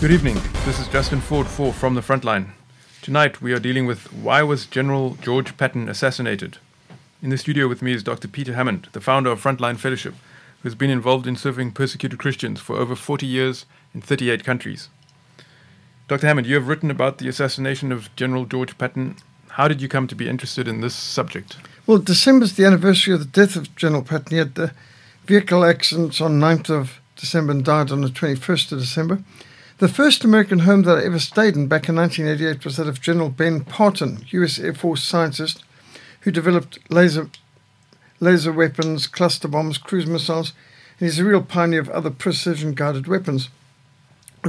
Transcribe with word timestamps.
Good 0.00 0.12
evening. 0.12 0.40
This 0.64 0.80
is 0.80 0.88
Justin 0.88 1.20
Ford 1.20 1.46
for 1.46 1.74
From 1.74 1.94
the 1.94 2.00
Frontline. 2.00 2.52
Tonight 3.02 3.42
we 3.42 3.52
are 3.52 3.58
dealing 3.58 3.84
with 3.84 4.10
why 4.14 4.42
was 4.42 4.64
General 4.64 5.18
George 5.20 5.58
Patton 5.58 5.90
assassinated? 5.90 6.56
In 7.20 7.28
the 7.28 7.36
studio 7.36 7.68
with 7.68 7.82
me 7.82 7.92
is 7.92 8.02
Dr. 8.02 8.26
Peter 8.26 8.54
Hammond, 8.54 8.88
the 8.92 9.02
founder 9.02 9.30
of 9.30 9.42
Frontline 9.42 9.76
Fellowship, 9.76 10.14
who 10.62 10.70
has 10.70 10.74
been 10.74 10.88
involved 10.88 11.26
in 11.26 11.36
serving 11.36 11.72
persecuted 11.72 12.18
Christians 12.18 12.60
for 12.60 12.76
over 12.76 12.96
40 12.96 13.26
years 13.26 13.66
in 13.92 14.00
38 14.00 14.42
countries. 14.42 14.88
Dr. 16.08 16.28
Hammond, 16.28 16.46
you 16.46 16.54
have 16.54 16.68
written 16.68 16.90
about 16.90 17.18
the 17.18 17.28
assassination 17.28 17.92
of 17.92 18.08
General 18.16 18.46
George 18.46 18.78
Patton. 18.78 19.16
How 19.48 19.68
did 19.68 19.82
you 19.82 19.88
come 19.88 20.06
to 20.06 20.14
be 20.14 20.30
interested 20.30 20.66
in 20.66 20.80
this 20.80 20.94
subject? 20.94 21.58
Well, 21.86 21.98
December 21.98 22.44
is 22.44 22.56
the 22.56 22.64
anniversary 22.64 23.12
of 23.12 23.20
the 23.20 23.26
death 23.26 23.54
of 23.54 23.76
General 23.76 24.02
Patton. 24.02 24.30
He 24.30 24.38
had 24.38 24.54
the 24.54 24.72
vehicle 25.26 25.62
accident 25.62 26.22
on 26.22 26.40
9th 26.40 26.70
of 26.70 27.00
December 27.16 27.52
and 27.52 27.62
died 27.62 27.90
on 27.90 28.00
the 28.00 28.08
21st 28.08 28.72
of 28.72 28.78
December. 28.78 29.22
The 29.80 29.88
first 29.88 30.24
American 30.24 30.58
home 30.58 30.82
that 30.82 30.98
I 30.98 31.04
ever 31.04 31.18
stayed 31.18 31.56
in 31.56 31.66
back 31.66 31.88
in 31.88 31.96
1988 31.96 32.66
was 32.66 32.76
that 32.76 32.86
of 32.86 33.00
General 33.00 33.30
Ben 33.30 33.64
Partin, 33.64 34.26
U.S. 34.28 34.58
Air 34.58 34.74
Force 34.74 35.02
scientist 35.02 35.64
who 36.20 36.30
developed 36.30 36.78
laser 36.90 37.30
laser 38.20 38.52
weapons, 38.52 39.06
cluster 39.06 39.48
bombs, 39.48 39.78
cruise 39.78 40.04
missiles, 40.04 40.52
and 40.98 41.08
he's 41.08 41.18
a 41.18 41.24
real 41.24 41.42
pioneer 41.42 41.80
of 41.80 41.88
other 41.88 42.10
precision 42.10 42.74
guided 42.74 43.06
weapons. 43.06 43.48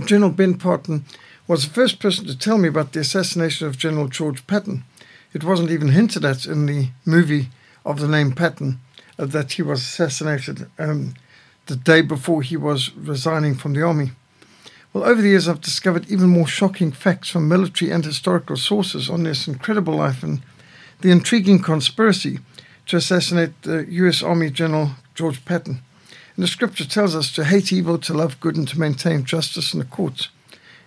General 0.04 0.32
Ben 0.32 0.56
Partin 0.56 1.06
was 1.48 1.66
the 1.66 1.74
first 1.74 2.02
person 2.02 2.26
to 2.26 2.38
tell 2.38 2.58
me 2.58 2.68
about 2.68 2.92
the 2.92 3.00
assassination 3.00 3.66
of 3.66 3.78
General 3.78 4.10
George 4.10 4.46
Patton. 4.48 4.84
It 5.32 5.46
wasn't 5.46 5.72
even 5.72 5.94
hinted 5.94 6.26
at 6.26 6.46
in 6.46 6.66
the 6.66 6.90
movie 7.06 7.48
of 7.86 8.02
the 8.02 8.08
name 8.10 8.34
Patton 8.34 8.82
uh, 9.18 9.28
that 9.28 9.54
he 9.54 9.62
was 9.62 9.80
assassinated 9.80 10.70
um, 10.78 11.14
the 11.68 11.78
day 11.78 12.02
before 12.02 12.42
he 12.42 12.58
was 12.58 12.94
resigning 12.96 13.56
from 13.56 13.72
the 13.72 13.82
army. 13.82 14.12
Well, 14.94 15.06
over 15.06 15.22
the 15.22 15.30
years, 15.30 15.48
I've 15.48 15.62
discovered 15.62 16.10
even 16.10 16.28
more 16.28 16.48
shocking 16.48 16.92
facts 16.92 17.30
from 17.30 17.48
military 17.48 17.92
and 17.92 18.04
historical 18.04 18.58
sources 18.58 19.10
on 19.10 19.24
this 19.24 19.48
incredible 19.48 19.96
life 19.96 20.22
and 20.22 20.42
the 21.00 21.12
intriguing 21.12 21.62
conspiracy 21.62 22.40
to 22.88 22.98
assassinate 22.98 23.62
the 23.62 23.86
U.S. 23.90 24.22
Army 24.22 24.50
General 24.50 24.92
George 25.16 25.46
Patton. 25.46 25.82
And 26.36 26.44
the 26.44 26.48
scripture 26.48 26.86
tells 26.86 27.16
us 27.16 27.32
to 27.36 27.46
hate 27.46 27.72
evil, 27.72 28.00
to 28.00 28.14
love 28.14 28.40
good, 28.42 28.58
and 28.58 28.68
to 28.68 28.80
maintain 28.80 29.24
justice 29.24 29.74
in 29.74 29.80
the 29.80 29.86
courts. 29.86 30.28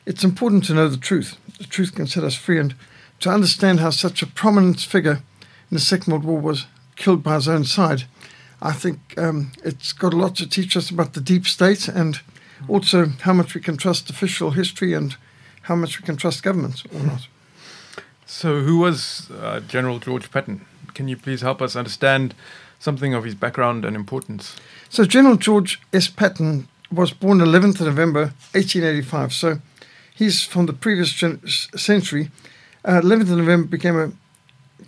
It's 0.05 0.23
important 0.25 0.65
to 0.65 0.75
know 0.75 0.89
the 0.89 0.99
truth. 0.99 1.39
The 1.57 1.65
truth 1.65 1.95
can 1.95 2.07
set 2.07 2.25
us 2.25 2.35
free, 2.35 2.59
and 2.59 2.75
to 3.21 3.31
understand 3.31 3.81
how 3.81 3.89
such 3.89 4.21
a 4.21 4.27
prominent 4.27 4.81
figure 4.81 5.23
in 5.71 5.75
the 5.75 5.81
Second 5.81 6.13
World 6.13 6.25
War 6.25 6.41
was 6.41 6.67
killed 6.97 7.23
by 7.23 7.37
his 7.37 7.49
own 7.49 7.65
side. 7.65 8.05
I 8.61 8.73
think 8.73 9.15
um, 9.17 9.53
it's 9.65 9.95
got 9.95 10.13
a 10.13 10.19
lot 10.19 10.37
to 10.37 10.47
teach 10.47 10.77
us 10.77 10.91
about 10.91 11.15
the 11.15 11.23
deep 11.23 11.47
state 11.47 11.89
and 11.89 12.21
also 12.69 13.07
how 13.21 13.33
much 13.33 13.55
we 13.55 13.61
can 13.61 13.77
trust 13.77 14.11
official 14.11 14.53
history 14.53 14.93
and 14.95 15.17
how 15.63 15.75
much 15.75 16.01
we 16.01 16.07
can 16.07 16.17
trust 16.17 16.43
governments 16.43 16.85
or 16.93 17.01
not. 17.01 17.29
So, 18.27 18.61
who 18.61 18.79
was 18.79 19.31
uh, 19.31 19.61
General 19.61 19.99
George 19.99 20.31
Patton? 20.31 20.65
Can 20.95 21.09
you 21.09 21.17
please 21.17 21.43
help 21.43 21.61
us 21.61 21.77
understand 21.77 22.35
something 22.79 23.15
of 23.15 23.25
his 23.25 23.35
background 23.35 23.85
and 23.85 23.97
importance? 23.97 24.57
So, 24.89 25.05
General 25.05 25.37
George 25.37 25.81
S. 25.93 26.09
Patton 26.09 26.69
was 26.91 27.13
born 27.13 27.39
11th 27.39 27.81
November 27.81 28.33
1885. 28.53 29.33
So, 29.33 29.61
he's 30.15 30.43
from 30.43 30.67
the 30.67 30.73
previous 30.73 31.13
gen- 31.13 31.47
century. 31.47 32.31
Uh, 32.85 33.01
11th 33.01 33.37
November 33.37 33.69
became 33.69 33.99
a 33.99 34.13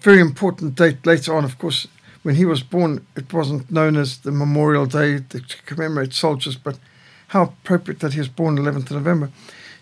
very 0.00 0.20
important 0.20 0.74
date 0.74 1.05
later 1.06 1.34
on. 1.34 1.44
Of 1.44 1.58
course, 1.58 1.88
when 2.22 2.34
he 2.34 2.44
was 2.44 2.62
born, 2.62 3.06
it 3.16 3.33
wasn't 3.33 3.70
known 3.70 3.96
as 3.96 4.18
the 4.18 4.33
Memorial 4.33 4.86
Day 4.86 5.20
to 5.20 5.40
commemorate 5.66 6.12
soldiers, 6.12 6.56
but 6.56 6.78
how 7.29 7.42
appropriate 7.42 8.01
that 8.01 8.13
he 8.13 8.19
was 8.19 8.29
born 8.29 8.57
11th 8.57 8.91
of 8.91 8.92
November. 8.92 9.31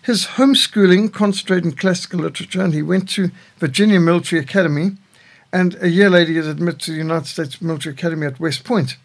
His 0.01 0.25
homeschooling 0.25 1.11
concentrated 1.11 1.65
in 1.65 1.71
classical 1.71 2.19
literature, 2.19 2.61
and 2.61 2.73
he 2.73 2.81
went 2.81 3.09
to 3.09 3.31
Virginia 3.57 3.99
Military 3.99 4.41
Academy, 4.41 4.97
and 5.51 5.75
a 5.81 5.89
year 5.89 6.09
later 6.09 6.31
he 6.31 6.37
was 6.37 6.47
admitted 6.47 6.81
to 6.81 6.91
the 6.91 6.97
United 6.97 7.27
States 7.27 7.61
Military 7.61 7.93
Academy 7.93 8.27
at 8.27 8.39
West 8.39 8.63
Point, 8.63 8.97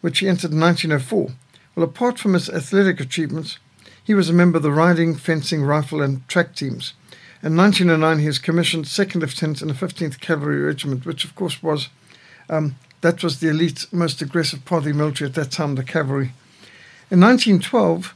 which 0.00 0.18
he 0.18 0.28
entered 0.28 0.52
in 0.52 0.60
1904. 0.60 1.30
Well, 1.74 1.84
apart 1.84 2.18
from 2.18 2.34
his 2.34 2.48
athletic 2.48 3.00
achievements, 3.00 3.58
he 4.02 4.14
was 4.14 4.28
a 4.28 4.32
member 4.32 4.56
of 4.56 4.62
the 4.62 4.72
riding, 4.72 5.14
fencing, 5.14 5.62
rifle, 5.62 6.02
and 6.02 6.26
track 6.26 6.54
teams. 6.54 6.94
In 7.42 7.56
1909, 7.56 8.18
he 8.18 8.26
was 8.26 8.38
commissioned 8.38 8.86
second 8.86 9.20
lieutenant 9.20 9.62
in 9.62 9.68
the 9.68 9.74
15th 9.74 10.20
Cavalry 10.20 10.60
Regiment, 10.60 11.06
which, 11.06 11.24
of 11.24 11.34
course, 11.34 11.62
was 11.62 11.88
um, 12.48 12.74
that 13.00 13.22
was 13.22 13.40
the 13.40 13.48
elite, 13.48 13.86
most 13.92 14.20
aggressive 14.20 14.64
part 14.64 14.80
of 14.80 14.84
the 14.86 14.92
military 14.92 15.28
at 15.28 15.36
that 15.36 15.50
time, 15.50 15.74
the 15.74 15.84
cavalry. 15.84 16.32
In 17.10 17.18
1912, 17.18 18.14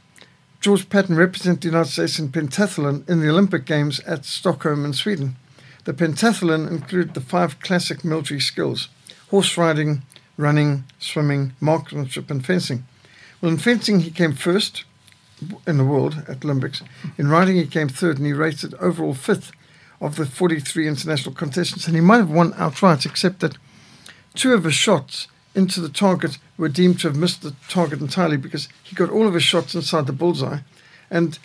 George 0.61 0.87
Patton 0.87 1.17
represented 1.17 1.59
the 1.59 1.67
United 1.67 1.91
States 1.91 2.17
in 2.17 2.29
pentathlon 2.29 3.03
in 3.09 3.19
the 3.19 3.27
Olympic 3.27 3.65
Games 3.65 3.99
at 4.07 4.23
Stockholm 4.23 4.85
in 4.85 4.93
Sweden. 4.93 5.35
The 5.83 5.93
pentathlon 5.93 6.71
included 6.71 7.13
the 7.13 7.19
five 7.19 7.59
classic 7.59 8.05
military 8.05 8.39
skills 8.39 8.87
horse 9.31 9.57
riding, 9.57 10.03
running, 10.37 10.85
swimming, 10.97 11.51
marksmanship, 11.59 12.31
and 12.31 12.45
fencing. 12.45 12.85
Well, 13.41 13.51
in 13.51 13.57
fencing, 13.57 13.99
he 13.99 14.11
came 14.11 14.31
first 14.31 14.85
in 15.67 15.77
the 15.77 15.83
world 15.83 16.23
at 16.29 16.45
Olympics. 16.45 16.81
In 17.17 17.27
riding, 17.27 17.57
he 17.57 17.67
came 17.67 17.89
third, 17.89 18.15
and 18.17 18.25
he 18.25 18.31
rated 18.31 18.75
overall 18.75 19.13
fifth 19.13 19.51
of 19.99 20.15
the 20.15 20.25
43 20.25 20.87
international 20.87 21.35
contestants. 21.35 21.85
And 21.87 21.97
he 21.97 22.01
might 22.01 22.19
have 22.19 22.31
won 22.31 22.53
outright, 22.55 23.05
except 23.05 23.41
that 23.41 23.57
two 24.35 24.53
of 24.53 24.63
his 24.63 24.73
shots 24.73 25.27
into 25.55 25.79
the 25.79 25.89
target 25.89 26.37
were 26.57 26.69
deemed 26.69 26.99
to 26.99 27.07
have 27.07 27.17
missed 27.17 27.41
the 27.41 27.55
target 27.69 28.01
entirely 28.01 28.37
because 28.37 28.67
he 28.83 28.95
got 28.95 29.09
all 29.09 29.27
of 29.27 29.33
his 29.33 29.43
shots 29.43 29.73
inside 29.73 30.05
the 30.05 30.13
bullseye. 30.13 30.59
And 31.09 31.39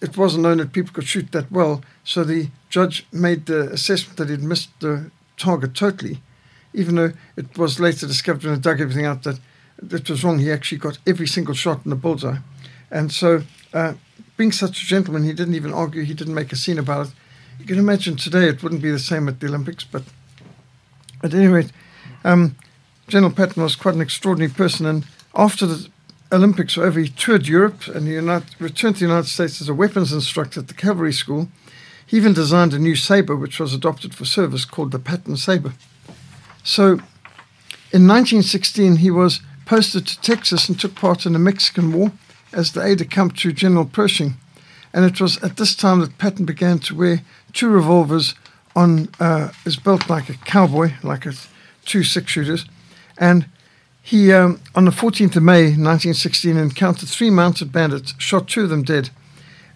it 0.00 0.16
wasn't 0.16 0.42
known 0.42 0.58
that 0.58 0.72
people 0.72 0.92
could 0.92 1.06
shoot 1.06 1.32
that 1.32 1.50
well. 1.50 1.82
So 2.02 2.24
the 2.24 2.48
judge 2.68 3.06
made 3.12 3.46
the 3.46 3.70
assessment 3.72 4.18
that 4.18 4.28
he'd 4.28 4.42
missed 4.42 4.68
the 4.80 5.10
target 5.36 5.74
totally, 5.74 6.20
even 6.72 6.96
though 6.96 7.12
it 7.36 7.56
was 7.56 7.80
later 7.80 8.06
discovered 8.06 8.44
when 8.44 8.54
he 8.54 8.60
dug 8.60 8.80
everything 8.80 9.06
out 9.06 9.22
that 9.22 9.40
it 9.90 10.10
was 10.10 10.24
wrong. 10.24 10.38
He 10.38 10.50
actually 10.50 10.78
got 10.78 10.98
every 11.06 11.26
single 11.26 11.54
shot 11.54 11.84
in 11.84 11.90
the 11.90 11.96
bullseye. 11.96 12.38
And 12.90 13.12
so, 13.12 13.42
uh, 13.72 13.94
being 14.36 14.52
such 14.52 14.82
a 14.82 14.86
gentleman, 14.86 15.24
he 15.24 15.32
didn't 15.32 15.54
even 15.54 15.72
argue, 15.72 16.02
he 16.02 16.14
didn't 16.14 16.34
make 16.34 16.52
a 16.52 16.56
scene 16.56 16.78
about 16.78 17.08
it. 17.08 17.12
You 17.58 17.66
can 17.66 17.78
imagine 17.78 18.16
today 18.16 18.48
it 18.48 18.62
wouldn't 18.62 18.82
be 18.82 18.90
the 18.90 18.98
same 18.98 19.28
at 19.28 19.40
the 19.40 19.46
Olympics, 19.46 19.84
but 19.84 20.02
at 21.22 21.32
any 21.32 21.46
rate, 21.46 21.70
um, 22.24 22.56
General 23.08 23.32
Patton 23.32 23.62
was 23.62 23.76
quite 23.76 23.94
an 23.94 24.00
extraordinary 24.00 24.52
person, 24.52 24.86
and 24.86 25.06
after 25.34 25.66
the 25.66 25.88
Olympics 26.32 26.76
were 26.76 26.84
over, 26.84 27.00
he 27.00 27.08
toured 27.08 27.46
Europe 27.46 27.86
and 27.86 28.08
he 28.08 28.16
returned 28.16 28.96
to 28.96 29.00
the 29.00 29.06
United 29.06 29.28
States 29.28 29.60
as 29.60 29.68
a 29.68 29.74
weapons 29.74 30.12
instructor 30.12 30.60
at 30.60 30.68
the 30.68 30.74
cavalry 30.74 31.12
school. 31.12 31.48
He 32.06 32.16
even 32.16 32.32
designed 32.32 32.74
a 32.74 32.78
new 32.78 32.96
saber, 32.96 33.36
which 33.36 33.60
was 33.60 33.72
adopted 33.72 34.14
for 34.14 34.24
service, 34.24 34.64
called 34.64 34.90
the 34.90 34.98
Patton 34.98 35.36
Saber. 35.36 35.72
So, 36.62 36.92
in 37.92 38.08
1916, 38.08 38.96
he 38.96 39.10
was 39.10 39.40
posted 39.64 40.06
to 40.06 40.20
Texas 40.20 40.68
and 40.68 40.78
took 40.78 40.94
part 40.94 41.24
in 41.24 41.32
the 41.32 41.38
Mexican 41.38 41.92
War 41.92 42.12
as 42.52 42.72
the 42.72 42.82
aide 42.84 42.98
de 42.98 43.04
camp 43.04 43.36
to 43.36 43.52
General 43.52 43.86
Pershing. 43.86 44.34
And 44.92 45.04
it 45.04 45.20
was 45.20 45.42
at 45.42 45.56
this 45.56 45.74
time 45.74 46.00
that 46.00 46.18
Patton 46.18 46.44
began 46.44 46.78
to 46.80 46.94
wear 46.94 47.22
two 47.52 47.68
revolvers 47.68 48.34
on 48.76 49.08
uh, 49.20 49.50
his 49.64 49.76
belt 49.76 50.10
like 50.10 50.28
a 50.28 50.34
cowboy, 50.34 50.92
like 51.02 51.26
a, 51.26 51.32
two 51.84 52.02
six 52.02 52.30
shooters. 52.30 52.66
And 53.18 53.46
he, 54.02 54.32
um, 54.32 54.60
on 54.74 54.84
the 54.84 54.90
14th 54.90 55.36
of 55.36 55.42
May 55.42 55.62
1916, 55.62 56.56
encountered 56.56 57.08
three 57.08 57.30
mounted 57.30 57.72
bandits, 57.72 58.14
shot 58.18 58.48
two 58.48 58.64
of 58.64 58.70
them 58.70 58.82
dead. 58.82 59.10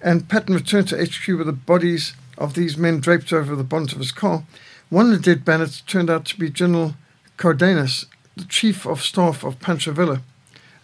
And 0.00 0.28
Patton 0.28 0.54
returned 0.54 0.88
to 0.88 1.02
HQ 1.02 1.26
with 1.28 1.46
the 1.46 1.52
bodies 1.52 2.14
of 2.36 2.54
these 2.54 2.76
men 2.76 3.00
draped 3.00 3.32
over 3.32 3.56
the 3.56 3.64
bonnet 3.64 3.92
of 3.92 3.98
his 3.98 4.12
car. 4.12 4.44
One 4.90 5.06
of 5.06 5.12
the 5.12 5.34
dead 5.34 5.44
bandits 5.44 5.80
turned 5.80 6.10
out 6.10 6.24
to 6.26 6.38
be 6.38 6.50
General 6.50 6.94
Cardenas, 7.36 8.06
the 8.36 8.44
chief 8.44 8.86
of 8.86 9.02
staff 9.02 9.44
of 9.44 9.60
Pancho 9.60 9.92
Villa, 9.92 10.22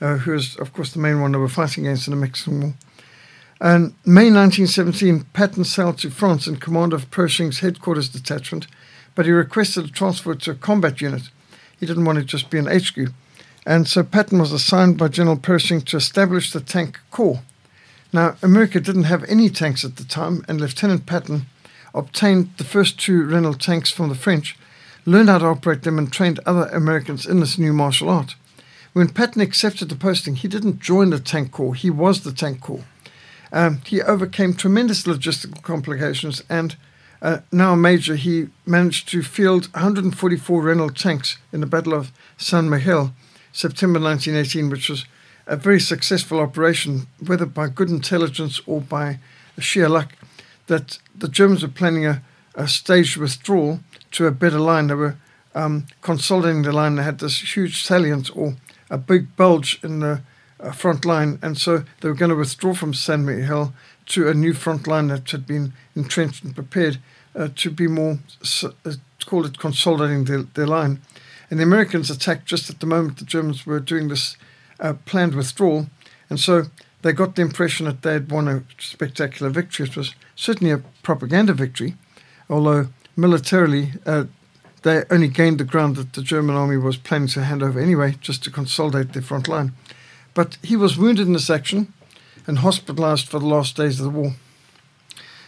uh, 0.00 0.18
who 0.18 0.34
is, 0.34 0.56
of 0.56 0.72
course, 0.72 0.92
the 0.92 0.98
main 0.98 1.20
one 1.20 1.32
they 1.32 1.38
were 1.38 1.48
fighting 1.48 1.86
against 1.86 2.08
in 2.08 2.12
the 2.12 2.20
Mexican 2.20 2.60
War. 2.60 2.74
And 3.60 3.94
May 4.04 4.30
1917, 4.30 5.26
Patton 5.32 5.64
sailed 5.64 5.98
to 5.98 6.10
France 6.10 6.46
in 6.46 6.56
command 6.56 6.92
of 6.92 7.10
Pershing's 7.10 7.60
headquarters 7.60 8.08
detachment, 8.08 8.66
but 9.14 9.26
he 9.26 9.32
requested 9.32 9.86
a 9.86 9.88
transfer 9.88 10.34
to 10.34 10.50
a 10.50 10.54
combat 10.54 11.00
unit. 11.00 11.30
He 11.78 11.86
didn't 11.86 12.04
want 12.04 12.18
to 12.18 12.24
just 12.24 12.50
be 12.50 12.58
an 12.58 12.66
HQ. 12.66 13.12
And 13.66 13.88
so 13.88 14.02
Patton 14.02 14.38
was 14.38 14.52
assigned 14.52 14.98
by 14.98 15.08
General 15.08 15.36
Pershing 15.36 15.80
to 15.82 15.96
establish 15.96 16.52
the 16.52 16.60
tank 16.60 17.00
corps. 17.10 17.40
Now, 18.12 18.36
America 18.42 18.78
didn't 18.78 19.04
have 19.04 19.24
any 19.24 19.48
tanks 19.48 19.84
at 19.84 19.96
the 19.96 20.04
time, 20.04 20.44
and 20.46 20.60
Lieutenant 20.60 21.06
Patton 21.06 21.46
obtained 21.94 22.50
the 22.58 22.64
first 22.64 22.98
two 22.98 23.24
Renault 23.24 23.54
tanks 23.54 23.90
from 23.90 24.08
the 24.08 24.14
French, 24.14 24.56
learned 25.06 25.28
how 25.28 25.38
to 25.38 25.46
operate 25.46 25.82
them, 25.82 25.98
and 25.98 26.12
trained 26.12 26.40
other 26.46 26.66
Americans 26.66 27.26
in 27.26 27.40
this 27.40 27.58
new 27.58 27.72
martial 27.72 28.08
art. 28.08 28.36
When 28.92 29.08
Patton 29.08 29.42
accepted 29.42 29.88
the 29.88 29.96
posting, 29.96 30.36
he 30.36 30.46
didn't 30.46 30.80
join 30.80 31.10
the 31.10 31.18
tank 31.18 31.50
corps, 31.50 31.74
he 31.74 31.90
was 31.90 32.22
the 32.22 32.32
tank 32.32 32.60
corps. 32.60 32.84
Um, 33.52 33.80
he 33.86 34.02
overcame 34.02 34.54
tremendous 34.54 35.04
logistical 35.04 35.62
complications 35.62 36.42
and 36.48 36.76
uh, 37.24 37.40
now 37.50 37.72
a 37.72 37.76
major, 37.76 38.16
he 38.16 38.48
managed 38.66 39.08
to 39.08 39.22
field 39.22 39.72
144 39.72 40.60
Renault 40.60 40.90
tanks 40.90 41.38
in 41.54 41.60
the 41.60 41.66
Battle 41.66 41.94
of 41.94 42.12
Saint-Mihiel, 42.36 43.12
September 43.50 43.98
1918, 43.98 44.68
which 44.68 44.90
was 44.90 45.06
a 45.46 45.56
very 45.56 45.80
successful 45.80 46.38
operation, 46.38 47.06
whether 47.26 47.46
by 47.46 47.68
good 47.68 47.88
intelligence 47.88 48.60
or 48.66 48.82
by 48.82 49.18
sheer 49.58 49.88
luck, 49.88 50.12
that 50.66 50.98
the 51.16 51.28
Germans 51.28 51.62
were 51.62 51.68
planning 51.68 52.04
a, 52.04 52.22
a 52.54 52.68
staged 52.68 53.16
withdrawal 53.16 53.80
to 54.10 54.26
a 54.26 54.30
better 54.30 54.60
line. 54.60 54.88
They 54.88 54.94
were 54.94 55.16
um, 55.54 55.86
consolidating 56.02 56.60
the 56.60 56.72
line. 56.72 56.96
They 56.96 57.04
had 57.04 57.20
this 57.20 57.56
huge 57.56 57.84
salient 57.84 58.36
or 58.36 58.56
a 58.90 58.98
big 58.98 59.34
bulge 59.34 59.82
in 59.82 60.00
the 60.00 60.20
uh, 60.60 60.72
front 60.72 61.06
line, 61.06 61.38
and 61.40 61.56
so 61.56 61.84
they 62.02 62.08
were 62.08 62.14
going 62.14 62.28
to 62.30 62.36
withdraw 62.36 62.74
from 62.74 62.92
Saint-Mihiel 62.92 63.72
to 64.06 64.28
a 64.28 64.34
new 64.34 64.52
front 64.52 64.86
line 64.86 65.08
that 65.08 65.30
had 65.30 65.46
been 65.46 65.72
entrenched 65.96 66.44
and 66.44 66.54
prepared 66.54 66.98
uh, 67.34 67.48
to 67.56 67.70
be 67.70 67.86
more, 67.86 68.18
uh, 68.62 68.92
call 69.26 69.44
it 69.46 69.58
consolidating 69.58 70.24
their, 70.24 70.42
their 70.42 70.66
line. 70.66 71.00
And 71.50 71.58
the 71.58 71.64
Americans 71.64 72.10
attacked 72.10 72.46
just 72.46 72.70
at 72.70 72.80
the 72.80 72.86
moment 72.86 73.18
the 73.18 73.24
Germans 73.24 73.66
were 73.66 73.80
doing 73.80 74.08
this 74.08 74.36
uh, 74.80 74.94
planned 75.04 75.34
withdrawal, 75.34 75.86
and 76.28 76.40
so 76.40 76.64
they 77.02 77.12
got 77.12 77.36
the 77.36 77.42
impression 77.42 77.86
that 77.86 78.02
they 78.02 78.14
had 78.14 78.30
won 78.30 78.48
a 78.48 78.64
spectacular 78.78 79.50
victory. 79.50 79.86
It 79.86 79.96
was 79.96 80.14
certainly 80.36 80.72
a 80.72 80.82
propaganda 81.02 81.52
victory, 81.52 81.96
although 82.48 82.88
militarily 83.16 83.92
uh, 84.06 84.24
they 84.82 85.02
only 85.10 85.28
gained 85.28 85.58
the 85.58 85.64
ground 85.64 85.96
that 85.96 86.12
the 86.12 86.22
German 86.22 86.56
army 86.56 86.76
was 86.76 86.96
planning 86.96 87.28
to 87.28 87.44
hand 87.44 87.62
over 87.62 87.80
anyway, 87.80 88.16
just 88.20 88.44
to 88.44 88.50
consolidate 88.50 89.12
their 89.12 89.22
front 89.22 89.48
line. 89.48 89.72
But 90.34 90.58
he 90.62 90.76
was 90.76 90.98
wounded 90.98 91.26
in 91.26 91.32
this 91.32 91.50
action 91.50 91.92
and 92.46 92.58
hospitalized 92.58 93.28
for 93.28 93.38
the 93.38 93.46
last 93.46 93.76
days 93.76 93.98
of 93.98 94.04
the 94.04 94.18
war. 94.18 94.32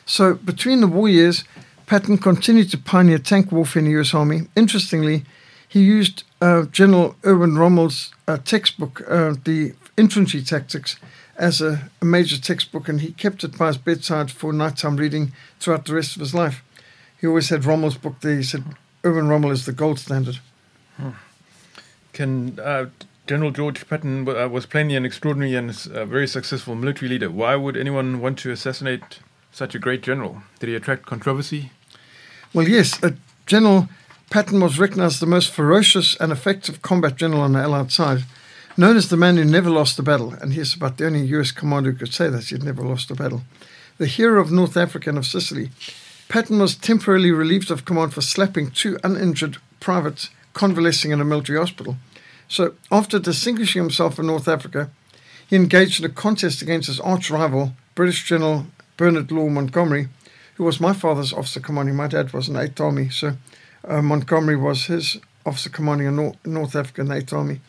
So 0.06 0.34
between 0.34 0.80
the 0.80 0.86
war 0.86 1.08
years, 1.08 1.44
Patton 1.86 2.18
continued 2.18 2.70
to 2.72 2.78
pioneer 2.78 3.18
tank 3.18 3.52
warfare 3.52 3.80
in 3.80 3.86
the 3.86 4.00
US 4.00 4.12
Army. 4.12 4.42
Interestingly, 4.56 5.24
he 5.68 5.82
used 5.82 6.24
uh, 6.40 6.62
General 6.64 7.16
Erwin 7.24 7.56
Rommel's 7.56 8.12
uh, 8.26 8.38
textbook, 8.38 9.02
uh, 9.08 9.34
The 9.44 9.74
Infantry 9.96 10.42
Tactics, 10.42 10.96
as 11.36 11.60
a, 11.60 11.90
a, 12.00 12.04
major 12.04 12.40
textbook, 12.40 12.88
and 12.88 13.00
he 13.00 13.12
kept 13.12 13.44
it 13.44 13.58
by 13.58 13.68
his 13.68 13.76
bedside 13.78 14.30
for 14.30 14.52
nighttime 14.52 14.96
reading 14.96 15.32
throughout 15.60 15.84
the 15.84 15.94
rest 15.94 16.16
of 16.16 16.20
his 16.20 16.34
life. 16.34 16.62
He 17.20 17.26
always 17.26 17.50
had 17.50 17.64
Rommel's 17.64 17.96
book 17.96 18.20
there. 18.20 18.36
He 18.36 18.42
said 18.42 18.64
Erwin 19.04 19.28
Rommel 19.28 19.50
is 19.50 19.66
the 19.66 19.72
gold 19.72 19.98
standard. 19.98 20.38
Hmm. 20.96 21.10
Can 22.12 22.58
uh, 22.58 22.86
General 23.26 23.50
George 23.50 23.86
Patton 23.88 24.28
uh, 24.28 24.48
was 24.48 24.66
plainly 24.66 24.96
an 24.96 25.04
extraordinary 25.04 25.54
and 25.54 25.70
uh, 25.92 26.04
very 26.04 26.26
successful 26.26 26.74
military 26.74 27.10
leader. 27.10 27.30
Why 27.30 27.56
would 27.56 27.76
anyone 27.76 28.20
want 28.20 28.38
to 28.40 28.50
assassinate 28.50 29.20
such 29.52 29.74
a 29.74 29.78
great 29.78 30.02
general? 30.02 30.42
Did 30.58 30.68
he 30.68 30.74
attract 30.74 31.06
controversy? 31.06 31.70
Well, 32.56 32.67
yes. 32.67 33.03
Uh, 33.05 33.11
general 33.44 33.91
Patton 34.31 34.61
was 34.61 34.79
recognized 34.79 35.17
as 35.17 35.20
the 35.20 35.26
most 35.26 35.50
ferocious 35.50 36.17
and 36.17 36.32
effective 36.32 36.81
combat 36.81 37.17
general 37.17 37.43
on 37.43 37.53
the 37.53 37.58
Allied 37.58 37.93
side, 37.93 38.25
known 38.79 38.97
as 38.97 39.11
the 39.11 39.17
man 39.19 39.37
who 39.37 39.44
never 39.44 39.69
lost 39.69 39.99
a 39.99 40.03
battle, 40.03 40.32
and 40.32 40.55
he's 40.55 40.75
about 40.75 40.97
the 40.97 41.05
only 41.05 41.20
US 41.37 41.50
commander 41.50 41.91
who 41.91 41.99
could 41.99 42.14
say 42.14 42.31
that 42.31 42.44
he'd 42.44 42.64
never 42.64 42.82
lost 42.82 43.11
a 43.11 43.14
battle. 43.14 43.43
The 43.99 44.06
hero 44.06 44.41
of 44.41 44.50
North 44.50 44.75
Africa 44.75 45.11
and 45.11 45.19
of 45.19 45.26
Sicily, 45.26 45.69
Patton 46.31 46.58
was 46.58 46.75
temporarily 46.75 47.31
relieved 47.31 47.70
of 47.70 47.85
command 47.85 48.14
for 48.14 48.23
slapping 48.23 48.70
two 48.70 48.99
uninjured 49.05 49.58
privates 49.79 50.31
convalescing 50.55 51.11
in 51.11 51.20
a 51.20 51.26
military 51.26 51.58
hospital. 51.58 51.97
So, 52.49 52.73
after 52.91 53.19
distinguishing 53.19 53.82
himself 53.82 54.19
in 54.19 54.29
North 54.29 54.49
Africa, 54.49 54.88
he 55.47 55.56
engaged 55.56 56.00
in 56.00 56.06
a 56.06 56.14
contest 56.14 56.62
against 56.62 56.88
his 56.88 57.00
arch 57.00 57.31
rival, 57.31 57.75
British 57.94 58.25
General 58.25 58.64
Bernard 58.97 59.31
Law 59.31 59.50
Montgomery, 59.50 60.08
who 60.56 60.64
was 60.64 60.81
my 60.81 60.93
father's 60.93 61.32
officer 61.32 61.61
commanding. 61.61 61.97
My 61.97 62.08
dad 62.08 62.32
was 62.32 62.49
an 62.49 62.56
Eighth 62.56 62.81
Army, 62.81 63.08
so 63.11 63.37
uh, 63.87 64.03
Montgomery 64.03 64.56
was 64.56 64.87
his 64.87 65.19
officer 65.44 65.70
commanding 65.70 66.08
in 66.08 66.17
North, 66.17 66.37
North 66.44 66.76
African 66.76 67.11
Eighth 67.12 67.32
Army. 67.32 67.61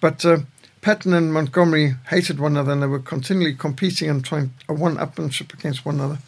But 0.00 0.24
uh, 0.24 0.38
Patton 0.82 1.14
and 1.14 1.32
Montgomery 1.32 1.94
hated 2.08 2.38
one 2.38 2.52
another 2.52 2.72
and 2.72 2.82
they 2.82 2.86
were 2.86 2.98
continually 2.98 3.54
competing 3.54 4.10
and 4.10 4.24
trying 4.24 4.52
a 4.68 4.74
one 4.74 4.96
upmanship 4.96 5.54
against 5.54 5.86
one 5.86 5.94
another. 5.94 6.18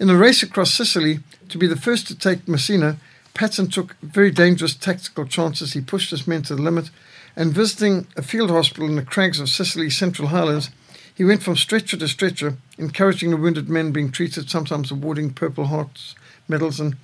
In 0.00 0.08
the 0.08 0.16
race 0.16 0.42
across 0.42 0.72
Sicily, 0.72 1.20
to 1.48 1.58
be 1.58 1.68
the 1.68 1.76
first 1.76 2.08
to 2.08 2.18
take 2.18 2.48
Messina, 2.48 2.96
Patton 3.34 3.68
took 3.68 3.96
very 4.02 4.30
dangerous 4.30 4.74
tactical 4.74 5.24
chances. 5.26 5.72
He 5.72 5.80
pushed 5.80 6.10
his 6.10 6.26
men 6.26 6.42
to 6.42 6.56
the 6.56 6.62
limit, 6.62 6.90
and 7.36 7.52
visiting 7.52 8.06
a 8.16 8.22
field 8.22 8.50
hospital 8.50 8.88
in 8.88 8.96
the 8.96 9.02
crags 9.02 9.40
of 9.40 9.48
Sicily's 9.48 9.96
central 9.96 10.28
highlands, 10.28 10.70
he 11.14 11.24
went 11.24 11.42
from 11.42 11.56
stretcher 11.56 11.96
to 11.96 12.08
stretcher, 12.08 12.56
encouraging 12.78 13.30
the 13.30 13.36
wounded 13.36 13.68
men 13.68 13.92
being 13.92 14.10
treated, 14.10 14.48
sometimes 14.48 14.90
awarding 14.90 15.32
Purple 15.32 15.66
Hearts 15.66 16.14
medals. 16.48 16.80
And 16.80 16.96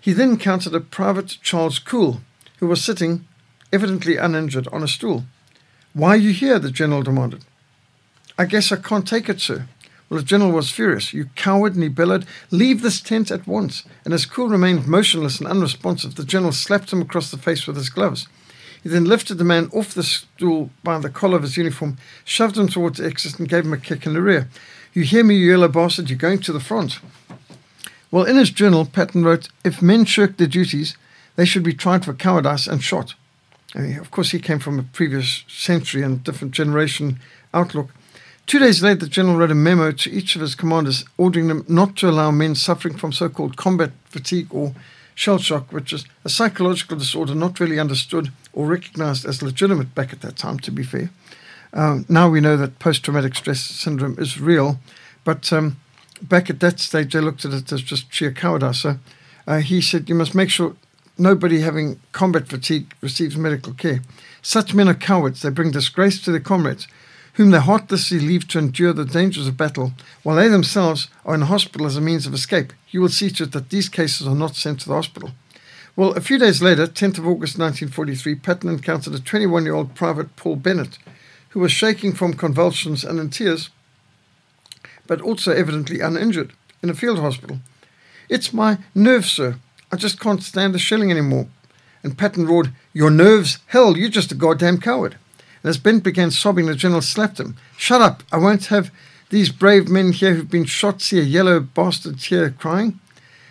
he 0.00 0.12
then 0.12 0.30
encountered 0.30 0.74
a 0.74 0.80
private 0.80 1.38
Charles 1.42 1.78
Kuhl, 1.78 2.20
who 2.58 2.66
was 2.66 2.82
sitting, 2.82 3.26
evidently 3.72 4.16
uninjured, 4.16 4.68
on 4.68 4.82
a 4.82 4.88
stool. 4.88 5.24
Why 5.94 6.10
are 6.10 6.16
you 6.16 6.32
here? 6.32 6.58
the 6.58 6.70
general 6.70 7.02
demanded. 7.02 7.44
I 8.38 8.46
guess 8.46 8.72
I 8.72 8.76
can't 8.76 9.06
take 9.06 9.28
it, 9.28 9.40
sir. 9.40 9.68
Well, 10.08 10.20
the 10.20 10.26
general 10.26 10.50
was 10.50 10.70
furious. 10.70 11.12
You 11.12 11.26
coward, 11.36 11.74
and 11.74 11.82
he 11.82 11.88
bellowed, 11.88 12.26
Leave 12.50 12.82
this 12.82 13.00
tent 13.00 13.30
at 13.30 13.46
once. 13.46 13.84
And 14.04 14.12
as 14.12 14.26
Kuhl 14.26 14.48
remained 14.48 14.86
motionless 14.86 15.38
and 15.38 15.48
unresponsive, 15.48 16.16
the 16.16 16.24
general 16.24 16.52
slapped 16.52 16.92
him 16.92 17.00
across 17.00 17.30
the 17.30 17.38
face 17.38 17.66
with 17.66 17.76
his 17.76 17.88
gloves. 17.88 18.26
He 18.82 18.88
then 18.88 19.04
lifted 19.04 19.36
the 19.36 19.44
man 19.44 19.70
off 19.72 19.94
the 19.94 20.02
stool 20.02 20.70
by 20.82 20.98
the 20.98 21.08
collar 21.08 21.36
of 21.36 21.42
his 21.42 21.56
uniform, 21.56 21.98
shoved 22.24 22.58
him 22.58 22.68
towards 22.68 22.98
the 22.98 23.06
exit, 23.06 23.38
and 23.38 23.48
gave 23.48 23.64
him 23.64 23.72
a 23.72 23.78
kick 23.78 24.06
in 24.06 24.14
the 24.14 24.22
rear. 24.22 24.48
You 24.92 25.04
hear 25.04 25.24
me, 25.24 25.36
you 25.36 25.50
yellow 25.50 25.68
bastard, 25.68 26.10
you're 26.10 26.18
going 26.18 26.40
to 26.40 26.52
the 26.52 26.60
front. 26.60 26.98
Well, 28.10 28.24
in 28.24 28.36
his 28.36 28.50
journal, 28.50 28.84
Patton 28.84 29.24
wrote, 29.24 29.48
If 29.64 29.80
men 29.80 30.04
shirk 30.04 30.36
their 30.36 30.46
duties, 30.46 30.96
they 31.36 31.44
should 31.44 31.62
be 31.62 31.72
tried 31.72 32.04
for 32.04 32.12
cowardice 32.12 32.66
and 32.66 32.82
shot. 32.82 33.14
Mean, 33.74 33.98
of 33.98 34.10
course, 34.10 34.30
he 34.30 34.38
came 34.38 34.58
from 34.58 34.78
a 34.78 34.82
previous 34.82 35.44
century 35.48 36.02
and 36.02 36.22
different 36.22 36.52
generation 36.52 37.20
outlook. 37.54 37.88
Two 38.46 38.58
days 38.58 38.82
later, 38.82 39.00
the 39.00 39.06
general 39.06 39.36
wrote 39.36 39.50
a 39.50 39.54
memo 39.54 39.92
to 39.92 40.10
each 40.10 40.34
of 40.34 40.42
his 40.42 40.54
commanders 40.54 41.04
ordering 41.16 41.48
them 41.48 41.64
not 41.68 41.96
to 41.96 42.10
allow 42.10 42.30
men 42.30 42.54
suffering 42.54 42.96
from 42.98 43.12
so 43.12 43.28
called 43.28 43.56
combat 43.56 43.92
fatigue 44.04 44.48
or 44.50 44.74
shell 45.22 45.38
shock, 45.38 45.72
which 45.72 45.92
is 45.92 46.04
a 46.24 46.28
psychological 46.28 46.98
disorder 46.98 47.34
not 47.34 47.60
really 47.60 47.78
understood 47.78 48.32
or 48.52 48.66
recognized 48.66 49.24
as 49.24 49.40
legitimate 49.40 49.94
back 49.94 50.12
at 50.12 50.20
that 50.20 50.36
time, 50.36 50.58
to 50.58 50.72
be 50.72 50.82
fair. 50.82 51.10
Um, 51.72 52.04
now 52.08 52.28
we 52.28 52.40
know 52.40 52.56
that 52.56 52.80
post 52.80 53.04
traumatic 53.04 53.36
stress 53.36 53.60
syndrome 53.60 54.18
is 54.18 54.40
real, 54.40 54.80
but 55.24 55.52
um, 55.52 55.76
back 56.20 56.50
at 56.50 56.58
that 56.60 56.80
stage, 56.80 57.12
they 57.12 57.20
looked 57.20 57.44
at 57.44 57.52
it 57.52 57.70
as 57.70 57.82
just 57.82 58.12
sheer 58.12 58.32
cowardice. 58.32 58.82
So 58.82 58.98
uh, 59.46 59.58
he 59.58 59.80
said, 59.80 60.08
You 60.08 60.16
must 60.16 60.34
make 60.34 60.50
sure 60.50 60.74
nobody 61.16 61.60
having 61.60 62.00
combat 62.10 62.48
fatigue 62.48 62.92
receives 63.00 63.36
medical 63.36 63.74
care. 63.74 64.02
Such 64.42 64.74
men 64.74 64.88
are 64.88 64.94
cowards. 64.94 65.42
They 65.42 65.50
bring 65.50 65.70
disgrace 65.70 66.20
to 66.24 66.32
their 66.32 66.40
comrades 66.40 66.88
whom 67.34 67.50
they 67.50 67.60
heartlessly 67.60 68.20
leave 68.20 68.46
to 68.48 68.58
endure 68.58 68.92
the 68.92 69.04
dangers 69.04 69.48
of 69.48 69.56
battle, 69.56 69.92
while 70.22 70.36
they 70.36 70.48
themselves 70.48 71.08
are 71.24 71.34
in 71.34 71.42
hospital 71.42 71.86
as 71.86 71.96
a 71.96 72.00
means 72.00 72.26
of 72.26 72.34
escape. 72.34 72.72
You 72.90 73.00
will 73.00 73.08
see 73.08 73.30
to 73.30 73.44
it 73.44 73.52
that 73.52 73.70
these 73.70 73.88
cases 73.88 74.26
are 74.26 74.34
not 74.34 74.54
sent 74.54 74.80
to 74.80 74.88
the 74.88 74.94
hospital. 74.94 75.30
Well, 75.96 76.12
a 76.12 76.20
few 76.20 76.38
days 76.38 76.62
later, 76.62 76.86
10th 76.86 77.18
of 77.18 77.26
August 77.26 77.58
1943, 77.58 78.34
Patton 78.36 78.68
encountered 78.70 79.14
a 79.14 79.20
21 79.20 79.64
year 79.64 79.74
old 79.74 79.94
Private 79.94 80.34
Paul 80.36 80.56
Bennett, 80.56 80.98
who 81.50 81.60
was 81.60 81.72
shaking 81.72 82.12
from 82.12 82.34
convulsions 82.34 83.04
and 83.04 83.18
in 83.18 83.30
tears, 83.30 83.70
but 85.06 85.20
also 85.20 85.52
evidently 85.52 86.00
uninjured, 86.00 86.52
in 86.82 86.88
a 86.90 86.94
field 86.94 87.18
hospital. 87.18 87.58
It's 88.28 88.52
my 88.52 88.78
nerves, 88.94 89.30
sir. 89.30 89.56
I 89.90 89.96
just 89.96 90.18
can't 90.18 90.42
stand 90.42 90.74
the 90.74 90.78
shelling 90.78 91.10
anymore. 91.10 91.48
And 92.02 92.16
Patton 92.16 92.46
roared, 92.46 92.72
Your 92.94 93.10
nerves? 93.10 93.58
Hell, 93.66 93.96
you're 93.96 94.08
just 94.08 94.32
a 94.32 94.34
goddamn 94.34 94.80
coward. 94.80 95.16
And 95.62 95.70
as 95.70 95.78
Bennett 95.78 96.02
began 96.02 96.30
sobbing, 96.30 96.66
the 96.66 96.74
general 96.74 97.02
slapped 97.02 97.38
him. 97.38 97.56
Shut 97.76 98.00
up! 98.00 98.22
I 98.32 98.38
won't 98.38 98.66
have 98.66 98.90
these 99.30 99.50
brave 99.50 99.88
men 99.88 100.12
here 100.12 100.34
who've 100.34 100.50
been 100.50 100.64
shot 100.64 101.00
see 101.00 101.18
a 101.18 101.22
yellow 101.22 101.60
bastard 101.60 102.20
here 102.20 102.50
crying. 102.50 103.00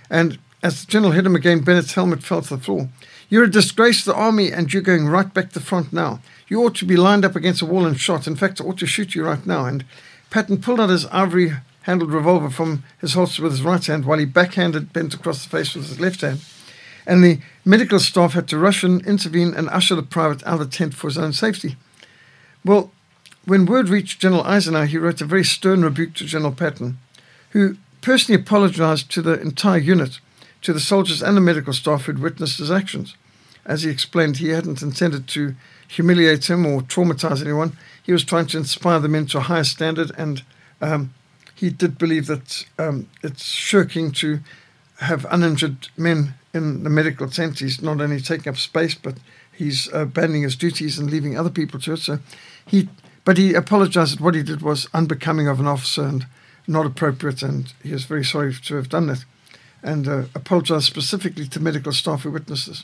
And 0.09 0.37
as 0.61 0.81
the 0.81 0.91
general 0.91 1.13
hit 1.13 1.25
him 1.25 1.35
again, 1.35 1.61
Bennett's 1.61 1.93
helmet 1.93 2.21
fell 2.21 2.41
to 2.41 2.55
the 2.55 2.61
floor. 2.61 2.89
You're 3.29 3.45
a 3.45 3.49
disgrace 3.49 4.03
to 4.03 4.11
the 4.11 4.15
army, 4.15 4.51
and 4.51 4.71
you're 4.71 4.83
going 4.83 5.07
right 5.07 5.33
back 5.33 5.49
to 5.49 5.59
the 5.59 5.65
front 5.65 5.93
now. 5.93 6.19
You 6.47 6.63
ought 6.63 6.75
to 6.75 6.85
be 6.85 6.97
lined 6.97 7.23
up 7.23 7.35
against 7.35 7.61
a 7.61 7.65
wall 7.65 7.85
and 7.85 7.99
shot. 7.99 8.27
In 8.27 8.35
fact, 8.35 8.59
I 8.59 8.65
ought 8.65 8.77
to 8.79 8.85
shoot 8.85 9.15
you 9.15 9.23
right 9.25 9.45
now. 9.45 9.65
And 9.65 9.85
Patton 10.29 10.61
pulled 10.61 10.81
out 10.81 10.89
his 10.89 11.05
ivory 11.07 11.53
handled 11.83 12.11
revolver 12.11 12.49
from 12.49 12.83
his 12.99 13.13
holster 13.13 13.41
with 13.41 13.53
his 13.53 13.61
right 13.61 13.83
hand 13.83 14.05
while 14.05 14.19
he 14.19 14.25
backhanded 14.25 14.93
Bennett 14.93 15.15
across 15.15 15.43
the 15.43 15.49
face 15.49 15.73
with 15.73 15.87
his 15.87 15.99
left 15.99 16.21
hand. 16.21 16.41
And 17.07 17.23
the 17.23 17.39
medical 17.65 17.99
staff 17.99 18.33
had 18.33 18.47
to 18.49 18.57
rush 18.57 18.83
in, 18.83 18.99
intervene, 19.05 19.53
and 19.55 19.67
usher 19.69 19.95
the 19.95 20.03
private 20.03 20.45
out 20.45 20.61
of 20.61 20.69
the 20.69 20.77
tent 20.77 20.93
for 20.93 21.07
his 21.07 21.17
own 21.17 21.33
safety. 21.33 21.75
Well, 22.63 22.91
when 23.45 23.65
word 23.65 23.89
reached 23.89 24.21
General 24.21 24.43
Eisenhower, 24.43 24.85
he 24.85 24.97
wrote 24.97 25.21
a 25.21 25.25
very 25.25 25.43
stern 25.43 25.81
rebuke 25.81 26.13
to 26.15 26.25
General 26.25 26.51
Patton, 26.51 26.99
who 27.51 27.77
personally 28.01 28.41
apologized 28.41 29.11
to 29.11 29.21
the 29.21 29.39
entire 29.41 29.79
unit, 29.79 30.19
to 30.61 30.73
the 30.73 30.79
soldiers 30.79 31.23
and 31.23 31.35
the 31.35 31.41
medical 31.41 31.73
staff 31.73 32.05
who'd 32.05 32.19
witnessed 32.19 32.59
his 32.59 32.71
actions. 32.71 33.15
As 33.65 33.83
he 33.83 33.89
explained, 33.89 34.37
he 34.37 34.49
hadn't 34.49 34.81
intended 34.81 35.27
to 35.29 35.55
humiliate 35.87 36.49
him 36.49 36.65
or 36.65 36.81
traumatize 36.81 37.41
anyone. 37.41 37.77
He 38.03 38.11
was 38.11 38.23
trying 38.23 38.47
to 38.47 38.57
inspire 38.57 38.99
the 38.99 39.07
men 39.07 39.25
to 39.27 39.39
a 39.39 39.41
higher 39.41 39.63
standard, 39.63 40.11
and 40.17 40.43
um, 40.81 41.13
he 41.55 41.69
did 41.69 41.97
believe 41.97 42.27
that 42.27 42.65
um, 42.79 43.07
it's 43.23 43.45
shirking 43.45 44.11
to 44.13 44.39
have 44.99 45.25
uninjured 45.29 45.89
men 45.97 46.35
in 46.53 46.83
the 46.83 46.89
medical 46.89 47.29
tent. 47.29 47.59
He's 47.59 47.81
not 47.81 48.01
only 48.01 48.19
taking 48.19 48.49
up 48.49 48.57
space, 48.57 48.95
but 48.95 49.15
he's 49.51 49.91
uh, 49.93 50.01
abandoning 50.01 50.43
his 50.43 50.55
duties 50.55 50.97
and 50.97 51.09
leaving 51.09 51.37
other 51.37 51.49
people 51.49 51.79
to 51.81 51.93
it. 51.93 51.97
So 51.97 52.19
he 52.71 52.87
but 53.23 53.37
he 53.37 53.53
apologized 53.53 54.17
that 54.17 54.23
what 54.23 54.33
he 54.33 54.41
did 54.41 54.61
was 54.63 54.87
unbecoming 54.93 55.47
of 55.47 55.59
an 55.59 55.67
officer 55.67 56.03
and 56.03 56.25
not 56.67 56.87
appropriate, 56.87 57.43
and 57.43 57.71
he 57.83 57.91
is 57.91 58.05
very 58.05 58.25
sorry 58.25 58.53
to 58.53 58.75
have 58.75 58.89
done 58.89 59.07
that, 59.07 59.25
and 59.83 60.07
uh, 60.07 60.23
apologized 60.33 60.85
specifically 60.85 61.47
to 61.47 61.59
medical 61.59 61.91
staff 61.91 62.23
who 62.23 62.31
witnessed. 62.31 62.83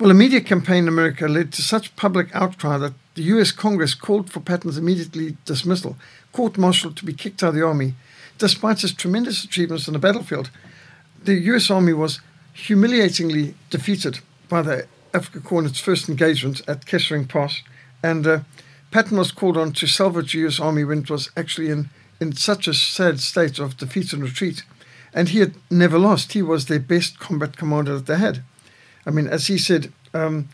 Well, 0.00 0.10
a 0.10 0.14
media 0.14 0.40
campaign 0.40 0.84
in 0.84 0.88
America 0.88 1.28
led 1.28 1.52
to 1.52 1.62
such 1.62 1.94
public 1.96 2.34
outcry 2.34 2.78
that 2.78 2.94
the 3.14 3.22
US 3.34 3.52
Congress 3.52 3.94
called 3.94 4.30
for 4.30 4.40
Patton's 4.40 4.78
immediately 4.78 5.36
dismissal, 5.44 5.96
court 6.32 6.58
martialed 6.58 6.96
to 6.96 7.04
be 7.04 7.12
kicked 7.12 7.42
out 7.42 7.50
of 7.50 7.54
the 7.54 7.66
army. 7.66 7.94
Despite 8.38 8.80
his 8.80 8.92
tremendous 8.92 9.44
achievements 9.44 9.88
on 9.88 9.92
the 9.92 10.00
battlefield, 10.00 10.50
the 11.22 11.34
US 11.52 11.70
Army 11.70 11.92
was 11.92 12.20
humiliatingly 12.54 13.54
defeated 13.70 14.20
by 14.48 14.62
the 14.62 14.86
Africa 15.12 15.40
Korps 15.40 15.60
in 15.60 15.66
its 15.66 15.80
first 15.80 16.08
engagement 16.08 16.62
at 16.68 16.86
Kasserine 16.86 17.28
Pass, 17.28 17.62
and 18.02 18.26
uh, 18.26 18.40
Patton 18.90 19.18
was 19.18 19.32
called 19.32 19.56
on 19.56 19.72
to 19.72 19.86
salvage 19.86 20.34
US 20.34 20.60
Army 20.60 20.84
when 20.84 21.00
it 21.00 21.10
was 21.10 21.30
actually 21.36 21.70
in, 21.70 21.90
in 22.20 22.32
such 22.32 22.66
a 22.66 22.74
sad 22.74 23.20
state 23.20 23.58
of 23.58 23.76
defeat 23.76 24.12
and 24.12 24.22
retreat. 24.22 24.64
And 25.12 25.28
he 25.28 25.40
had 25.40 25.54
never 25.70 25.98
lost. 25.98 26.32
He 26.32 26.42
was 26.42 26.66
their 26.66 26.80
best 26.80 27.18
combat 27.18 27.56
commander 27.56 27.94
that 27.94 28.06
they 28.06 28.18
had. 28.18 28.42
I 29.06 29.10
mean, 29.10 29.26
as 29.26 29.46
he 29.46 29.58
said 29.58 29.92
um, 30.14 30.48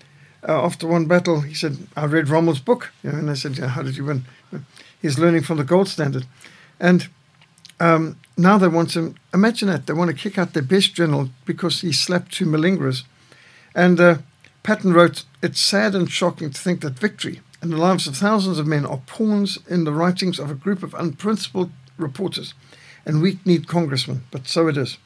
uh, 0.49 0.65
after 0.65 0.87
one 0.87 1.07
battle, 1.07 1.41
he 1.41 1.55
said, 1.55 1.89
"I 1.97 2.05
read 2.07 2.29
Rommel's 2.29 2.61
book," 2.61 2.93
you 3.03 3.11
know, 3.11 3.19
and 3.19 3.31
I 3.31 3.35
said, 3.35 3.59
yeah, 3.59 3.69
"How 3.69 3.83
did 3.83 3.97
you 3.97 4.05
win?" 4.05 4.25
He's 5.01 5.19
learning 5.19 5.43
from 5.43 5.59
the 5.59 5.65
gold 5.65 5.89
standard, 5.89 6.27
and 6.79 7.09
um, 7.81 8.17
now 8.37 8.59
they 8.59 8.69
want 8.69 8.91
to 8.91 9.15
imagine 9.33 9.69
that 9.69 9.87
they 9.87 9.93
want 9.93 10.11
to 10.11 10.17
kick 10.17 10.39
out 10.39 10.53
their 10.53 10.63
best 10.63 10.95
general 10.95 11.31
because 11.45 11.81
he 11.81 11.93
slapped 11.93 12.33
two 12.33 12.47
malingerers, 12.47 13.05
and 13.75 13.99
uh, 13.99 14.19
Patton 14.63 14.93
wrote, 14.93 15.25
"It's 15.43 15.61
sad 15.61 15.95
and 15.95 16.11
shocking 16.11 16.51
to 16.51 16.61
think 16.61 16.81
that 16.83 16.99
victory 16.99 17.41
and 17.65 17.73
the 17.73 17.79
lives 17.79 18.07
of 18.07 18.15
thousands 18.15 18.59
of 18.59 18.67
men 18.67 18.85
are 18.85 19.01
pawns 19.07 19.59
in 19.71 19.85
the 19.85 19.93
writings 19.93 20.39
of 20.39 20.51
a 20.51 20.55
group 20.55 20.83
of 20.83 20.93
unprincipled 20.93 21.71
reporters 21.97 22.53
and 23.07 23.23
weak-kneed 23.23 23.67
congressmen, 23.67 24.23
but 24.31 24.47
so 24.47 24.69
it 24.69 24.77
is." 24.77 24.99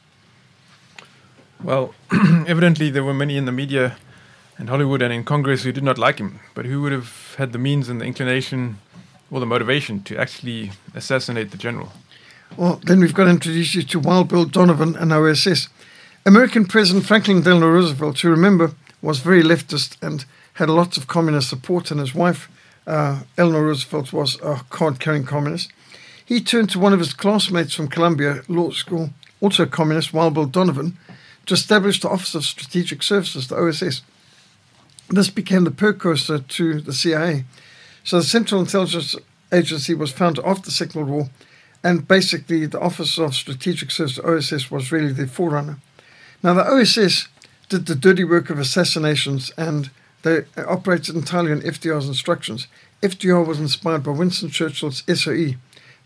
Well, 1.63 1.95
evidently 2.47 2.89
there 2.89 3.05
were 3.05 3.13
many 3.13 3.37
in 3.37 3.45
the 3.45 3.53
media 3.53 3.95
and 4.57 4.67
Hollywood 4.67 5.01
and 5.01 5.13
in 5.13 5.23
Congress 5.23 5.63
who 5.63 5.71
did 5.71 5.85
not 5.85 5.97
like 5.97 6.19
him, 6.19 6.41
but 6.53 6.65
who 6.65 6.81
would 6.81 6.91
have 6.91 7.35
had 7.37 7.53
the 7.53 7.57
means 7.57 7.87
and 7.87 8.01
the 8.01 8.05
inclination 8.05 8.77
or 9.31 9.39
the 9.39 9.45
motivation 9.45 10.03
to 10.03 10.17
actually 10.17 10.73
assassinate 10.93 11.51
the 11.51 11.57
general. 11.57 11.93
Well, 12.57 12.81
then 12.83 12.99
we've 12.99 13.13
got 13.13 13.23
to 13.23 13.29
introduce 13.29 13.73
you 13.73 13.83
to 13.83 13.99
Wild 14.01 14.27
Bill 14.27 14.43
Donovan 14.43 14.97
and 14.97 15.13
OSS. 15.13 15.69
American 16.25 16.65
President 16.65 17.05
Franklin 17.05 17.41
Delano 17.41 17.69
Roosevelt, 17.69 18.19
who 18.19 18.29
remember 18.29 18.73
was 19.01 19.19
very 19.19 19.43
leftist 19.43 19.95
and 20.01 20.25
had 20.59 20.69
lots 20.69 20.97
of 20.97 21.07
communist 21.07 21.47
support, 21.47 21.89
and 21.89 22.01
his 22.01 22.13
wife, 22.13 22.49
uh, 22.85 23.21
Eleanor 23.37 23.67
Roosevelt, 23.67 24.11
was 24.11 24.37
a 24.41 24.61
card 24.69 24.99
carrying 24.99 25.23
communist. 25.23 25.71
He 26.25 26.41
turned 26.41 26.69
to 26.71 26.79
one 26.79 26.91
of 26.91 26.99
his 26.99 27.13
classmates 27.13 27.73
from 27.73 27.87
Columbia 27.87 28.41
Law 28.49 28.71
School, 28.71 29.11
also 29.39 29.63
a 29.63 29.67
communist, 29.67 30.13
Wild 30.13 30.33
Bill 30.33 30.45
Donovan, 30.45 30.97
to 31.45 31.53
establish 31.53 32.01
the 32.01 32.09
Office 32.09 32.35
of 32.35 32.43
Strategic 32.43 33.01
Services, 33.01 33.47
the 33.47 33.55
OSS. 33.55 34.01
This 35.07 35.29
became 35.29 35.63
the 35.63 35.71
precursor 35.71 36.39
to 36.39 36.81
the 36.81 36.93
CIA. 36.93 37.45
So 38.03 38.17
the 38.17 38.25
Central 38.25 38.59
Intelligence 38.59 39.15
Agency 39.53 39.93
was 39.93 40.11
founded 40.11 40.43
after 40.43 40.63
the 40.63 40.71
Second 40.71 40.99
World 40.99 41.09
War, 41.09 41.29
and 41.85 42.05
basically 42.05 42.65
the 42.65 42.81
Office 42.81 43.17
of 43.17 43.33
Strategic 43.33 43.91
Services, 43.91 44.19
OSS, 44.19 44.69
was 44.69 44.91
really 44.91 45.13
the 45.13 45.25
forerunner. 45.25 45.77
Now, 46.43 46.53
the 46.53 46.69
OSS 46.69 47.29
did 47.69 47.85
the 47.85 47.95
dirty 47.95 48.25
work 48.25 48.49
of 48.49 48.59
assassinations 48.59 49.51
and 49.57 49.89
they 50.23 50.43
operated 50.57 51.15
entirely 51.15 51.51
on 51.51 51.61
FDR's 51.61 52.07
instructions. 52.07 52.67
FDR 53.01 53.45
was 53.45 53.59
inspired 53.59 54.03
by 54.03 54.11
Winston 54.11 54.49
Churchill's 54.49 55.03
SOE, 55.07 55.55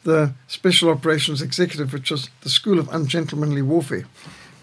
the 0.04 0.34
Special 0.48 0.90
Operations 0.90 1.42
Executive, 1.42 1.94
which 1.94 2.12
was 2.12 2.30
the 2.42 2.50
School 2.50 2.78
of 2.78 2.90
Ungentlemanly 2.90 3.62
Warfare 3.62 4.06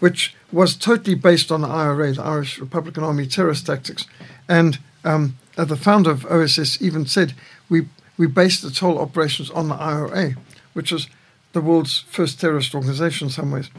which 0.01 0.35
was 0.51 0.75
totally 0.75 1.15
based 1.15 1.51
on 1.51 1.61
the 1.61 1.67
IRA, 1.67 2.11
the 2.11 2.23
Irish 2.23 2.57
Republican 2.59 3.03
Army 3.03 3.27
terrorist 3.27 3.67
tactics. 3.67 4.07
And 4.49 4.79
um, 5.05 5.37
uh, 5.57 5.63
the 5.63 5.77
founder 5.77 6.09
of 6.09 6.25
OSS 6.25 6.81
even 6.81 7.05
said, 7.05 7.33
we, 7.69 7.87
we 8.17 8.25
based 8.25 8.63
its 8.63 8.79
whole 8.79 8.99
operations 8.99 9.51
on 9.51 9.69
the 9.69 9.75
IRA, 9.75 10.33
which 10.73 10.91
was 10.91 11.07
the 11.53 11.61
world's 11.61 11.99
first 11.99 12.41
terrorist 12.41 12.73
organization 12.73 13.27
in 13.27 13.31
some 13.31 13.51
ways. 13.51 13.69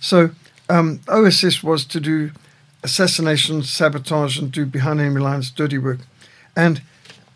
So 0.00 0.30
um, 0.70 1.00
OSS 1.06 1.62
was 1.62 1.84
to 1.84 2.00
do 2.00 2.30
assassinations, 2.82 3.70
sabotage, 3.70 4.38
and 4.38 4.52
do 4.52 4.66
behind 4.66 5.00
enemy 5.00 5.20
lines 5.20 5.50
dirty 5.50 5.78
work. 5.78 6.00
And 6.56 6.82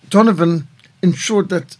Donovan 0.09 0.69
ensured 1.03 1.49
that 1.49 1.77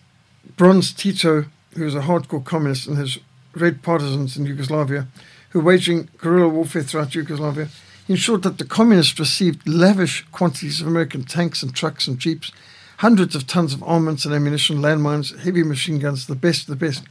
Broz 0.57 0.97
Tito, 0.97 1.47
who 1.75 1.85
was 1.85 1.95
a 1.95 2.01
hardcore 2.01 2.45
communist 2.45 2.87
and 2.87 2.99
his 2.99 3.19
red 3.55 3.83
partisans 3.83 4.37
in 4.37 4.47
Yugoslavia, 4.47 5.07
who 5.51 5.61
were 5.61 5.67
waging 5.67 6.09
guerrilla 6.19 6.49
warfare 6.49 6.83
throughout 6.83 7.15
Yugoslavia, 7.15 7.69
ensured 8.09 8.43
that 8.43 8.59
the 8.59 8.65
communists 8.65 9.19
received 9.19 9.67
lavish 9.69 10.25
quantities 10.33 10.81
of 10.81 10.87
American 10.87 11.25
tanks 11.25 11.63
and 11.63 11.75
trucks 11.75 12.07
and 12.07 12.19
jeeps, 12.19 12.53
hundreds 12.99 13.35
of 13.35 13.47
tons 13.47 13.75
of 13.75 13.83
armaments 13.83 14.25
and 14.25 14.35
ammunition, 14.35 14.79
landmines, 14.79 15.39
heavy 15.41 15.63
machine 15.63 15.99
guns, 15.99 16.27
the 16.27 16.35
best 16.35 16.69
of 16.69 16.79
the 16.79 16.87
best. 16.87 17.05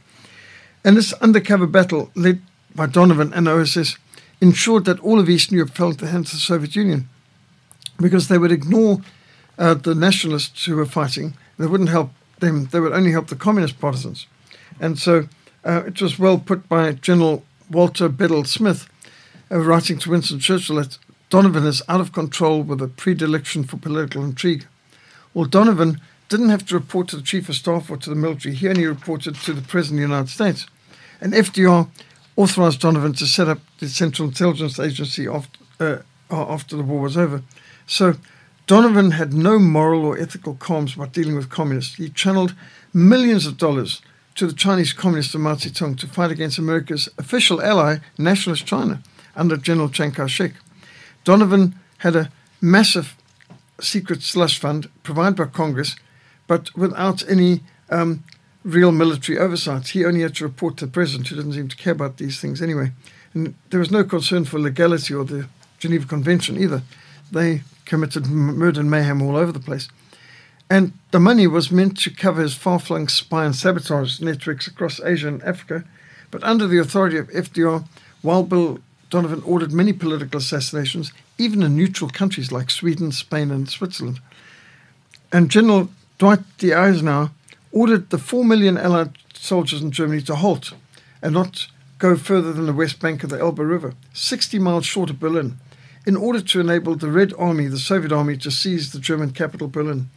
And 0.84 0.96
this 0.96 1.12
undercover 1.14 1.66
battle, 1.66 2.10
led 2.14 2.42
by 2.74 2.86
Donovan 2.86 3.32
and 3.32 3.48
OSS, 3.48 3.96
ensured 4.42 4.84
that 4.84 4.98
all 5.00 5.20
of 5.20 5.30
Eastern 5.30 5.56
Europe 5.56 5.70
fell 5.70 5.90
into 5.90 6.04
the 6.04 6.10
hands 6.10 6.32
of 6.32 6.38
the 6.38 6.40
Soviet 6.40 6.74
Union 6.74 7.08
because 7.98 8.26
they 8.26 8.38
would 8.38 8.50
ignore 8.50 9.00
uh, 9.56 9.74
the 9.74 9.94
nationalists 9.94 10.64
who 10.64 10.74
were 10.74 10.84
fighting. 10.84 11.34
They 11.58 11.66
wouldn't 11.66 11.90
help 11.90 12.10
them, 12.40 12.66
they 12.66 12.80
would 12.80 12.92
only 12.92 13.12
help 13.12 13.28
the 13.28 13.36
communist 13.36 13.78
partisans. 13.78 14.26
And 14.80 14.98
so 14.98 15.28
uh, 15.64 15.84
it 15.86 16.02
was 16.02 16.18
well 16.18 16.38
put 16.38 16.68
by 16.68 16.92
General 16.92 17.44
Walter 17.70 18.08
Bedell 18.08 18.42
Smith, 18.44 18.88
uh, 19.48 19.60
writing 19.60 19.98
to 20.00 20.10
Winston 20.10 20.40
Churchill 20.40 20.76
that 20.76 20.98
Donovan 21.30 21.64
is 21.64 21.80
out 21.88 22.00
of 22.00 22.12
control 22.12 22.62
with 22.62 22.82
a 22.82 22.88
predilection 22.88 23.62
for 23.62 23.76
political 23.76 24.24
intrigue. 24.24 24.66
Well, 25.34 25.46
Donovan 25.46 26.00
didn't 26.28 26.48
have 26.48 26.66
to 26.66 26.74
report 26.74 27.06
to 27.08 27.16
the 27.16 27.22
Chief 27.22 27.48
of 27.48 27.54
Staff 27.54 27.90
or 27.90 27.96
to 27.98 28.10
the 28.10 28.16
military, 28.16 28.56
he 28.56 28.68
only 28.68 28.86
reported 28.86 29.36
to 29.36 29.52
the 29.52 29.62
President 29.62 30.02
of 30.02 30.08
the 30.08 30.14
United 30.14 30.30
States. 30.30 30.66
And 31.20 31.32
FDR 31.32 31.88
authorized 32.36 32.80
Donovan 32.80 33.12
to 33.14 33.26
set 33.26 33.48
up 33.48 33.58
the 33.78 33.88
Central 33.88 34.28
Intelligence 34.28 34.78
Agency 34.78 35.26
after, 35.26 35.60
uh, 35.80 35.98
after 36.30 36.76
the 36.76 36.82
war 36.82 37.00
was 37.00 37.16
over. 37.16 37.42
So 37.86 38.14
Donovan 38.66 39.12
had 39.12 39.32
no 39.32 39.58
moral 39.58 40.04
or 40.04 40.18
ethical 40.18 40.54
qualms 40.54 40.94
about 40.94 41.12
dealing 41.12 41.36
with 41.36 41.50
communists. 41.50 41.96
He 41.96 42.08
channeled 42.08 42.54
millions 42.94 43.46
of 43.46 43.58
dollars 43.58 44.00
to 44.36 44.46
the 44.46 44.54
Chinese 44.54 44.92
Communist 44.92 45.36
Mao 45.36 45.54
Zedong 45.54 45.98
to 45.98 46.06
fight 46.06 46.30
against 46.30 46.58
America's 46.58 47.08
official 47.18 47.60
ally, 47.60 47.98
Nationalist 48.16 48.66
China, 48.66 49.02
under 49.36 49.56
General 49.56 49.88
Chiang 49.88 50.12
Kai 50.12 50.26
shek. 50.26 50.52
Donovan 51.24 51.74
had 51.98 52.16
a 52.16 52.30
massive 52.60 53.16
secret 53.80 54.22
slush 54.22 54.58
fund 54.58 54.88
provided 55.02 55.36
by 55.36 55.44
Congress, 55.44 55.96
but 56.46 56.74
without 56.76 57.28
any 57.28 57.60
um, 57.90 58.24
real 58.64 58.92
military 58.92 59.38
oversight. 59.38 59.88
He 59.88 60.04
only 60.04 60.20
had 60.20 60.36
to 60.36 60.44
report 60.44 60.76
to 60.78 60.86
the 60.86 60.92
president, 60.92 61.28
who 61.28 61.36
didn't 61.36 61.54
seem 61.54 61.68
to 61.68 61.76
care 61.76 61.92
about 61.92 62.16
these 62.16 62.40
things 62.40 62.62
anyway. 62.62 62.92
And 63.34 63.54
there 63.70 63.80
was 63.80 63.90
no 63.90 64.04
concern 64.04 64.44
for 64.44 64.58
legality 64.58 65.14
or 65.14 65.24
the 65.24 65.48
Geneva 65.78 66.06
Convention 66.06 66.58
either. 66.58 66.82
They 67.30 67.62
committed 67.84 68.26
murder 68.26 68.80
and 68.80 68.90
mayhem 68.90 69.22
all 69.22 69.36
over 69.36 69.52
the 69.52 69.60
place. 69.60 69.88
And 70.70 70.92
the 71.10 71.20
money 71.20 71.46
was 71.46 71.70
meant 71.70 71.98
to 71.98 72.10
cover 72.10 72.42
his 72.42 72.54
far 72.54 72.78
flung 72.78 73.08
spy 73.08 73.44
and 73.44 73.54
sabotage 73.54 74.20
networks 74.20 74.66
across 74.66 75.00
Asia 75.00 75.28
and 75.28 75.42
Africa. 75.42 75.84
But 76.30 76.42
under 76.44 76.66
the 76.66 76.78
authority 76.78 77.18
of 77.18 77.28
FDR, 77.28 77.86
Wild 78.22 78.48
Bill 78.48 78.78
Donovan 79.10 79.42
ordered 79.44 79.72
many 79.72 79.92
political 79.92 80.38
assassinations, 80.38 81.12
even 81.36 81.62
in 81.62 81.76
neutral 81.76 82.08
countries 82.08 82.50
like 82.50 82.70
Sweden, 82.70 83.12
Spain, 83.12 83.50
and 83.50 83.68
Switzerland. 83.68 84.20
And 85.30 85.50
General 85.50 85.90
Dwight 86.18 86.40
D. 86.56 86.72
Eisenhower 86.72 87.30
ordered 87.72 88.10
the 88.10 88.18
4 88.18 88.44
million 88.44 88.78
Allied 88.78 89.16
soldiers 89.34 89.82
in 89.82 89.90
Germany 89.90 90.22
to 90.22 90.36
halt 90.36 90.74
and 91.20 91.34
not 91.34 91.66
go 91.98 92.16
further 92.16 92.52
than 92.52 92.66
the 92.66 92.72
west 92.72 93.00
bank 93.00 93.24
of 93.24 93.30
the 93.30 93.38
Elbe 93.38 93.60
River, 93.60 93.94
60 94.12 94.58
miles 94.58 94.84
short 94.84 95.10
of 95.10 95.20
Berlin, 95.20 95.58
in 96.06 96.16
order 96.16 96.40
to 96.40 96.60
enable 96.60 96.96
the 96.96 97.10
Red 97.10 97.32
Army, 97.38 97.66
the 97.66 97.78
Soviet 97.78 98.12
army, 98.12 98.36
to 98.38 98.50
seize 98.50 98.92
the 98.92 98.98
German 98.98 99.30
capital, 99.30 99.68
Berlin. 99.68 100.10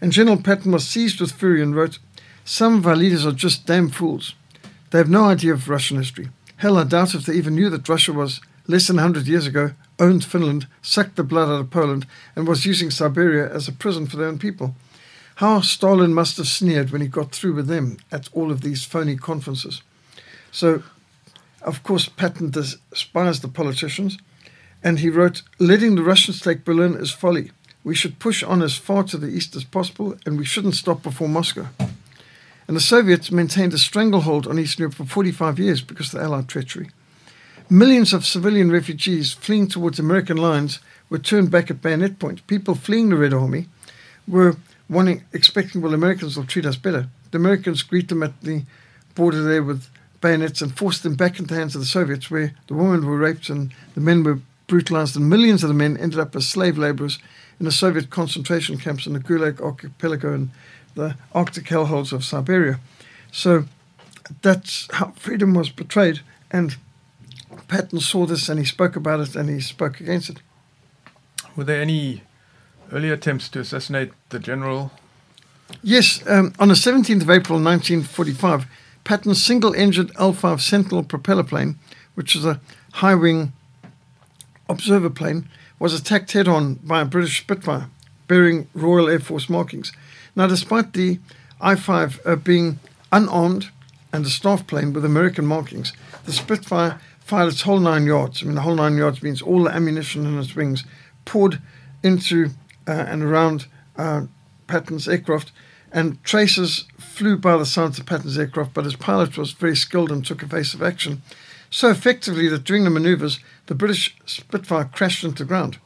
And 0.00 0.12
General 0.12 0.38
Patton 0.38 0.72
was 0.72 0.86
seized 0.86 1.20
with 1.20 1.32
fury 1.32 1.62
and 1.62 1.74
wrote, 1.74 1.98
Some 2.44 2.76
of 2.76 2.86
our 2.86 2.96
leaders 2.96 3.26
are 3.26 3.32
just 3.32 3.66
damn 3.66 3.90
fools. 3.90 4.34
They 4.90 4.98
have 4.98 5.10
no 5.10 5.24
idea 5.24 5.52
of 5.52 5.68
Russian 5.68 5.98
history. 5.98 6.30
Hell, 6.56 6.78
I 6.78 6.84
doubt 6.84 7.14
if 7.14 7.26
they 7.26 7.34
even 7.34 7.54
knew 7.54 7.68
that 7.68 7.88
Russia 7.88 8.12
was, 8.14 8.40
less 8.66 8.86
than 8.86 8.96
100 8.96 9.26
years 9.26 9.46
ago, 9.46 9.72
owned 9.98 10.24
Finland, 10.24 10.66
sucked 10.80 11.16
the 11.16 11.22
blood 11.22 11.48
out 11.48 11.60
of 11.60 11.70
Poland, 11.70 12.06
and 12.34 12.48
was 12.48 12.64
using 12.64 12.90
Siberia 12.90 13.52
as 13.52 13.68
a 13.68 13.72
prison 13.72 14.06
for 14.06 14.16
their 14.16 14.28
own 14.28 14.38
people. 14.38 14.74
How 15.36 15.60
Stalin 15.60 16.14
must 16.14 16.38
have 16.38 16.48
sneered 16.48 16.90
when 16.90 17.02
he 17.02 17.08
got 17.08 17.32
through 17.32 17.54
with 17.54 17.66
them 17.66 17.98
at 18.10 18.28
all 18.32 18.50
of 18.50 18.62
these 18.62 18.84
phony 18.84 19.16
conferences. 19.16 19.82
So, 20.50 20.82
of 21.60 21.82
course, 21.82 22.08
Patton 22.08 22.50
despised 22.50 23.42
the 23.42 23.48
politicians, 23.48 24.16
and 24.82 25.00
he 25.00 25.10
wrote, 25.10 25.42
Letting 25.58 25.94
the 25.94 26.02
Russians 26.02 26.40
take 26.40 26.64
Berlin 26.64 26.94
is 26.94 27.10
folly. 27.10 27.50
we 27.84 27.94
should 27.94 28.18
push 28.18 28.42
on 28.42 28.62
as 28.62 28.76
far 28.76 29.04
to 29.04 29.16
the 29.16 29.28
east 29.28 29.54
as 29.54 29.62
possible 29.62 30.16
and 30.26 30.36
we 30.36 30.44
shouldn't 30.44 30.74
stop 30.74 31.04
before 31.04 31.28
Moscow. 31.28 31.68
And 32.66 32.76
the 32.76 32.80
Soviets 32.80 33.30
maintained 33.30 33.74
a 33.74 33.78
stranglehold 33.78 34.48
on 34.48 34.58
Eastern 34.58 34.82
Europe 34.82 34.94
for 34.94 35.04
45 35.04 35.60
years 35.60 35.82
because 35.82 36.12
of 36.12 36.18
the 36.18 36.24
Allied 36.24 36.48
treachery. 36.48 36.90
Millions 37.70 38.12
of 38.12 38.26
civilian 38.26 38.72
refugees 38.72 39.34
fleeing 39.34 39.68
towards 39.68 40.00
American 40.00 40.36
lines 40.36 40.80
were 41.08 41.18
turned 41.18 41.50
back 41.50 41.70
at 41.70 41.80
bayonet 41.80 42.18
point. 42.18 42.44
People 42.48 42.74
fleeing 42.74 43.08
the 43.08 43.16
Red 43.16 43.32
Army 43.32 43.68
were 44.26 44.56
wanting, 44.88 45.24
expecting, 45.32 45.80
well, 45.80 45.94
Americans 45.94 46.36
will 46.36 46.46
treat 46.46 46.66
us 46.66 46.76
better. 46.76 47.08
The 47.30 47.38
Americans 47.38 47.82
greet 47.82 48.08
them 48.08 48.22
at 48.22 48.40
the 48.42 48.64
border 49.14 49.42
there 49.42 49.62
with 49.62 49.88
bayonets 50.20 50.62
and 50.62 50.76
forced 50.76 51.02
them 51.02 51.14
back 51.14 51.38
into 51.38 51.54
the 51.54 51.60
hands 51.60 51.74
of 51.74 51.80
the 51.80 51.86
Soviets, 51.86 52.30
where 52.30 52.52
the 52.66 52.74
women 52.74 53.06
were 53.06 53.16
raped 53.16 53.48
and 53.48 53.72
the 53.94 54.00
men 54.00 54.22
were 54.22 54.40
brutalized, 54.66 55.16
and 55.16 55.28
millions 55.28 55.62
of 55.62 55.68
the 55.68 55.74
men 55.74 55.96
ended 55.96 56.18
up 56.18 56.34
as 56.34 56.48
slave 56.48 56.76
laborers 56.76 57.18
in 57.58 57.66
the 57.66 57.72
Soviet 57.72 58.10
concentration 58.10 58.78
camps 58.78 59.06
in 59.06 59.12
the 59.12 59.20
Gulag 59.20 59.60
Archipelago 59.60 60.34
and 60.34 60.50
the 60.94 61.16
Arctic 61.32 61.64
hellholes 61.64 62.12
of 62.12 62.24
Siberia. 62.24 62.80
So 63.30 63.64
that's 64.42 64.88
how 64.92 65.12
freedom 65.16 65.54
was 65.54 65.70
betrayed, 65.70 66.20
and 66.50 66.76
Patton 67.68 68.00
saw 68.00 68.26
this 68.26 68.48
and 68.48 68.58
he 68.58 68.64
spoke 68.64 68.96
about 68.96 69.20
it 69.20 69.36
and 69.36 69.48
he 69.48 69.60
spoke 69.60 70.00
against 70.00 70.30
it. 70.30 70.38
Were 71.54 71.64
there 71.64 71.80
any 71.80 72.22
early 72.92 73.10
attempts 73.10 73.48
to 73.50 73.60
assassinate 73.60 74.12
the 74.30 74.38
general? 74.38 74.92
Yes, 75.82 76.22
um, 76.28 76.52
on 76.58 76.68
the 76.68 76.74
17th 76.74 77.22
of 77.22 77.30
April 77.30 77.58
1945, 77.62 78.66
Patton's 79.04 79.42
single 79.42 79.74
engined 79.74 80.12
L 80.18 80.32
5 80.32 80.60
Sentinel 80.60 81.02
propeller 81.02 81.44
plane, 81.44 81.78
which 82.14 82.34
was 82.34 82.44
a 82.44 82.60
high 82.94 83.14
wing 83.14 83.52
observer 84.68 85.10
plane, 85.10 85.48
was 85.78 85.94
attacked 85.94 86.32
head 86.32 86.48
on 86.48 86.74
by 86.74 87.02
a 87.02 87.04
British 87.04 87.40
Spitfire 87.40 87.88
bearing 88.26 88.68
Royal 88.74 89.08
Air 89.08 89.20
Force 89.20 89.48
markings. 89.48 89.92
Now, 90.34 90.46
despite 90.46 90.92
the 90.92 91.20
L 91.60 91.76
5 91.76 92.20
uh, 92.24 92.36
being 92.36 92.78
unarmed 93.12 93.70
and 94.12 94.24
a 94.24 94.30
staff 94.30 94.66
plane 94.66 94.92
with 94.92 95.04
American 95.04 95.46
markings, 95.46 95.92
the 96.24 96.32
Spitfire 96.32 97.00
fired 97.20 97.48
its 97.48 97.62
whole 97.62 97.80
nine 97.80 98.06
yards. 98.06 98.42
I 98.42 98.46
mean, 98.46 98.54
the 98.54 98.62
whole 98.62 98.74
nine 98.74 98.96
yards 98.96 99.22
means 99.22 99.42
all 99.42 99.64
the 99.64 99.74
ammunition 99.74 100.26
in 100.26 100.38
its 100.38 100.54
wings 100.54 100.84
poured 101.24 101.60
into 102.02 102.50
and 102.86 103.22
around 103.22 103.66
uh, 103.96 104.22
Patton's 104.66 105.08
aircraft, 105.08 105.52
and 105.92 106.22
tracers 106.24 106.86
flew 106.98 107.36
by 107.36 107.56
the 107.56 107.66
side 107.66 107.98
of 107.98 108.06
Patton's 108.06 108.38
aircraft, 108.38 108.74
but 108.74 108.84
his 108.84 108.96
pilot 108.96 109.38
was 109.38 109.52
very 109.52 109.76
skilled 109.76 110.12
and 110.12 110.24
took 110.24 110.42
evasive 110.42 110.82
action 110.82 111.22
so 111.70 111.90
effectively 111.90 112.48
that 112.48 112.64
during 112.64 112.84
the 112.84 112.90
manoeuvres, 112.90 113.40
the 113.66 113.74
British 113.74 114.16
Spitfire 114.24 114.84
crashed 114.84 115.24
into 115.24 115.44
the 115.44 115.48
ground. 115.48 115.78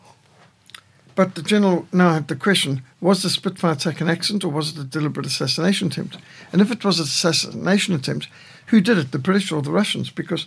But 1.14 1.34
the 1.34 1.42
general 1.42 1.86
now 1.92 2.12
had 2.12 2.28
the 2.28 2.36
question 2.36 2.82
was 3.00 3.22
the 3.22 3.30
Spitfire 3.30 3.72
attack 3.72 4.00
an 4.00 4.08
accident 4.08 4.44
or 4.44 4.48
was 4.48 4.70
it 4.70 4.80
a 4.80 4.84
deliberate 4.84 5.26
assassination 5.26 5.88
attempt? 5.88 6.18
And 6.52 6.62
if 6.62 6.70
it 6.70 6.84
was 6.84 6.98
an 6.98 7.04
assassination 7.04 7.94
attempt, 7.94 8.28
who 8.66 8.80
did 8.80 8.98
it, 8.98 9.10
the 9.10 9.18
British 9.18 9.50
or 9.50 9.62
the 9.62 9.72
Russians? 9.72 10.10
Because 10.10 10.46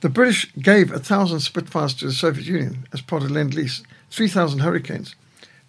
the 0.00 0.08
British 0.08 0.52
gave 0.54 0.92
a 0.92 0.98
thousand 0.98 1.40
Spitfires 1.40 1.94
to 1.94 2.06
the 2.06 2.12
Soviet 2.12 2.46
Union 2.46 2.86
as 2.92 3.00
part 3.00 3.22
of 3.22 3.30
Lend 3.30 3.54
Lease, 3.54 3.82
3,000 4.10 4.60
Hurricanes, 4.60 5.14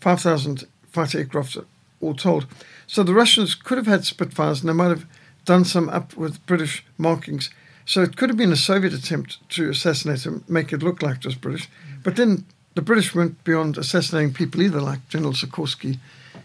5,000 0.02 0.66
fighter 0.92 1.20
aircraft, 1.20 1.58
all 2.02 2.16
told. 2.16 2.48
So 2.88 3.04
the 3.04 3.14
Russians 3.14 3.56
could 3.56 3.78
have 3.78 3.88
had 3.88 4.04
Spitfires 4.04 4.60
and 4.60 4.70
they 4.70 4.74
might 4.74 4.90
have 4.90 5.06
done 5.46 5.64
some 5.64 5.90
up 5.90 6.16
with 6.18 6.46
British 6.46 6.84
markings. 6.98 7.50
So 7.86 8.02
it 8.02 8.18
could 8.18 8.30
have 8.30 8.38
been 8.38 8.52
a 8.52 8.58
Soviet 8.58 8.94
attempt 8.94 9.48
to 9.52 9.70
assassinate 9.70 10.26
him, 10.26 10.44
make 10.48 10.74
it 10.74 10.84
look 10.84 11.02
like 11.02 11.18
it 11.18 11.26
was 11.26 11.36
British. 11.36 11.70
But 12.04 12.16
then 12.16 12.46
the 12.76 12.82
British 12.82 13.16
went 13.16 13.44
beyond 13.44 13.78
assassinating 13.78 14.34
people 14.34 14.62
either, 14.62 14.82
like 14.82 15.08
General 15.10 15.34
Sikorski, 15.34 15.98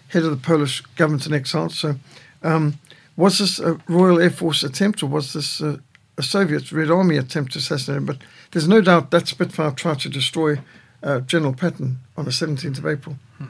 head 0.09 0.25
of 0.25 0.31
the 0.31 0.37
Polish 0.37 0.81
government 0.97 1.27
in 1.27 1.35
exile. 1.35 1.69
So 1.71 1.97
um, 2.43 2.79
was 3.17 3.39
this 3.39 3.59
a 3.59 3.79
Royal 3.89 4.21
Air 4.21 4.31
Force 4.31 4.63
attempt 4.63 5.03
or 5.03 5.07
was 5.07 5.33
this 5.33 5.61
a, 5.61 5.81
a 6.19 6.23
Soviet 6.23 6.73
Red 6.73 6.91
Army 6.91 7.17
attempt 7.17 7.53
to 7.53 7.59
assassinate 7.59 7.99
him? 7.99 8.07
But 8.07 8.19
there's 8.51 8.69
no 8.69 8.81
doubt 8.81 9.11
that 9.11 9.29
Spitfire 9.29 9.73
tried 9.73 10.01
to 10.01 10.09
destroy 10.09 10.59
uh, 11.03 11.21
General 11.21 11.53
Patton 11.53 11.99
on 12.17 12.25
the 12.25 12.31
17th 12.31 12.79
of 12.79 12.87
April. 12.87 13.17
Hmm. 13.39 13.47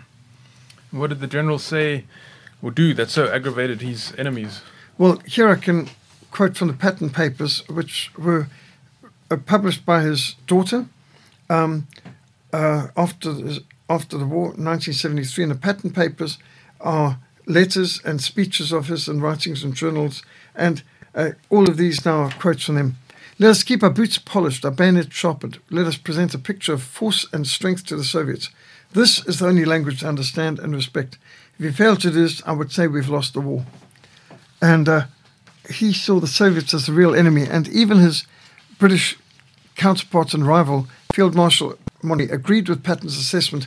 What 0.90 1.08
did 1.08 1.20
the 1.20 1.26
general 1.26 1.58
say 1.58 2.04
or 2.62 2.70
do 2.70 2.94
that 2.94 3.10
so 3.10 3.30
aggravated 3.30 3.82
his 3.82 4.12
enemies? 4.16 4.62
Well, 4.98 5.18
here 5.26 5.48
I 5.48 5.56
can 5.56 5.90
quote 6.30 6.56
from 6.56 6.68
the 6.68 6.74
Patton 6.74 7.10
papers, 7.10 7.62
which 7.68 8.10
were 8.16 8.48
uh, 9.30 9.36
published 9.36 9.84
by 9.84 10.02
his 10.02 10.34
daughter 10.46 10.86
um, 11.50 11.86
uh, 12.52 12.88
after 12.96 13.32
the, 13.32 13.62
after 13.88 14.16
the 14.18 14.26
war, 14.26 14.48
1973. 14.48 15.44
And 15.44 15.52
the 15.52 15.56
Patton 15.56 15.90
papers 15.90 16.38
are 16.80 17.18
letters 17.46 18.00
and 18.04 18.20
speeches 18.20 18.72
of 18.72 18.88
his 18.88 19.08
and 19.08 19.22
writings 19.22 19.62
and 19.62 19.74
journals, 19.74 20.22
and 20.54 20.82
uh, 21.14 21.30
all 21.50 21.68
of 21.68 21.76
these 21.76 22.04
now 22.04 22.24
are 22.24 22.30
quotes 22.32 22.64
from 22.64 22.74
them. 22.74 22.96
Let 23.38 23.50
us 23.50 23.62
keep 23.62 23.82
our 23.82 23.90
boots 23.90 24.16
polished, 24.16 24.64
our 24.64 24.70
bayonets 24.70 25.14
sharpened. 25.14 25.58
Let 25.68 25.84
us 25.84 25.98
present 25.98 26.32
a 26.32 26.38
picture 26.38 26.72
of 26.72 26.82
force 26.82 27.26
and 27.34 27.46
strength 27.46 27.84
to 27.86 27.96
the 27.96 28.04
Soviets. 28.04 28.48
This 28.92 29.26
is 29.26 29.40
the 29.40 29.46
only 29.46 29.66
language 29.66 30.00
to 30.00 30.08
understand 30.08 30.58
and 30.58 30.74
respect. 30.74 31.18
If 31.58 31.60
we 31.60 31.70
fail 31.70 31.96
to 31.96 32.10
do 32.10 32.22
this, 32.22 32.42
I 32.46 32.52
would 32.52 32.72
say 32.72 32.86
we've 32.86 33.10
lost 33.10 33.34
the 33.34 33.42
war. 33.42 33.66
And 34.62 34.88
uh, 34.88 35.02
he 35.68 35.92
saw 35.92 36.18
the 36.18 36.26
Soviets 36.26 36.72
as 36.72 36.86
the 36.86 36.92
real 36.92 37.14
enemy, 37.14 37.44
and 37.44 37.68
even 37.68 37.98
his 37.98 38.24
British 38.78 39.18
counterpart 39.74 40.32
and 40.32 40.46
rival, 40.46 40.88
Field 41.12 41.34
Marshal 41.34 41.78
Monty, 42.02 42.30
agreed 42.30 42.70
with 42.70 42.82
Patton's 42.82 43.18
assessment, 43.18 43.66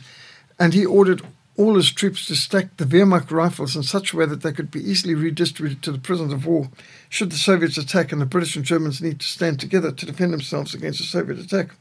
and 0.58 0.74
he 0.74 0.84
ordered 0.84 1.22
all 1.56 1.74
his 1.74 1.90
troops 1.90 2.26
to 2.26 2.34
stack 2.34 2.76
the 2.76 2.84
Wehrmacht 2.84 3.30
rifles 3.30 3.76
in 3.76 3.82
such 3.82 4.12
a 4.12 4.16
way 4.16 4.26
that 4.26 4.42
they 4.42 4.52
could 4.52 4.70
be 4.70 4.82
easily 4.82 5.14
redistributed 5.14 5.82
to 5.82 5.92
the 5.92 5.98
prisoners 5.98 6.32
of 6.32 6.46
war 6.46 6.70
should 7.08 7.30
the 7.30 7.36
Soviets 7.36 7.76
attack 7.76 8.12
and 8.12 8.20
the 8.20 8.26
British 8.26 8.56
and 8.56 8.64
Germans 8.64 9.02
need 9.02 9.20
to 9.20 9.26
stand 9.26 9.60
together 9.60 9.92
to 9.92 10.06
defend 10.06 10.32
themselves 10.32 10.74
against 10.74 11.00
a 11.00 11.04
Soviet 11.04 11.38
attack. 11.38 11.74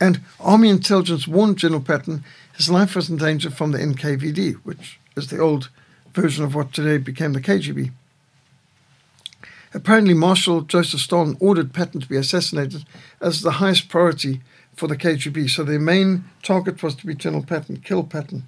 And 0.00 0.20
Army 0.38 0.70
intelligence 0.70 1.28
warned 1.28 1.58
General 1.58 1.82
Patton 1.82 2.24
his 2.56 2.70
life 2.70 2.94
was 2.94 3.08
in 3.08 3.16
danger 3.16 3.50
from 3.50 3.72
the 3.72 3.78
NKVD, 3.78 4.56
which 4.64 4.98
is 5.16 5.28
the 5.28 5.38
old 5.38 5.70
version 6.12 6.44
of 6.44 6.54
what 6.54 6.72
today 6.72 6.98
became 6.98 7.32
the 7.32 7.40
KGB. 7.40 7.90
Apparently, 9.72 10.14
Marshal 10.14 10.62
Joseph 10.62 11.00
Stalin 11.00 11.36
ordered 11.38 11.72
Patton 11.72 12.00
to 12.00 12.08
be 12.08 12.16
assassinated 12.16 12.84
as 13.20 13.40
the 13.40 13.52
highest 13.52 13.88
priority 13.88 14.40
for 14.74 14.86
the 14.86 14.96
KGB. 14.96 15.50
So 15.50 15.64
their 15.64 15.78
main 15.78 16.24
target 16.42 16.82
was 16.82 16.94
to 16.96 17.06
be 17.06 17.14
General 17.14 17.44
Patton, 17.44 17.78
kill 17.78 18.04
Patton. 18.04 18.44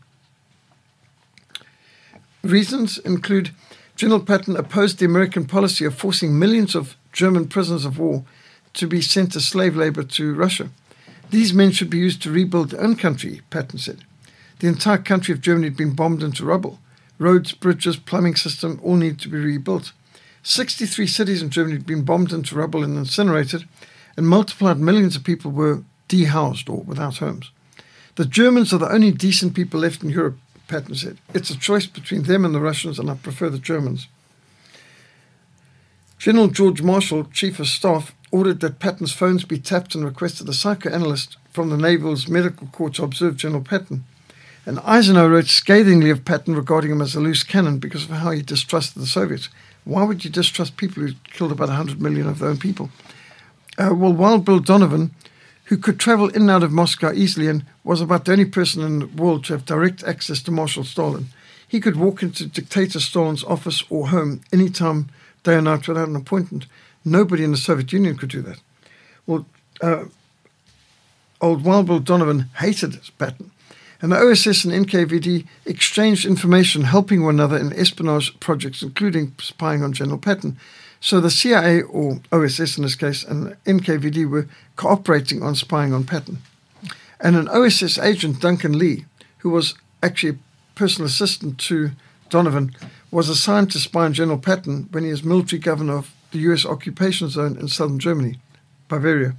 Reasons 2.42 2.98
include 2.98 3.50
General 3.94 4.20
Patton 4.20 4.56
opposed 4.56 4.98
the 4.98 5.06
American 5.06 5.44
policy 5.44 5.84
of 5.84 5.94
forcing 5.94 6.38
millions 6.38 6.74
of 6.74 6.96
German 7.12 7.46
prisoners 7.46 7.84
of 7.84 7.98
war 7.98 8.24
to 8.74 8.86
be 8.86 9.00
sent 9.00 9.36
as 9.36 9.46
slave 9.46 9.76
labor 9.76 10.02
to 10.02 10.34
Russia. 10.34 10.70
These 11.30 11.54
men 11.54 11.70
should 11.70 11.90
be 11.90 11.98
used 11.98 12.22
to 12.22 12.32
rebuild 12.32 12.70
their 12.70 12.82
own 12.82 12.96
country, 12.96 13.42
Patton 13.50 13.78
said. 13.78 14.04
The 14.58 14.68
entire 14.68 14.98
country 14.98 15.32
of 15.32 15.40
Germany 15.40 15.68
had 15.68 15.76
been 15.76 15.94
bombed 15.94 16.22
into 16.22 16.44
rubble. 16.44 16.78
Roads, 17.18 17.52
bridges, 17.52 17.96
plumbing 17.96 18.36
system 18.36 18.80
all 18.82 18.96
need 18.96 19.18
to 19.20 19.28
be 19.28 19.38
rebuilt. 19.38 19.92
63 20.42 21.06
cities 21.06 21.42
in 21.42 21.50
Germany 21.50 21.76
had 21.76 21.86
been 21.86 22.04
bombed 22.04 22.32
into 22.32 22.56
rubble 22.56 22.82
and 22.82 22.96
incinerated, 22.96 23.68
and 24.16 24.26
multiplied 24.26 24.78
millions 24.78 25.14
of 25.14 25.24
people 25.24 25.50
were 25.50 25.84
dehoused 26.12 26.68
or 26.68 26.82
without 26.82 27.16
homes. 27.16 27.50
The 28.16 28.26
Germans 28.26 28.74
are 28.74 28.78
the 28.78 28.92
only 28.92 29.12
decent 29.12 29.54
people 29.54 29.80
left 29.80 30.02
in 30.02 30.10
Europe, 30.10 30.36
Patton 30.68 30.94
said. 30.94 31.16
It's 31.32 31.48
a 31.48 31.58
choice 31.58 31.86
between 31.86 32.24
them 32.24 32.44
and 32.44 32.54
the 32.54 32.60
Russians, 32.60 32.98
and 32.98 33.10
I 33.10 33.14
prefer 33.14 33.48
the 33.48 33.58
Germans. 33.58 34.08
General 36.18 36.48
George 36.48 36.82
Marshall, 36.82 37.24
Chief 37.32 37.58
of 37.58 37.66
Staff, 37.66 38.14
ordered 38.30 38.60
that 38.60 38.78
Patton's 38.78 39.12
phones 39.12 39.44
be 39.44 39.58
tapped 39.58 39.94
and 39.94 40.04
requested 40.04 40.46
a 40.50 40.52
psychoanalyst 40.52 41.38
from 41.50 41.70
the 41.70 41.78
Naval's 41.78 42.28
medical 42.28 42.66
corps 42.66 42.90
to 42.90 43.04
observe 43.04 43.38
General 43.38 43.62
Patton. 43.62 44.04
And 44.66 44.78
Eisenhower 44.80 45.30
wrote 45.30 45.46
scathingly 45.46 46.10
of 46.10 46.26
Patton 46.26 46.54
regarding 46.54 46.90
him 46.92 47.00
as 47.00 47.14
a 47.14 47.20
loose 47.20 47.42
cannon 47.42 47.78
because 47.78 48.04
of 48.04 48.10
how 48.10 48.32
he 48.32 48.42
distrusted 48.42 49.00
the 49.00 49.06
Soviets. 49.06 49.48
Why 49.84 50.04
would 50.04 50.24
you 50.24 50.30
distrust 50.30 50.76
people 50.76 51.02
who 51.02 51.14
killed 51.24 51.52
about 51.52 51.68
100 51.68 52.00
million 52.02 52.28
of 52.28 52.38
their 52.38 52.50
own 52.50 52.58
people? 52.58 52.90
Uh, 53.78 53.94
well, 53.94 54.12
Wild 54.12 54.44
Bill 54.44 54.60
Donovan, 54.60 55.10
who 55.72 55.78
could 55.78 55.98
travel 55.98 56.28
in 56.28 56.42
and 56.42 56.50
out 56.50 56.62
of 56.62 56.70
Moscow 56.70 57.14
easily 57.14 57.48
and 57.48 57.64
was 57.82 58.02
about 58.02 58.26
the 58.26 58.32
only 58.32 58.44
person 58.44 58.82
in 58.82 58.98
the 58.98 59.06
world 59.06 59.42
to 59.42 59.54
have 59.54 59.64
direct 59.64 60.04
access 60.04 60.42
to 60.42 60.50
Marshal 60.50 60.84
Stalin, 60.84 61.28
he 61.66 61.80
could 61.80 61.96
walk 61.96 62.22
into 62.22 62.46
dictator 62.46 63.00
Stalin's 63.00 63.42
office 63.44 63.82
or 63.88 64.08
home 64.08 64.42
any 64.52 64.68
time, 64.68 65.08
day 65.44 65.54
or 65.54 65.62
night, 65.62 65.88
without 65.88 66.08
an 66.08 66.14
appointment. 66.14 66.66
Nobody 67.06 67.42
in 67.42 67.52
the 67.52 67.56
Soviet 67.56 67.90
Union 67.90 68.18
could 68.18 68.28
do 68.28 68.42
that. 68.42 68.60
Well, 69.26 69.46
uh, 69.80 70.04
old 71.40 71.64
Wild 71.64 71.86
Bill 71.86 72.00
Donovan 72.00 72.50
hated 72.58 73.00
Patton 73.16 73.50
and 74.02 74.12
the 74.12 74.18
OSS 74.18 74.66
and 74.66 74.86
NKVD 74.86 75.46
exchanged 75.64 76.26
information, 76.26 76.82
helping 76.82 77.24
one 77.24 77.36
another 77.36 77.56
in 77.56 77.72
espionage 77.72 78.38
projects, 78.40 78.82
including 78.82 79.32
spying 79.40 79.82
on 79.82 79.94
General 79.94 80.18
Patton. 80.18 80.58
So 81.02 81.20
the 81.20 81.32
CIA, 81.32 81.82
or 81.82 82.20
OSS 82.30 82.78
in 82.78 82.84
this 82.84 82.94
case, 82.94 83.24
and 83.24 83.56
NKVD 83.64 84.30
were 84.30 84.46
cooperating 84.76 85.42
on 85.42 85.56
spying 85.56 85.92
on 85.92 86.04
Patton. 86.04 86.38
And 87.18 87.34
an 87.34 87.48
OSS 87.48 87.98
agent, 87.98 88.40
Duncan 88.40 88.78
Lee, 88.78 89.04
who 89.38 89.50
was 89.50 89.74
actually 90.00 90.30
a 90.30 90.38
personal 90.76 91.08
assistant 91.08 91.58
to 91.58 91.90
Donovan, 92.30 92.76
was 93.10 93.28
assigned 93.28 93.72
to 93.72 93.80
spy 93.80 94.04
on 94.04 94.12
General 94.12 94.38
Patton 94.38 94.90
when 94.92 95.02
he 95.02 95.10
was 95.10 95.24
military 95.24 95.58
governor 95.58 95.96
of 95.96 96.14
the 96.30 96.38
U.S. 96.38 96.64
occupation 96.64 97.28
zone 97.28 97.58
in 97.58 97.66
southern 97.66 97.98
Germany, 97.98 98.38
Bavaria. 98.86 99.34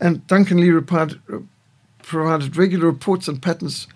And 0.00 0.26
Duncan 0.26 0.60
Lee 0.60 0.70
replied, 0.70 1.20
provided 2.02 2.56
regular 2.56 2.86
reports 2.86 3.28
on 3.28 3.38
Patton's 3.38 3.86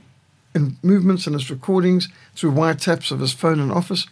movements 0.85 1.27
and 1.27 1.35
his 1.35 1.51
recordings 1.51 2.09
through 2.37 2.53
wiretaps 2.53 3.11
of 3.11 3.19
his 3.19 3.33
phone 3.33 3.59
and 3.59 3.73
office. 3.73 4.07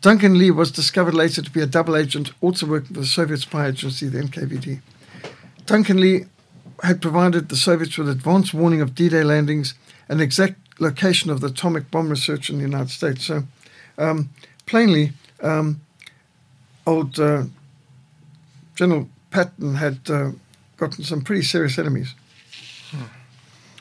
Duncan 0.00 0.38
Lee 0.38 0.50
was 0.50 0.70
discovered 0.70 1.14
later 1.14 1.42
to 1.42 1.50
be 1.50 1.60
a 1.60 1.66
double 1.66 1.96
agent, 1.96 2.30
also 2.40 2.66
working 2.66 2.94
for 2.94 3.00
the 3.00 3.06
Soviet 3.06 3.38
spy 3.38 3.68
agency, 3.68 4.08
the 4.08 4.20
NKVD. 4.20 4.80
Duncan 5.64 6.00
Lee 6.00 6.26
had 6.82 7.00
provided 7.00 7.48
the 7.48 7.56
Soviets 7.56 7.96
with 7.98 8.08
advance 8.08 8.52
warning 8.52 8.80
of 8.80 8.94
D 8.94 9.08
Day 9.08 9.24
landings 9.24 9.74
and 10.08 10.20
exact 10.20 10.58
location 10.80 11.30
of 11.30 11.40
the 11.40 11.48
atomic 11.48 11.90
bomb 11.90 12.08
research 12.08 12.50
in 12.50 12.58
the 12.58 12.62
United 12.62 12.90
States. 12.90 13.24
So, 13.24 13.44
um, 13.98 14.30
plainly, 14.66 15.12
um, 15.42 15.80
old 16.86 17.18
uh, 17.18 17.44
General 18.74 19.08
Patton 19.30 19.76
had 19.76 19.98
uh, 20.08 20.32
gotten 20.76 21.02
some 21.04 21.22
pretty 21.22 21.42
serious 21.42 21.78
enemies. 21.78 22.14
Hmm. 22.90 23.04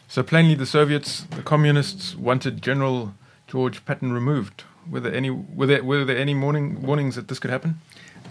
So, 0.08 0.24
plainly, 0.24 0.56
the 0.56 0.66
Soviets, 0.66 1.24
the 1.32 1.42
communists, 1.42 2.16
wanted 2.16 2.62
General 2.62 3.14
George 3.48 3.84
Patton 3.86 4.14
removed. 4.14 4.64
Were 4.90 5.00
there 5.00 5.14
any 5.14 5.30
were 5.30 5.66
there 5.66 5.84
were 5.84 6.06
there 6.06 6.18
any 6.18 6.34
morning 6.34 6.82
warnings 6.82 7.16
that 7.16 7.28
this 7.28 7.40
could 7.40 7.52
happen? 7.52 7.80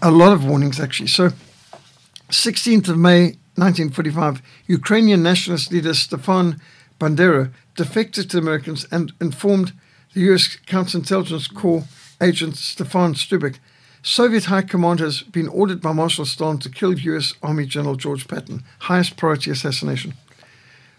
A 0.01 0.11
lot 0.11 0.33
of 0.33 0.45
warnings, 0.45 0.79
actually. 0.79 1.07
So, 1.07 1.29
16th 2.29 2.89
of 2.89 2.97
May 2.97 3.37
1945, 3.55 4.41
Ukrainian 4.67 5.23
nationalist 5.23 5.71
leader 5.71 5.93
Stefan 5.93 6.59
Bandera 6.99 7.51
defected 7.75 8.29
to 8.29 8.37
the 8.37 8.41
Americans 8.41 8.85
and 8.91 9.13
informed 9.21 9.73
the 10.13 10.21
U.S. 10.21 10.57
Counterintelligence 10.65 11.53
Corps 11.53 11.83
agent 12.21 12.57
Stefan 12.57 13.13
Stubik. 13.13 13.59
Soviet 14.01 14.45
High 14.45 14.61
Command 14.61 14.99
has 14.99 15.23
been 15.23 15.47
ordered 15.47 15.81
by 15.81 15.91
Marshal 15.91 16.25
Stalin 16.25 16.59
to 16.59 16.69
kill 16.69 16.93
U.S. 16.99 17.33
Army 17.41 17.65
General 17.65 17.95
George 17.95 18.27
Patton, 18.27 18.63
highest 18.79 19.17
priority 19.17 19.49
assassination. 19.49 20.13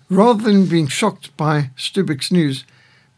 Rather 0.09 0.43
than 0.43 0.67
being 0.67 0.89
shocked 0.89 1.37
by 1.37 1.71
Stubik's 1.77 2.33
news, 2.33 2.65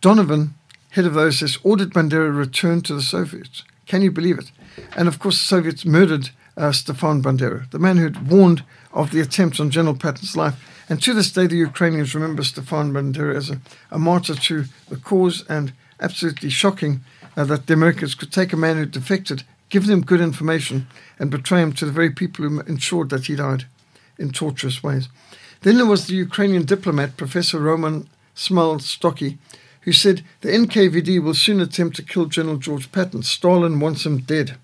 Donovan, 0.01 0.55
head 0.91 1.05
of 1.05 1.15
the 1.15 1.27
OSS, 1.27 1.59
ordered 1.63 1.91
Bandera 1.91 2.35
return 2.37 2.81
to 2.83 2.95
the 2.95 3.03
Soviets. 3.03 3.65
Can 3.87 4.03
you 4.03 4.11
believe 4.11 4.39
it? 4.39 4.51
And 4.97 5.09
of 5.09 5.19
course, 5.19 5.39
the 5.39 5.47
Soviets 5.47 5.85
murdered 5.85 6.31
uh, 6.57 6.73
Stefan 6.73 7.23
Bandera, 7.23 7.71
the 7.71 7.79
man 7.79 7.97
who 7.97 8.05
had 8.05 8.31
warned 8.31 8.65
of 8.93 9.11
the 9.11 9.21
attempts 9.21 9.61
on 9.61 9.71
General 9.71 9.95
Patton's 9.95 10.37
life. 10.37 10.85
And 10.89 11.03
to 11.03 11.15
this 11.15 11.31
day, 11.31 11.47
the 11.47 11.57
Ukrainians 11.57 12.15
remember 12.15 12.43
Stefan 12.43 12.93
Bandera 12.93 13.37
as 13.37 13.51
a, 13.51 13.61
a 13.91 13.99
martyr 13.99 14.35
to 14.35 14.65
the 14.89 14.97
cause 14.97 15.45
and 15.49 15.73
absolutely 16.01 16.51
shocking 16.51 17.01
uh, 17.37 17.45
that 17.45 17.67
the 17.67 17.75
Americans 17.75 18.15
could 18.15 18.33
take 18.33 18.53
a 18.53 18.57
man 18.57 18.77
who 18.77 18.87
defected, 18.87 19.45
give 19.69 19.87
them 19.87 20.01
good 20.01 20.21
information, 20.21 20.87
and 21.19 21.31
betray 21.31 21.63
him 21.63 21.73
to 21.75 21.87
the 21.87 21.93
very 21.93 22.11
people 22.11 22.45
who 22.45 22.61
ensured 22.61 23.11
that 23.11 23.27
he 23.27 23.37
died 23.37 23.67
in 24.19 24.33
torturous 24.33 24.83
ways. 24.83 25.09
Then 25.63 25.77
there 25.77 25.87
was 25.87 26.07
the 26.07 26.15
Ukrainian 26.15 26.65
diplomat, 26.65 27.17
Professor 27.17 27.59
Roman 27.59 28.09
Smal-Stocky, 28.35 29.39
who 29.89 29.93
said 29.95 30.23
the 30.43 30.51
NKVD 30.51 31.19
will 31.23 31.33
soon 31.33 31.63
attempt 31.63 31.97
to 31.97 32.03
kill 32.03 32.27
General 32.27 32.59
George 32.59 32.93
Patton. 32.93 33.23
Stalin 33.23 33.81
wants 33.81 34.05
him 34.05 34.19
dead 34.19 34.59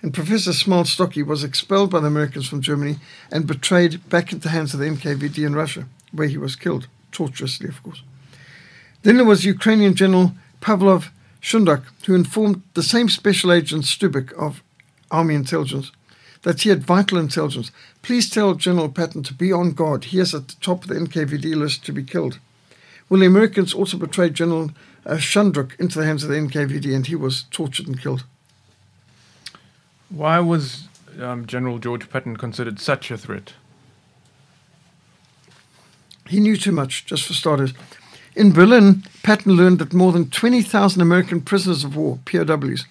and 0.00 0.14
Professor 0.14 0.52
Smal-Stocky 0.52 1.24
was 1.24 1.42
expelled 1.42 1.90
by 1.90 1.98
the 1.98 2.06
Americans 2.06 2.46
from 2.46 2.60
Germany 2.60 3.00
and 3.32 3.44
betrayed 3.44 4.08
back 4.08 4.30
into 4.30 4.44
the 4.44 4.50
hands 4.50 4.72
of 4.72 4.78
the 4.78 4.86
NKVD 4.86 5.44
in 5.44 5.56
Russia, 5.56 5.86
where 6.12 6.28
he 6.28 6.38
was 6.38 6.54
killed, 6.54 6.86
torturously, 7.10 7.68
of 7.68 7.82
course. 7.82 8.04
Then 9.02 9.16
there 9.16 9.26
was 9.26 9.44
Ukrainian 9.44 9.96
General 9.96 10.32
Pavlov 10.60 11.08
Shundak, 11.40 11.82
who 12.06 12.14
informed 12.14 12.62
the 12.74 12.84
same 12.84 13.08
special 13.08 13.50
agent 13.50 13.82
Stubik 13.82 14.32
of 14.34 14.62
Army 15.10 15.34
Intelligence 15.34 15.90
that 16.42 16.60
he 16.62 16.68
had 16.68 16.84
vital 16.84 17.18
intelligence. 17.18 17.72
Please 18.02 18.30
tell 18.30 18.54
General 18.54 18.88
Patton 18.88 19.24
to 19.24 19.34
be 19.34 19.52
on 19.52 19.72
guard. 19.72 20.04
He 20.04 20.20
is 20.20 20.32
at 20.32 20.46
the 20.46 20.56
top 20.60 20.84
of 20.84 20.88
the 20.88 20.94
NKVD 20.94 21.56
list 21.56 21.84
to 21.86 21.92
be 21.92 22.04
killed. 22.04 22.38
Well, 23.12 23.20
the 23.20 23.26
Americans 23.26 23.74
also 23.74 23.98
betrayed 23.98 24.32
General 24.32 24.70
uh, 25.04 25.16
Shundruk 25.16 25.78
into 25.78 25.98
the 25.98 26.06
hands 26.06 26.24
of 26.24 26.30
the 26.30 26.36
NKVD, 26.36 26.96
and 26.96 27.06
he 27.06 27.14
was 27.14 27.42
tortured 27.50 27.86
and 27.86 28.00
killed. 28.00 28.24
Why 30.08 30.40
was 30.40 30.88
um, 31.20 31.44
General 31.44 31.78
George 31.78 32.08
Patton 32.08 32.38
considered 32.38 32.80
such 32.80 33.10
a 33.10 33.18
threat? 33.18 33.52
He 36.26 36.40
knew 36.40 36.56
too 36.56 36.72
much, 36.72 37.04
just 37.04 37.26
for 37.26 37.34
starters. 37.34 37.74
In 38.34 38.50
Berlin, 38.50 39.02
Patton 39.22 39.52
learned 39.52 39.80
that 39.80 39.92
more 39.92 40.12
than 40.12 40.30
20,000 40.30 41.02
American 41.02 41.42
prisoners 41.42 41.84
of 41.84 41.94
war, 41.94 42.18
POWs, 42.24 42.86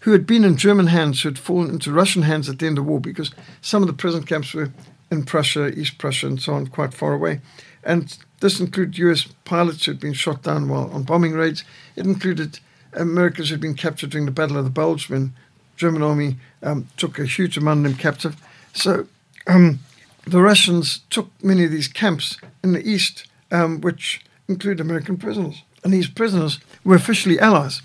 who 0.00 0.10
had 0.10 0.26
been 0.26 0.42
in 0.42 0.56
German 0.56 0.88
hands, 0.88 1.22
who 1.22 1.28
had 1.28 1.38
fallen 1.38 1.70
into 1.70 1.92
Russian 1.92 2.22
hands 2.22 2.48
at 2.48 2.58
the 2.58 2.66
end 2.66 2.76
of 2.76 2.86
the 2.86 2.90
war, 2.90 3.00
because 3.00 3.30
some 3.62 3.84
of 3.84 3.86
the 3.86 3.92
prison 3.92 4.24
camps 4.24 4.52
were 4.52 4.72
in 5.10 5.24
Prussia, 5.24 5.68
East 5.68 5.98
Prussia, 5.98 6.26
and 6.26 6.40
so 6.40 6.54
on, 6.54 6.66
quite 6.66 6.94
far 6.94 7.12
away. 7.12 7.40
And 7.82 8.16
this 8.40 8.60
included 8.60 8.98
US 8.98 9.26
pilots 9.44 9.84
who 9.84 9.92
had 9.92 10.00
been 10.00 10.12
shot 10.12 10.42
down 10.42 10.68
while 10.68 10.90
on 10.92 11.02
bombing 11.02 11.32
raids. 11.32 11.64
It 11.96 12.06
included 12.06 12.58
Americans 12.92 13.48
who 13.48 13.54
had 13.54 13.60
been 13.60 13.74
captured 13.74 14.10
during 14.10 14.26
the 14.26 14.32
Battle 14.32 14.56
of 14.56 14.64
the 14.64 14.70
Bulge 14.70 15.08
when 15.08 15.32
German 15.76 16.02
army 16.02 16.36
um, 16.62 16.88
took 16.96 17.18
a 17.18 17.24
huge 17.24 17.56
amount 17.56 17.78
of 17.78 17.92
them 17.92 17.94
captive. 17.94 18.36
So 18.72 19.06
um, 19.46 19.80
the 20.26 20.40
Russians 20.40 21.00
took 21.10 21.30
many 21.42 21.64
of 21.64 21.70
these 21.70 21.88
camps 21.88 22.38
in 22.62 22.72
the 22.72 22.86
east, 22.86 23.26
um, 23.50 23.80
which 23.80 24.24
include 24.48 24.80
American 24.80 25.16
prisoners. 25.16 25.62
And 25.82 25.92
these 25.92 26.08
prisoners 26.08 26.58
were 26.84 26.96
officially 26.96 27.38
allies. 27.38 27.80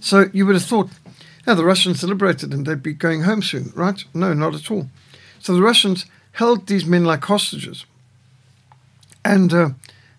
So 0.00 0.28
you 0.32 0.46
would 0.46 0.54
have 0.54 0.64
thought, 0.64 0.90
yeah, 1.46 1.54
the 1.54 1.64
Russians 1.64 2.02
liberated 2.02 2.52
and 2.52 2.66
they'd 2.66 2.82
be 2.82 2.92
going 2.92 3.22
home 3.22 3.42
soon, 3.42 3.72
right? 3.74 4.02
No, 4.12 4.34
not 4.34 4.54
at 4.54 4.70
all. 4.70 4.88
So 5.40 5.54
the 5.54 5.62
Russians 5.62 6.04
held 6.32 6.66
these 6.66 6.84
men 6.84 7.04
like 7.04 7.24
hostages 7.24 7.84
and 9.24 9.52
uh, 9.52 9.70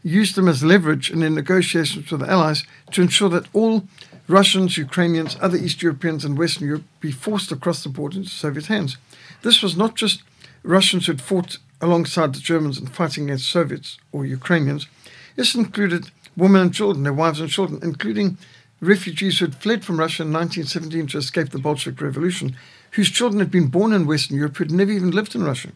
used 0.03 0.35
them 0.35 0.47
as 0.47 0.63
leverage 0.63 1.11
in 1.11 1.19
their 1.19 1.29
negotiations 1.29 2.11
with 2.11 2.21
the 2.21 2.29
Allies 2.29 2.63
to 2.91 3.01
ensure 3.01 3.29
that 3.29 3.47
all 3.53 3.83
Russians, 4.27 4.77
Ukrainians, 4.77 5.37
other 5.41 5.57
East 5.57 5.81
Europeans, 5.81 6.23
and 6.23 6.37
Western 6.37 6.67
Europe 6.67 6.83
be 6.99 7.11
forced 7.11 7.51
across 7.51 7.83
the 7.83 7.89
border 7.89 8.17
into 8.17 8.29
Soviet 8.29 8.67
hands. 8.67 8.97
This 9.41 9.61
was 9.61 9.75
not 9.75 9.95
just 9.95 10.23
Russians 10.63 11.05
who 11.05 11.13
had 11.13 11.21
fought 11.21 11.57
alongside 11.81 12.33
the 12.33 12.39
Germans 12.39 12.77
and 12.77 12.93
fighting 12.93 13.25
against 13.25 13.49
Soviets 13.49 13.97
or 14.11 14.25
Ukrainians. 14.25 14.87
This 15.35 15.55
included 15.55 16.11
women 16.37 16.61
and 16.61 16.73
children, 16.73 17.03
their 17.03 17.13
wives 17.13 17.39
and 17.39 17.49
children, 17.49 17.79
including 17.83 18.37
refugees 18.79 19.39
who 19.39 19.45
had 19.45 19.55
fled 19.55 19.83
from 19.83 19.99
Russia 19.99 20.23
in 20.23 20.33
1917 20.33 21.07
to 21.07 21.17
escape 21.17 21.49
the 21.49 21.59
Bolshevik 21.59 22.01
Revolution, 22.01 22.55
whose 22.91 23.09
children 23.09 23.39
had 23.39 23.51
been 23.51 23.67
born 23.67 23.93
in 23.93 24.07
Western 24.07 24.37
Europe 24.37 24.57
who 24.57 24.63
had 24.65 24.71
never 24.71 24.91
even 24.91 25.11
lived 25.11 25.35
in 25.35 25.43
Russia. 25.43 25.69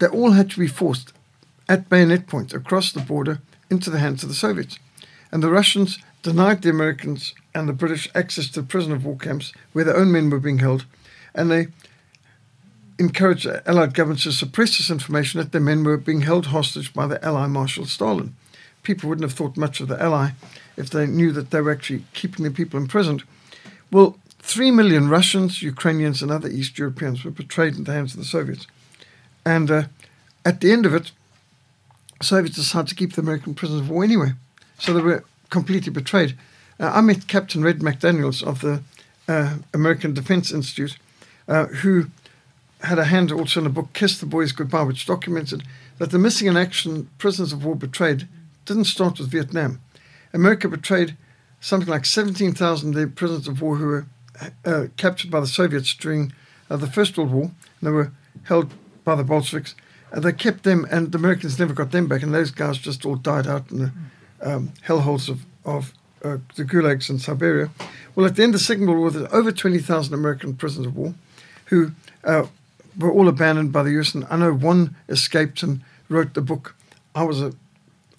They 0.00 0.08
all 0.08 0.32
had 0.32 0.50
to 0.50 0.58
be 0.58 0.66
forced 0.66 1.12
at 1.68 1.88
bayonet 1.88 2.26
point 2.26 2.52
across 2.52 2.90
the 2.90 3.00
border 3.00 3.40
into 3.70 3.90
the 3.90 4.00
hands 4.00 4.22
of 4.22 4.28
the 4.28 4.34
Soviets. 4.34 4.78
And 5.30 5.42
the 5.42 5.50
Russians 5.50 5.98
denied 6.22 6.62
the 6.62 6.70
Americans 6.70 7.34
and 7.54 7.68
the 7.68 7.72
British 7.72 8.10
access 8.14 8.48
to 8.48 8.62
prisoner 8.62 8.96
of 8.96 9.04
war 9.04 9.16
camps 9.16 9.52
where 9.72 9.84
their 9.84 9.96
own 9.96 10.10
men 10.10 10.30
were 10.30 10.40
being 10.40 10.58
held, 10.58 10.86
and 11.34 11.50
they 11.50 11.68
encouraged 12.98 13.46
the 13.46 13.62
Allied 13.68 13.94
governments 13.94 14.24
to 14.24 14.32
suppress 14.32 14.78
this 14.78 14.90
information 14.90 15.38
that 15.38 15.52
their 15.52 15.60
men 15.60 15.84
were 15.84 15.96
being 15.96 16.22
held 16.22 16.46
hostage 16.46 16.92
by 16.92 17.06
the 17.06 17.24
Ally 17.24 17.46
Marshal 17.46 17.86
Stalin. 17.86 18.34
People 18.82 19.08
wouldn't 19.08 19.28
have 19.28 19.36
thought 19.36 19.56
much 19.56 19.80
of 19.80 19.88
the 19.88 20.02
Ally 20.02 20.30
if 20.76 20.90
they 20.90 21.06
knew 21.06 21.30
that 21.32 21.50
they 21.50 21.60
were 21.60 21.70
actually 21.70 22.04
keeping 22.14 22.44
the 22.44 22.50
people 22.50 22.80
imprisoned. 22.80 23.22
Well, 23.90 24.18
three 24.38 24.70
million 24.70 25.08
Russians, 25.08 25.62
Ukrainians, 25.62 26.22
and 26.22 26.30
other 26.30 26.48
East 26.48 26.78
Europeans 26.78 27.22
were 27.22 27.30
betrayed 27.30 27.76
in 27.76 27.84
the 27.84 27.92
hands 27.92 28.14
of 28.14 28.20
the 28.20 28.26
Soviets. 28.26 28.66
And 29.44 29.70
uh, 29.70 29.82
at 30.44 30.60
the 30.60 30.72
end 30.72 30.86
of 30.86 30.94
it, 30.94 31.12
Soviets 32.22 32.56
decided 32.56 32.88
to 32.88 32.94
keep 32.94 33.14
the 33.14 33.22
American 33.22 33.54
prisoners 33.54 33.82
of 33.82 33.90
war 33.90 34.04
anyway. 34.04 34.32
So 34.78 34.92
they 34.92 35.00
were 35.00 35.24
completely 35.48 35.92
betrayed. 35.92 36.36
Uh, 36.78 36.90
I 36.94 37.00
met 37.00 37.28
Captain 37.28 37.62
Red 37.62 37.80
McDaniels 37.80 38.42
of 38.42 38.60
the 38.60 38.82
uh, 39.28 39.56
American 39.72 40.14
Defense 40.14 40.52
Institute, 40.52 40.96
uh, 41.48 41.66
who 41.66 42.06
had 42.82 42.98
a 42.98 43.04
hand 43.04 43.30
also 43.30 43.60
in 43.60 43.66
a 43.66 43.70
book, 43.70 43.92
Kiss 43.92 44.18
the 44.18 44.26
Boys 44.26 44.52
Goodbye, 44.52 44.84
which 44.84 45.06
documented 45.06 45.62
that 45.98 46.10
the 46.10 46.18
missing 46.18 46.48
in 46.48 46.56
action 46.56 47.08
prisoners 47.18 47.52
of 47.52 47.64
war 47.64 47.76
betrayed 47.76 48.26
didn't 48.64 48.84
start 48.84 49.18
with 49.18 49.30
Vietnam. 49.30 49.80
America 50.32 50.68
betrayed 50.68 51.16
something 51.60 51.88
like 51.88 52.06
17,000 52.06 53.14
prisoners 53.14 53.48
of 53.48 53.60
war 53.60 53.76
who 53.76 53.86
were 53.86 54.06
uh, 54.64 54.86
captured 54.96 55.30
by 55.30 55.40
the 55.40 55.46
Soviets 55.46 55.94
during 55.94 56.32
uh, 56.70 56.76
the 56.76 56.86
First 56.86 57.18
World 57.18 57.32
War. 57.32 57.44
And 57.44 57.52
They 57.82 57.90
were 57.90 58.12
held 58.44 58.72
by 59.10 59.16
the 59.16 59.24
Bolsheviks. 59.24 59.74
Uh, 60.12 60.20
they 60.20 60.32
kept 60.32 60.62
them, 60.62 60.86
and 60.88 61.10
the 61.10 61.18
Americans 61.18 61.58
never 61.58 61.74
got 61.74 61.90
them 61.90 62.06
back, 62.06 62.22
and 62.22 62.32
those 62.32 62.52
guys 62.52 62.78
just 62.78 63.04
all 63.04 63.16
died 63.16 63.48
out 63.48 63.68
in 63.72 63.78
the 63.78 63.92
um, 64.40 64.72
hellholes 64.86 65.28
of, 65.28 65.44
of 65.64 65.92
uh, 66.24 66.38
the 66.54 66.64
gulags 66.64 67.10
in 67.10 67.18
Siberia. 67.18 67.70
Well, 68.14 68.24
at 68.24 68.36
the 68.36 68.44
end 68.44 68.54
of 68.54 68.60
the 68.60 68.64
Second 68.64 68.86
World 68.86 69.00
War, 69.00 69.10
there 69.10 69.22
were 69.22 69.34
over 69.34 69.50
20,000 69.50 70.14
American 70.14 70.54
prisoners 70.54 70.86
of 70.86 70.96
war 70.96 71.14
who 71.66 71.90
uh, 72.22 72.46
were 72.96 73.10
all 73.10 73.26
abandoned 73.26 73.72
by 73.72 73.82
the 73.82 73.98
US. 73.98 74.14
And 74.14 74.24
I 74.30 74.36
know 74.36 74.52
one 74.52 74.94
escaped 75.08 75.64
and 75.64 75.80
wrote 76.08 76.34
the 76.34 76.40
book. 76.40 76.76
I 77.12 77.24
was 77.24 77.42
a, 77.42 77.52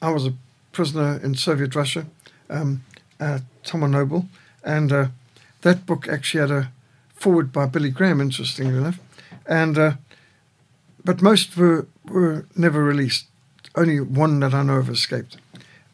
I 0.02 0.12
was 0.12 0.26
a 0.28 0.34
prisoner 0.74 1.22
in 1.24 1.36
Soviet 1.36 1.74
Russia. 1.74 2.06
um, 2.50 2.84
uh, 3.20 3.40
Thomas 3.64 3.90
Noble, 3.90 4.26
and 4.64 4.92
uh, 4.92 5.08
that 5.62 5.86
book 5.86 6.08
actually 6.08 6.42
had 6.42 6.52
a 6.52 6.72
foreword 7.14 7.52
by 7.52 7.66
Billy 7.66 7.92
Graham, 7.92 8.20
interestingly 8.20 8.76
enough, 8.78 9.00
and 9.46 9.78
uh, 9.78 9.94
but 11.04 11.22
most 11.22 11.58
were 11.58 11.88
were 12.06 12.46
never 12.56 12.84
released. 12.84 13.26
Only 13.76 14.00
one 14.00 14.40
that 14.42 14.54
I 14.54 14.64
know 14.64 14.78
of 14.78 14.90
escaped, 14.90 15.38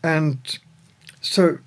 and 0.03 0.37
so 1.21 1.59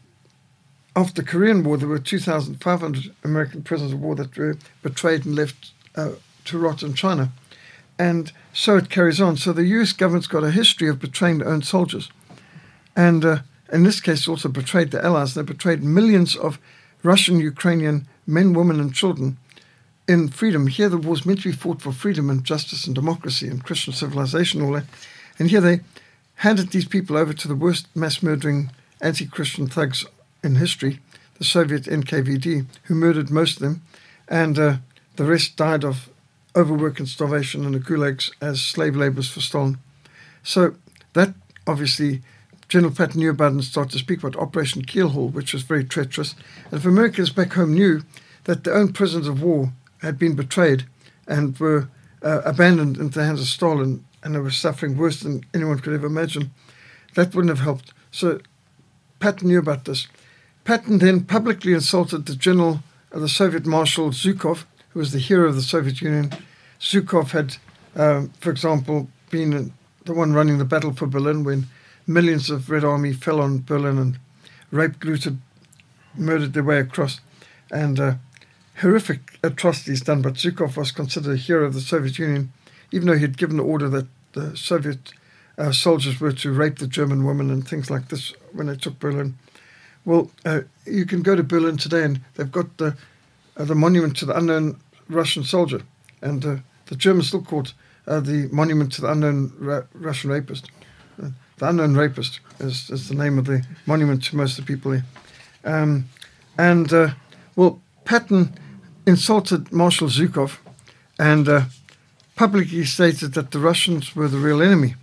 after 0.97 1.23
the 1.23 1.29
Korean 1.29 1.63
War, 1.63 1.77
there 1.77 1.89
were 1.89 1.99
2,500 1.99 3.15
American 3.23 3.63
prisoners 3.63 3.93
of 3.93 4.01
war 4.01 4.15
that 4.17 4.37
were 4.37 4.57
betrayed 4.83 5.25
and 5.25 5.37
left 5.37 5.73
uh, 5.95 6.13
to 6.47 6.59
rot 6.59 6.83
in 6.83 6.95
China. 6.95 7.31
And 7.99 8.33
so 8.53 8.77
it 8.77 8.91
carries 8.91 9.21
on. 9.21 9.37
So 9.37 9.53
the 9.53 9.65
US 9.65 9.93
government's 9.93 10.27
got 10.27 10.43
a 10.43 10.51
history 10.51 10.89
of 10.89 10.99
betraying 10.99 11.39
their 11.39 11.49
own 11.49 11.63
soldiers. 11.63 12.11
And 12.97 13.25
uh, 13.25 13.39
in 13.73 13.85
this 13.85 14.01
case, 14.01 14.27
also 14.27 14.49
betrayed 14.49 14.91
the 14.91 15.05
Allies. 15.05 15.35
They 15.35 15.43
betrayed 15.43 15.83
millions 15.83 16.35
of 16.35 16.59
Russian, 17.03 17.39
Ukrainian 17.39 18.09
men, 18.27 18.53
women, 18.53 18.81
and 18.81 18.95
children 18.95 19.37
in 20.09 20.29
freedom. 20.29 20.67
Here, 20.67 20.89
the 20.89 20.99
war's 20.99 21.25
meant 21.25 21.43
to 21.43 21.51
be 21.51 21.57
fought 21.57 21.83
for 21.83 21.93
freedom 21.93 22.31
and 22.31 22.45
justice 22.45 22.87
and 22.87 22.95
democracy 22.95 23.49
and 23.49 23.65
Christian 23.65 23.93
civilization, 23.93 24.63
all 24.63 24.73
that. 24.73 24.87
And 25.39 25.51
here 25.51 25.61
they 25.61 25.81
handed 26.37 26.71
these 26.71 26.87
people 26.87 27.17
over 27.17 27.33
to 27.33 27.49
the 27.49 27.55
worst 27.55 27.87
mass 27.95 28.23
murdering 28.23 28.71
anti 29.01 29.27
Christian 29.27 29.67
thugs 29.67 30.05
in 30.43 30.57
history, 30.57 31.01
the 31.39 31.45
Soviet 31.45 31.85
NKVD, 31.85 32.67
who 32.85 32.95
murdered 32.95 33.31
most 33.31 33.57
of 33.57 33.63
them, 33.63 33.83
and 34.29 34.59
uh, 34.59 34.77
the 35.17 35.25
rest 35.25 35.57
died 35.57 35.85
of 35.85 36.09
overwork 36.57 36.99
and 36.99 37.09
starvation 37.09 37.65
in 37.65 37.73
the 37.73 37.79
gulags 37.79 38.33
as 38.41 38.61
slave 38.61 38.97
laborers 38.97 39.31
for 39.31 39.41
Stalin. 39.41 39.79
So 40.43 40.75
that 41.13 41.35
obviously 41.67 42.23
General 42.69 42.93
Patton 42.93 43.19
knew 43.21 43.31
about 43.31 43.53
and 43.53 43.65
started 43.65 43.93
to 43.93 43.99
speak 43.99 44.23
about 44.23 44.41
Operation 44.41 44.83
Keelhaul, 44.83 45.33
which 45.33 45.53
was 45.53 45.63
very 45.63 45.85
treacherous. 45.85 46.35
And 46.71 46.81
if 46.81 46.87
Americans 46.87 47.31
back 47.31 47.53
home 47.53 47.75
knew 47.75 48.03
that 48.45 48.65
their 48.65 48.75
own 48.75 48.93
prisoners 48.93 49.29
of 49.29 49.43
war 49.43 49.73
had 50.03 50.19
been 50.19 50.35
betrayed 50.35 50.85
and 51.27 51.59
were 51.59 51.89
uh, 52.23 52.43
abandoned 52.45 52.97
into 52.97 53.19
the 53.19 53.25
hands 53.25 53.41
of 53.41 53.47
Stalin 53.47 54.05
and 54.23 54.35
they 54.35 54.39
were 54.39 54.51
suffering 54.51 54.97
worse 54.97 55.21
than 55.21 55.45
anyone 55.55 55.79
could 55.79 55.95
ever 55.95 56.07
imagine, 56.07 56.51
that 57.15 57.35
wouldn't 57.35 57.57
have 57.57 57.65
helped. 57.65 57.93
So 58.11 58.41
Patton 59.19 59.49
knew 59.49 59.59
about 59.59 59.85
this. 59.85 60.09
Patton 60.65 60.99
then 60.99 61.25
publicly 61.25 61.73
insulted 61.73 62.27
the 62.27 62.35
general 62.35 62.83
of 63.13 63.21
the 63.23 63.29
Soviet 63.29 63.67
Marshal 63.67 64.11
Zhukov, 64.11 64.65
who 64.91 64.99
was 64.99 65.13
the 65.13 65.19
hero 65.19 65.49
of 65.49 65.55
the 65.55 65.63
Soviet 65.63 66.01
Union. 66.01 66.33
Zhukov 66.81 67.31
had, 67.31 67.57
uh, 67.97 68.27
for 68.41 68.51
example, 68.51 69.09
been 69.31 69.73
the 70.05 70.15
one 70.15 70.33
running 70.33 70.59
the 70.59 70.65
battle 70.65 70.93
for 70.93 71.07
Berlin 71.07 71.45
when 71.45 71.67
millions 72.07 72.51
of 72.51 72.71
Red 72.71 72.85
Army 72.85 73.13
fell 73.13 73.41
on 73.41 73.63
Berlin 73.63 73.99
and 73.99 74.19
raped, 74.71 75.05
looted, 75.05 75.39
murdered 76.17 76.53
their 76.53 76.65
way 76.65 76.79
across. 76.79 77.21
And 77.71 78.01
uh, 78.01 78.15
horrific 78.81 79.39
atrocities 79.43 80.01
done, 80.01 80.23
but 80.23 80.35
Zhukov 80.35 80.77
was 80.77 80.93
considered 80.93 81.35
a 81.35 81.37
hero 81.37 81.67
of 81.67 81.75
the 81.75 81.81
Soviet 81.81 82.19
Union, 82.19 82.53
even 82.93 83.07
though 83.07 83.15
he 83.15 83.21
had 83.21 83.39
given 83.39 83.57
the 83.57 83.63
order 83.63 83.89
that 83.89 84.07
the 84.33 84.57
Soviet 84.57 85.13
uh, 85.59 85.73
soldiers 85.73 86.21
were 86.21 86.33
to 86.33 86.53
rape 86.53 86.79
the 86.79 86.87
German 86.87 87.25
women 87.25 87.51
and 87.51 87.67
things 87.67 87.91
like 87.91 88.09
this 88.09 88.33
when 88.53 88.67
they 88.67 88.77
took 88.77 88.99
Berlin. 88.99 89.37
Well, 90.05 90.31
uh, 90.45 90.63
you 90.87 91.05
can 91.05 91.23
go 91.23 91.37
to 91.37 91.43
Berlin 91.43 91.77
today, 91.77 92.05
and 92.05 92.21
they've 92.35 92.51
got 92.51 92.79
the 92.79 92.97
uh, 93.57 93.65
the 93.65 93.75
monument 93.75 94.17
to 94.17 94.25
the 94.25 94.37
unknown 94.37 94.81
Russian 95.09 95.45
soldier, 95.45 95.83
and 96.23 96.45
uh, 96.45 96.57
the 96.87 96.97
Germans 96.97 97.29
still 97.29 97.43
call 97.43 97.61
it 97.61 97.75
uh, 98.07 98.21
the 98.21 98.49
monument 98.51 98.93
to 98.93 99.03
the 99.03 99.11
unknown 99.11 99.53
Ra- 99.59 99.83
Russian 99.93 100.31
rapist. 100.31 100.71
Uh, 101.23 101.29
the 101.59 101.69
unknown 101.69 101.95
rapist 101.95 102.41
is, 102.59 102.89
is 102.89 103.09
the 103.09 103.15
name 103.15 103.39
of 103.39 103.45
the 103.45 103.63
monument 103.85 104.25
to 104.25 104.37
most 104.37 104.59
of 104.59 104.65
the 104.65 104.73
people 104.73 104.93
here. 104.93 105.05
Um, 105.65 106.09
and 106.57 106.91
well, 107.55 107.83
Patton 108.07 108.55
insulted 109.07 109.73
Marshal 109.73 110.09
Zhukov, 110.09 110.59
and 111.19 111.49
uh, 111.49 111.63
publicly 112.37 112.85
stated 112.85 113.35
that 113.35 113.51
the 113.51 113.59
Russians 113.59 114.17
were 114.17 114.29
the 114.29 114.39
real 114.39 114.63
enemy. 114.63 114.95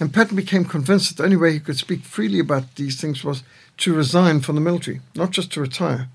And 0.00 0.14
Patton 0.14 0.36
became 0.36 0.64
convinced 0.64 1.08
that 1.08 1.16
the 1.16 1.24
only 1.24 1.36
way 1.36 1.52
he 1.52 1.60
could 1.60 1.76
speak 1.76 2.04
freely 2.04 2.38
about 2.38 2.76
these 2.76 3.00
things 3.00 3.24
was 3.24 3.42
to 3.78 3.94
resign 3.94 4.40
from 4.40 4.54
the 4.54 4.60
military, 4.60 5.00
not 5.14 5.32
just 5.32 5.52
to 5.52 5.60
retire. 5.60 6.08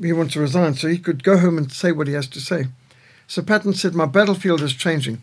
He 0.00 0.12
wanted 0.12 0.32
to 0.32 0.40
resign 0.40 0.74
so 0.74 0.88
he 0.88 0.98
could 0.98 1.24
go 1.24 1.38
home 1.38 1.58
and 1.58 1.70
say 1.70 1.92
what 1.92 2.06
he 2.06 2.14
has 2.14 2.28
to 2.28 2.40
say. 2.40 2.66
So 3.26 3.42
Patton 3.42 3.74
said, 3.74 3.94
My 3.94 4.06
battlefield 4.06 4.62
is 4.62 4.72
changing. 4.72 5.20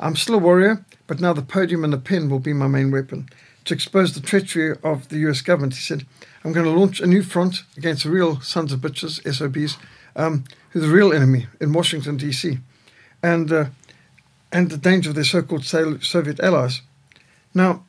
I'm 0.00 0.16
still 0.16 0.36
a 0.36 0.38
warrior, 0.38 0.84
but 1.06 1.20
now 1.20 1.32
the 1.32 1.42
podium 1.42 1.84
and 1.84 1.92
the 1.92 1.98
pen 1.98 2.30
will 2.30 2.38
be 2.38 2.52
my 2.52 2.68
main 2.68 2.90
weapon. 2.90 3.28
To 3.66 3.74
expose 3.74 4.14
the 4.14 4.20
treachery 4.20 4.76
of 4.82 5.08
the 5.10 5.18
US 5.28 5.42
government, 5.42 5.74
he 5.74 5.80
said, 5.80 6.06
I'm 6.42 6.52
going 6.52 6.64
to 6.64 6.72
launch 6.72 7.00
a 7.00 7.06
new 7.06 7.22
front 7.22 7.62
against 7.76 8.04
the 8.04 8.10
real 8.10 8.40
sons 8.40 8.72
of 8.72 8.80
bitches, 8.80 9.20
SOBs, 9.30 9.76
um, 10.16 10.44
the 10.80 10.88
real 10.88 11.12
enemy 11.12 11.46
in 11.60 11.72
Washington, 11.72 12.16
D.C., 12.16 12.58
and, 13.22 13.52
uh, 13.52 13.66
and 14.50 14.70
the 14.70 14.76
danger 14.76 15.10
of 15.10 15.14
their 15.14 15.24
so 15.24 15.42
called 15.42 15.64
Soviet 15.64 16.40
allies. 16.40 16.80
Now, 17.54 17.84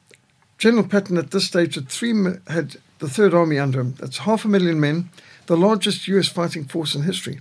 General 0.58 0.84
Patton 0.86 1.18
at 1.18 1.32
this 1.32 1.46
stage 1.46 1.76
had, 1.76 1.90
three, 1.90 2.14
had 2.48 2.78
the 3.00 3.10
Third 3.10 3.34
Army 3.34 3.60
under 3.60 3.82
him. 3.82 3.96
That's 4.00 4.20
half 4.20 4.46
a 4.46 4.48
million 4.48 4.80
men, 4.80 5.10
the 5.48 5.58
largest 5.58 6.08
US 6.08 6.28
fighting 6.28 6.66
force 6.66 6.96
in 6.96 7.04
history. 7.04 7.40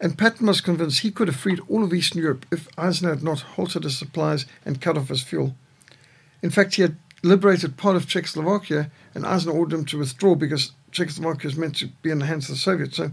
And 0.00 0.18
Patton 0.18 0.46
was 0.46 0.60
convinced 0.60 1.00
he 1.00 1.10
could 1.10 1.28
have 1.28 1.36
freed 1.36 1.60
all 1.68 1.84
of 1.84 1.94
Eastern 1.94 2.22
Europe 2.22 2.44
if 2.50 2.68
Eisenhower 2.76 3.14
had 3.14 3.24
not 3.24 3.40
halted 3.40 3.84
his 3.84 3.96
supplies 3.96 4.46
and 4.64 4.80
cut 4.80 4.96
off 4.96 5.08
his 5.08 5.22
fuel. 5.22 5.54
In 6.42 6.50
fact, 6.50 6.74
he 6.74 6.82
had 6.82 6.96
liberated 7.22 7.76
part 7.76 7.94
of 7.94 8.08
Czechoslovakia, 8.08 8.90
and 9.14 9.24
Eisenhower 9.24 9.58
ordered 9.58 9.78
him 9.78 9.84
to 9.86 9.98
withdraw 9.98 10.34
because 10.34 10.72
Czechoslovakia 10.90 11.48
was 11.48 11.56
meant 11.56 11.76
to 11.76 11.86
be 12.02 12.10
in 12.10 12.18
the 12.18 12.26
hands 12.26 12.48
of 12.48 12.56
the 12.56 12.60
Soviets. 12.60 12.96
So 12.96 13.12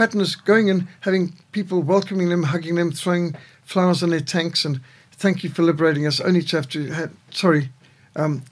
Patton 0.00 0.22
is 0.22 0.34
going 0.34 0.68
in, 0.68 0.88
having 1.00 1.34
people 1.52 1.82
welcoming 1.82 2.30
them, 2.30 2.44
hugging 2.44 2.76
them, 2.76 2.90
throwing 2.90 3.36
flowers 3.64 4.02
on 4.02 4.08
their 4.08 4.20
tanks, 4.20 4.64
and 4.64 4.80
thank 5.12 5.44
you 5.44 5.50
for 5.50 5.62
liberating 5.62 6.06
us, 6.06 6.20
only 6.20 6.40
to 6.40 6.56
have 6.56 6.70
to, 6.70 6.86
have, 6.86 7.12
sorry, 7.30 7.68
um, 8.16 8.42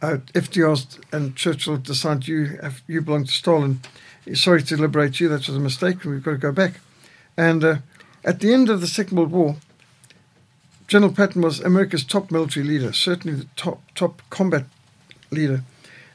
uh, 0.00 0.16
FDR 0.32 0.98
and 1.12 1.36
Churchill 1.36 1.76
decide 1.76 2.26
you 2.26 2.58
have, 2.62 2.80
you 2.86 3.02
belong 3.02 3.24
to 3.24 3.30
Stalin. 3.30 3.80
Sorry 4.32 4.62
to 4.62 4.78
liberate 4.78 5.20
you. 5.20 5.28
That 5.28 5.46
was 5.46 5.58
a 5.58 5.60
mistake. 5.60 6.04
We've 6.04 6.22
got 6.22 6.30
to 6.30 6.38
go 6.38 6.52
back. 6.52 6.80
And 7.36 7.62
uh, 7.62 7.76
at 8.24 8.40
the 8.40 8.54
end 8.54 8.70
of 8.70 8.80
the 8.80 8.86
Second 8.86 9.18
World 9.18 9.32
War, 9.32 9.56
General 10.86 11.12
Patton 11.12 11.42
was 11.42 11.60
America's 11.60 12.02
top 12.02 12.30
military 12.30 12.64
leader, 12.64 12.94
certainly 12.94 13.36
the 13.36 13.48
top 13.56 13.82
top 13.94 14.22
combat 14.30 14.64
leader, 15.30 15.64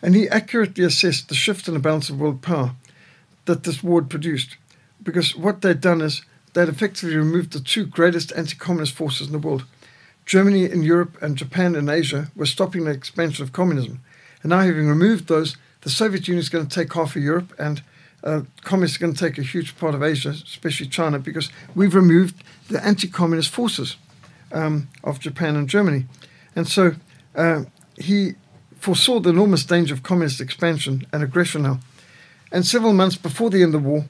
and 0.02 0.16
he 0.16 0.28
accurately 0.30 0.84
assessed 0.84 1.30
the 1.30 1.36
shift 1.36 1.68
in 1.68 1.76
the 1.76 1.80
balance 1.80 2.10
of 2.10 2.20
world 2.20 2.42
power 2.42 2.72
that 3.46 3.64
this 3.64 3.84
war 3.84 4.02
had 4.02 4.10
produced. 4.10 4.58
Because 5.02 5.36
what 5.36 5.62
they'd 5.62 5.82
done 5.82 6.02
is 6.02 6.24
they'd 6.54 6.70
effectively 6.70 7.16
removed 7.16 7.54
the 7.54 7.60
two 7.60 7.86
greatest 7.86 8.32
anti-communist 8.36 8.94
forces 8.94 9.28
in 9.28 9.34
the 9.34 9.40
world, 9.40 9.66
Germany 10.26 10.66
in 10.66 10.82
Europe 10.82 11.22
and 11.22 11.38
Japan 11.38 11.76
in 11.76 11.88
Asia 11.88 12.32
were 12.36 12.46
stopping 12.46 12.86
the 12.86 12.92
expansion 12.92 13.44
of 13.44 13.54
communism. 13.54 14.00
And 14.42 14.50
now, 14.50 14.62
having 14.62 14.88
removed 14.88 15.28
those, 15.28 15.56
the 15.82 15.90
Soviet 15.90 16.28
Union 16.28 16.40
is 16.40 16.50
going 16.50 16.68
to 16.68 16.76
take 16.76 16.94
half 16.94 17.16
of 17.16 17.22
Europe, 17.22 17.54
and 17.60 17.82
uh, 18.24 18.42
communists 18.64 18.98
are 18.98 19.02
going 19.02 19.14
to 19.14 19.20
take 19.20 19.38
a 19.38 19.44
huge 19.44 19.78
part 19.78 19.94
of 19.94 20.02
Asia, 20.02 20.30
especially 20.30 20.88
China, 20.88 21.20
because 21.20 21.52
we've 21.76 21.94
removed 21.94 22.44
the 22.70 22.84
anti 22.84 23.08
communist 23.08 23.50
forces 23.50 23.98
um, 24.52 24.88
of 25.04 25.20
Japan 25.20 25.56
and 25.56 25.70
Germany. 25.70 26.06
And 26.56 26.68
so 26.68 26.96
uh, 27.36 27.66
he 27.98 28.34
foresaw 28.80 29.20
the 29.20 29.30
enormous 29.30 29.64
danger 29.64 29.94
of 29.94 30.02
communist 30.02 30.42
expansion 30.42 31.06
and 31.14 31.22
aggression 31.22 31.64
now. 31.64 31.80
And 32.52 32.66
several 32.66 32.94
months 32.94 33.16
before 33.16 33.50
the 33.50 33.64
end 33.64 33.76
of 33.76 33.84
the 33.84 33.90
war, 33.90 34.06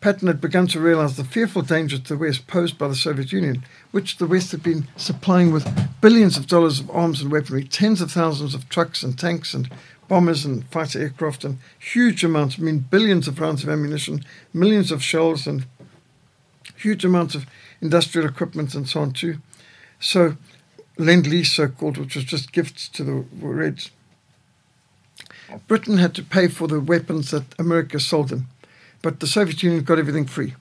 Patton 0.00 0.28
had 0.28 0.40
begun 0.40 0.66
to 0.68 0.80
realize 0.80 1.16
the 1.16 1.24
fearful 1.24 1.62
danger 1.62 1.98
to 1.98 2.14
the 2.14 2.18
West 2.18 2.46
posed 2.46 2.78
by 2.78 2.88
the 2.88 2.94
Soviet 2.94 3.32
Union, 3.32 3.64
which 3.90 4.18
the 4.18 4.26
West 4.26 4.52
had 4.52 4.62
been 4.62 4.86
supplying 4.96 5.52
with 5.52 5.66
billions 6.00 6.36
of 6.36 6.46
dollars 6.46 6.80
of 6.80 6.90
arms 6.90 7.22
and 7.22 7.32
weaponry, 7.32 7.64
tens 7.64 8.00
of 8.00 8.12
thousands 8.12 8.54
of 8.54 8.68
trucks 8.68 9.02
and 9.02 9.18
tanks 9.18 9.54
and 9.54 9.70
bombers 10.08 10.44
and 10.44 10.64
fighter 10.68 11.00
aircraft, 11.00 11.44
and 11.44 11.58
huge 11.78 12.22
amounts, 12.22 12.58
I 12.58 12.62
mean, 12.62 12.78
billions 12.78 13.26
of 13.26 13.40
rounds 13.40 13.64
of 13.64 13.68
ammunition, 13.68 14.24
millions 14.52 14.92
of 14.92 15.02
shells, 15.02 15.46
and 15.46 15.66
huge 16.76 17.04
amounts 17.04 17.34
of 17.34 17.46
industrial 17.80 18.28
equipment 18.28 18.74
and 18.74 18.88
so 18.88 19.00
on, 19.00 19.12
too. 19.12 19.38
So, 19.98 20.36
Lend 20.98 21.26
Lease, 21.26 21.52
so 21.52 21.68
called, 21.68 21.98
which 21.98 22.14
was 22.14 22.24
just 22.24 22.52
gifts 22.52 22.88
to 22.90 23.02
the 23.02 23.24
Reds. 23.40 23.90
Britain 25.68 25.98
had 25.98 26.14
to 26.14 26.22
pay 26.22 26.48
for 26.48 26.68
the 26.68 26.80
weapons 26.80 27.30
that 27.30 27.44
America 27.58 28.00
sold 28.00 28.28
them 28.28 28.48
but 29.06 29.20
the 29.20 29.26
Soviet 29.28 29.62
Union 29.62 29.84
got 29.84 30.00
everything 30.00 30.26
free. 30.26 30.54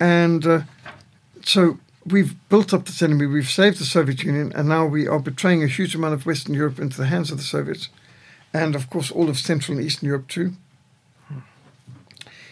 And 0.00 0.44
uh, 0.44 0.60
so 1.44 1.78
we've 2.04 2.34
built 2.48 2.74
up 2.74 2.86
this 2.86 3.00
enemy, 3.00 3.26
we've 3.26 3.48
saved 3.48 3.78
the 3.78 3.84
Soviet 3.84 4.24
Union, 4.24 4.52
and 4.56 4.68
now 4.68 4.86
we 4.86 5.06
are 5.06 5.20
betraying 5.20 5.62
a 5.62 5.68
huge 5.68 5.94
amount 5.94 6.14
of 6.14 6.26
Western 6.26 6.54
Europe 6.54 6.80
into 6.80 6.96
the 6.96 7.06
hands 7.06 7.30
of 7.30 7.36
the 7.36 7.44
Soviets, 7.44 7.90
and 8.52 8.74
of 8.74 8.90
course 8.90 9.12
all 9.12 9.28
of 9.28 9.38
Central 9.38 9.78
and 9.78 9.86
Eastern 9.86 10.08
Europe 10.08 10.26
too. 10.26 10.54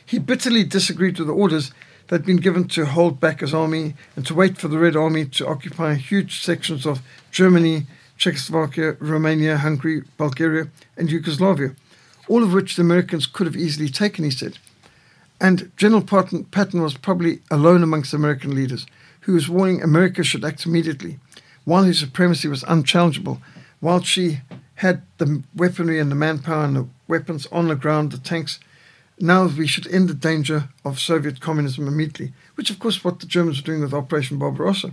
He 0.04 0.20
bitterly 0.20 0.62
disagreed 0.62 1.18
with 1.18 1.26
the 1.26 1.34
orders 1.34 1.72
that 2.06 2.20
had 2.20 2.26
been 2.26 2.36
given 2.36 2.68
to 2.68 2.86
hold 2.86 3.18
back 3.18 3.40
his 3.40 3.52
army 3.52 3.94
and 4.14 4.24
to 4.26 4.34
wait 4.34 4.56
for 4.56 4.68
the 4.68 4.78
Red 4.78 4.94
Army 4.94 5.24
to 5.24 5.48
occupy 5.48 5.94
huge 5.94 6.44
sections 6.44 6.86
of 6.86 7.02
Germany, 7.32 7.88
Czechoslovakia, 8.16 8.96
Romania, 9.00 9.58
Hungary, 9.58 10.02
Bulgaria, 10.18 10.68
and 10.96 11.10
Yugoslavia 11.10 11.74
all 12.28 12.42
of 12.42 12.52
which 12.52 12.76
the 12.76 12.82
Americans 12.82 13.26
could 13.26 13.46
have 13.46 13.56
easily 13.56 13.88
taken, 13.88 14.24
he 14.24 14.30
said. 14.30 14.58
And 15.40 15.70
General 15.76 16.02
Patton, 16.02 16.82
was 16.82 16.96
probably 16.96 17.40
alone 17.50 17.82
amongst 17.82 18.14
American 18.14 18.54
leaders 18.54 18.86
who 19.20 19.34
was 19.34 19.48
warning 19.48 19.82
America 19.82 20.22
should 20.24 20.44
act 20.44 20.66
immediately, 20.66 21.18
while 21.64 21.84
his 21.84 21.98
supremacy 21.98 22.48
was 22.48 22.62
unchallengeable, 22.64 23.40
while 23.80 24.00
she 24.00 24.40
had 24.76 25.02
the 25.18 25.42
weaponry 25.54 25.98
and 25.98 26.10
the 26.10 26.14
manpower 26.14 26.64
and 26.64 26.76
the 26.76 26.86
weapons 27.08 27.46
on 27.50 27.68
the 27.68 27.74
ground, 27.74 28.12
the 28.12 28.18
tanks. 28.18 28.58
Now 29.18 29.46
we 29.46 29.66
should 29.66 29.86
end 29.88 30.08
the 30.08 30.14
danger 30.14 30.68
of 30.84 31.00
Soviet 31.00 31.40
communism 31.40 31.88
immediately, 31.88 32.32
which 32.54 32.70
of 32.70 32.78
course 32.78 33.02
what 33.02 33.20
the 33.20 33.26
Germans 33.26 33.60
were 33.60 33.66
doing 33.66 33.80
with 33.80 33.94
Operation 33.94 34.38
Barbarossa, 34.38 34.92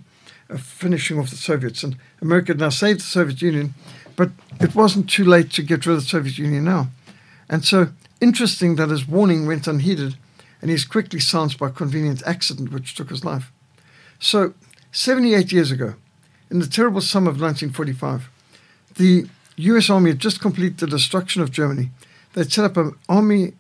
finishing 0.57 1.19
off 1.19 1.29
the 1.29 1.35
Soviets. 1.35 1.83
And 1.83 1.97
America 2.21 2.51
had 2.51 2.59
now 2.59 2.69
saved 2.69 2.99
the 2.99 3.03
Soviet 3.03 3.41
Union, 3.41 3.73
but 4.15 4.31
it 4.59 4.75
wasn't 4.75 5.09
too 5.09 5.25
late 5.25 5.51
to 5.51 5.63
get 5.63 5.85
rid 5.85 5.95
of 5.95 6.01
the 6.01 6.07
Soviet 6.07 6.37
Union 6.37 6.63
now. 6.63 6.89
And 7.49 7.65
so 7.65 7.89
interesting 8.21 8.75
that 8.75 8.89
his 8.89 9.07
warning 9.07 9.45
went 9.45 9.67
unheeded 9.67 10.15
and 10.61 10.69
he 10.69 10.75
he's 10.75 10.85
quickly 10.85 11.19
silenced 11.19 11.59
by 11.59 11.69
convenient 11.69 12.23
accident 12.25 12.71
which 12.71 12.95
took 12.95 13.09
his 13.09 13.25
life. 13.25 13.51
So, 14.19 14.53
78 14.93 15.51
years 15.51 15.71
ago, 15.71 15.95
in 16.49 16.59
the 16.59 16.67
terrible 16.67 17.01
summer 17.01 17.29
of 17.29 17.41
1945, 17.41 18.29
the 18.95 19.27
US 19.57 19.89
Army 19.89 20.11
had 20.11 20.19
just 20.19 20.39
completed 20.39 20.77
the 20.77 20.87
destruction 20.87 21.41
of 21.41 21.51
Germany. 21.51 21.91
They'd 22.33 22.51
set 22.51 22.65
up 22.65 22.77
an 22.77 22.95
army 23.09 23.53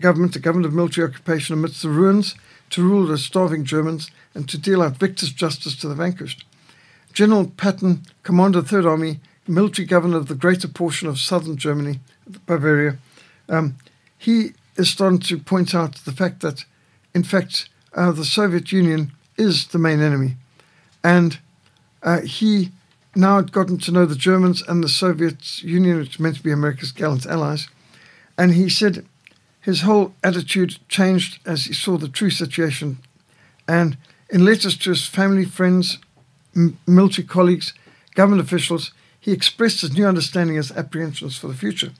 government, 0.00 0.34
a 0.34 0.40
government 0.40 0.66
of 0.66 0.74
military 0.74 1.08
occupation 1.08 1.54
amidst 1.54 1.82
the 1.82 1.88
ruins 1.88 2.34
to 2.70 2.82
rule 2.82 3.06
the 3.06 3.18
starving 3.18 3.64
Germans 3.64 4.10
and 4.34 4.48
to 4.48 4.58
deal 4.58 4.82
out 4.82 4.96
victor's 4.96 5.32
justice 5.32 5.76
to 5.76 5.88
the 5.88 5.94
vanquished. 5.94 6.44
General 7.12 7.46
Patton, 7.56 8.02
commander 8.22 8.58
of 8.58 8.64
the 8.64 8.70
Third 8.70 8.86
Army, 8.86 9.20
military 9.46 9.86
governor 9.86 10.18
of 10.18 10.28
the 10.28 10.34
greater 10.34 10.68
portion 10.68 11.08
of 11.08 11.18
southern 11.18 11.56
Germany, 11.56 12.00
Bavaria, 12.46 12.98
um, 13.48 13.76
he 14.18 14.52
is 14.76 14.90
starting 14.90 15.20
to 15.20 15.38
point 15.38 15.74
out 15.74 15.94
the 16.04 16.12
fact 16.12 16.40
that, 16.40 16.64
in 17.14 17.22
fact, 17.22 17.68
uh, 17.94 18.12
the 18.12 18.24
Soviet 18.24 18.72
Union 18.72 19.12
is 19.38 19.68
the 19.68 19.78
main 19.78 20.00
enemy. 20.00 20.36
And 21.02 21.38
uh, 22.02 22.20
he 22.20 22.70
now 23.14 23.36
had 23.36 23.52
gotten 23.52 23.78
to 23.78 23.92
know 23.92 24.04
the 24.04 24.14
Germans 24.14 24.62
and 24.62 24.82
the 24.82 24.88
Soviet 24.88 25.62
Union, 25.62 25.98
which 25.98 26.20
meant 26.20 26.36
to 26.36 26.42
be 26.42 26.52
America's 26.52 26.92
gallant 26.92 27.26
allies. 27.26 27.68
And 28.36 28.52
he 28.52 28.68
said 28.68 29.06
his 29.66 29.80
whole 29.80 30.14
attitude 30.22 30.78
changed 30.88 31.40
as 31.44 31.64
he 31.64 31.72
saw 31.72 31.98
the 31.98 32.08
true 32.08 32.30
situation. 32.30 32.98
And 33.66 33.98
in 34.30 34.44
letters 34.44 34.76
to 34.78 34.90
his 34.90 35.04
family, 35.08 35.44
friends, 35.44 35.98
m- 36.54 36.78
military 36.86 37.26
colleagues, 37.26 37.74
government 38.14 38.42
officials, 38.42 38.92
he 39.18 39.32
expressed 39.32 39.80
his 39.80 39.92
new 39.92 40.06
understanding 40.06 40.56
as 40.56 40.70
apprehensions 40.70 41.36
for 41.36 41.48
the 41.48 41.54
future. 41.54 41.90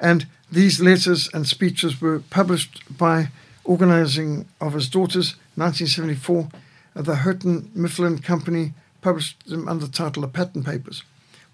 And 0.00 0.26
these 0.50 0.80
letters 0.80 1.30
and 1.32 1.46
speeches 1.46 2.00
were 2.00 2.18
published 2.18 2.82
by 2.98 3.28
organizing 3.62 4.46
of 4.60 4.72
his 4.72 4.88
daughters, 4.88 5.36
1974. 5.54 6.48
The 6.96 7.14
Houghton 7.14 7.70
Mifflin 7.72 8.18
Company 8.18 8.74
published 9.00 9.46
them 9.46 9.68
under 9.68 9.86
the 9.86 9.92
title 9.92 10.24
of 10.24 10.32
Patton 10.32 10.64
Papers, 10.64 11.04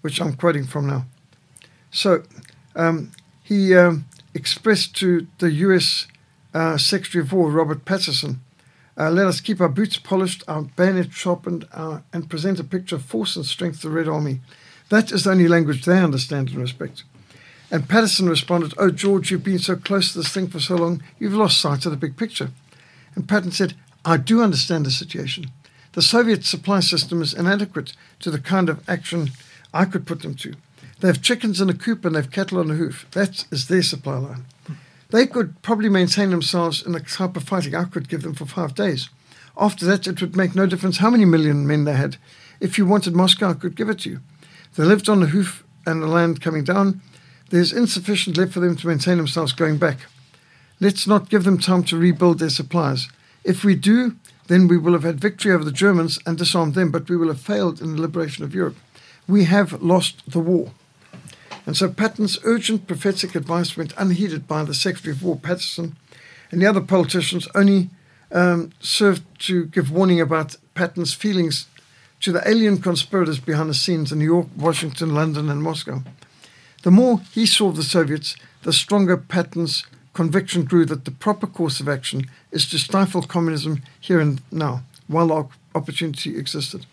which 0.01 0.19
I'm 0.19 0.33
quoting 0.33 0.65
from 0.65 0.87
now. 0.87 1.05
So 1.91 2.23
um, 2.75 3.11
he 3.43 3.75
um, 3.75 4.05
expressed 4.33 4.95
to 4.97 5.27
the 5.39 5.51
US 5.51 6.07
uh, 6.53 6.77
Secretary 6.77 7.23
of 7.23 7.33
War, 7.33 7.49
Robert 7.49 7.85
Patterson, 7.85 8.39
uh, 8.97 9.09
let 9.09 9.27
us 9.27 9.39
keep 9.39 9.61
our 9.61 9.69
boots 9.69 9.97
polished, 9.97 10.43
our 10.47 10.63
bayonet 10.63 11.13
sharpened, 11.13 11.65
uh, 11.71 11.99
and 12.11 12.29
present 12.29 12.59
a 12.59 12.63
picture 12.65 12.97
of 12.97 13.05
force 13.05 13.35
and 13.37 13.45
strength 13.45 13.77
of 13.77 13.81
the 13.83 13.89
Red 13.89 14.09
Army. 14.09 14.41
That 14.89 15.11
is 15.11 15.23
the 15.23 15.31
only 15.31 15.47
language 15.47 15.85
they 15.85 15.99
understand 15.99 16.49
and 16.49 16.57
respect. 16.57 17.03
And 17.71 17.87
Patterson 17.87 18.27
responded, 18.27 18.73
Oh, 18.77 18.89
George, 18.89 19.31
you've 19.31 19.43
been 19.43 19.59
so 19.59 19.75
close 19.77 20.11
to 20.11 20.17
this 20.17 20.33
thing 20.33 20.47
for 20.47 20.59
so 20.59 20.75
long, 20.75 21.01
you've 21.17 21.33
lost 21.33 21.61
sight 21.61 21.85
of 21.85 21.91
the 21.91 21.97
big 21.97 22.17
picture. 22.17 22.49
And 23.15 23.27
Patton 23.27 23.51
said, 23.51 23.75
I 24.03 24.17
do 24.17 24.41
understand 24.41 24.85
the 24.85 24.91
situation. 24.91 25.51
The 25.93 26.01
Soviet 26.01 26.43
supply 26.43 26.81
system 26.81 27.21
is 27.21 27.33
inadequate 27.33 27.93
to 28.19 28.31
the 28.31 28.39
kind 28.39 28.69
of 28.69 28.87
action 28.89 29.31
I 29.73 29.85
could 29.85 30.05
put 30.05 30.23
them 30.23 30.35
to. 30.35 30.55
They 30.99 31.07
have 31.07 31.21
chickens 31.21 31.61
in 31.61 31.69
a 31.69 31.73
coop 31.73 32.03
and 32.03 32.15
they 32.15 32.21
have 32.21 32.31
cattle 32.31 32.59
on 32.59 32.71
a 32.71 32.75
hoof. 32.75 33.07
That 33.11 33.45
is 33.51 33.67
their 33.67 33.83
supply 33.83 34.17
line. 34.17 34.45
They 35.09 35.25
could 35.25 35.61
probably 35.61 35.89
maintain 35.89 36.29
themselves 36.29 36.85
in 36.85 36.91
the 36.91 36.99
type 36.99 37.35
of 37.35 37.43
fighting 37.43 37.73
I 37.73 37.85
could 37.85 38.09
give 38.09 38.21
them 38.21 38.35
for 38.35 38.45
five 38.45 38.75
days. 38.75 39.09
After 39.57 39.85
that, 39.85 40.07
it 40.07 40.21
would 40.21 40.35
make 40.35 40.55
no 40.55 40.65
difference 40.65 40.97
how 40.97 41.09
many 41.09 41.25
million 41.25 41.65
men 41.65 41.85
they 41.85 41.93
had. 41.93 42.17
If 42.59 42.77
you 42.77 42.85
wanted 42.85 43.15
Moscow, 43.15 43.49
I 43.49 43.53
could 43.53 43.75
give 43.75 43.89
it 43.89 43.99
to 43.99 44.09
you. 44.09 44.19
They 44.75 44.83
lived 44.83 45.09
on 45.09 45.19
the 45.19 45.27
hoof 45.27 45.63
and 45.85 46.01
the 46.01 46.07
land 46.07 46.41
coming 46.41 46.63
down. 46.63 47.01
There's 47.49 47.73
insufficient 47.73 48.37
left 48.37 48.53
for 48.53 48.59
them 48.59 48.75
to 48.75 48.87
maintain 48.87 49.17
themselves 49.17 49.53
going 49.53 49.77
back. 49.77 49.99
Let's 50.79 51.07
not 51.07 51.29
give 51.29 51.43
them 51.43 51.57
time 51.57 51.83
to 51.85 51.97
rebuild 51.97 52.39
their 52.39 52.49
supplies. 52.49 53.09
If 53.43 53.63
we 53.63 53.75
do, 53.75 54.15
then 54.47 54.67
we 54.67 54.77
will 54.77 54.93
have 54.93 55.03
had 55.03 55.19
victory 55.19 55.51
over 55.51 55.63
the 55.63 55.71
Germans 55.71 56.19
and 56.25 56.37
disarmed 56.37 56.75
them, 56.75 56.91
but 56.91 57.09
we 57.09 57.17
will 57.17 57.27
have 57.29 57.41
failed 57.41 57.81
in 57.81 57.95
the 57.95 58.01
liberation 58.01 58.43
of 58.43 58.53
Europe. 58.53 58.77
We 59.27 59.45
have 59.45 59.81
lost 59.81 60.29
the 60.29 60.39
war. 60.39 60.71
And 61.69 61.77
so 61.77 61.87
Patton's 61.87 62.39
urgent 62.45 62.87
prophetic 62.87 63.35
advice 63.35 63.77
went 63.77 63.93
unheeded 63.95 64.47
by 64.47 64.63
the 64.63 64.73
Secretary 64.73 65.13
of 65.13 65.21
War, 65.21 65.37
Patterson, 65.37 65.97
and 66.49 66.59
the 66.59 66.65
other 66.65 66.81
politicians 66.81 67.47
only 67.53 67.91
um, 68.31 68.71
served 68.79 69.21
to 69.41 69.67
give 69.67 69.91
warning 69.91 70.19
about 70.19 70.55
Patton's 70.73 71.13
feelings 71.13 71.67
to 72.21 72.31
the 72.31 72.41
alien 72.49 72.81
conspirators 72.81 73.39
behind 73.39 73.69
the 73.69 73.75
scenes 73.75 74.11
in 74.11 74.17
New 74.17 74.25
York, 74.25 74.47
Washington, 74.57 75.13
London, 75.13 75.47
and 75.47 75.61
Moscow. 75.61 76.01
The 76.81 76.89
more 76.89 77.21
he 77.35 77.45
saw 77.45 77.71
the 77.71 77.83
Soviets, 77.83 78.35
the 78.63 78.73
stronger 78.73 79.15
Patton's 79.15 79.85
conviction 80.15 80.63
grew 80.63 80.85
that 80.85 81.05
the 81.05 81.11
proper 81.11 81.45
course 81.45 81.79
of 81.79 81.87
action 81.87 82.25
is 82.51 82.67
to 82.69 82.79
stifle 82.79 83.21
communism 83.21 83.83
here 83.99 84.19
and 84.19 84.41
now, 84.51 84.81
while 85.05 85.51
opportunity 85.75 86.35
existed. 86.35 86.87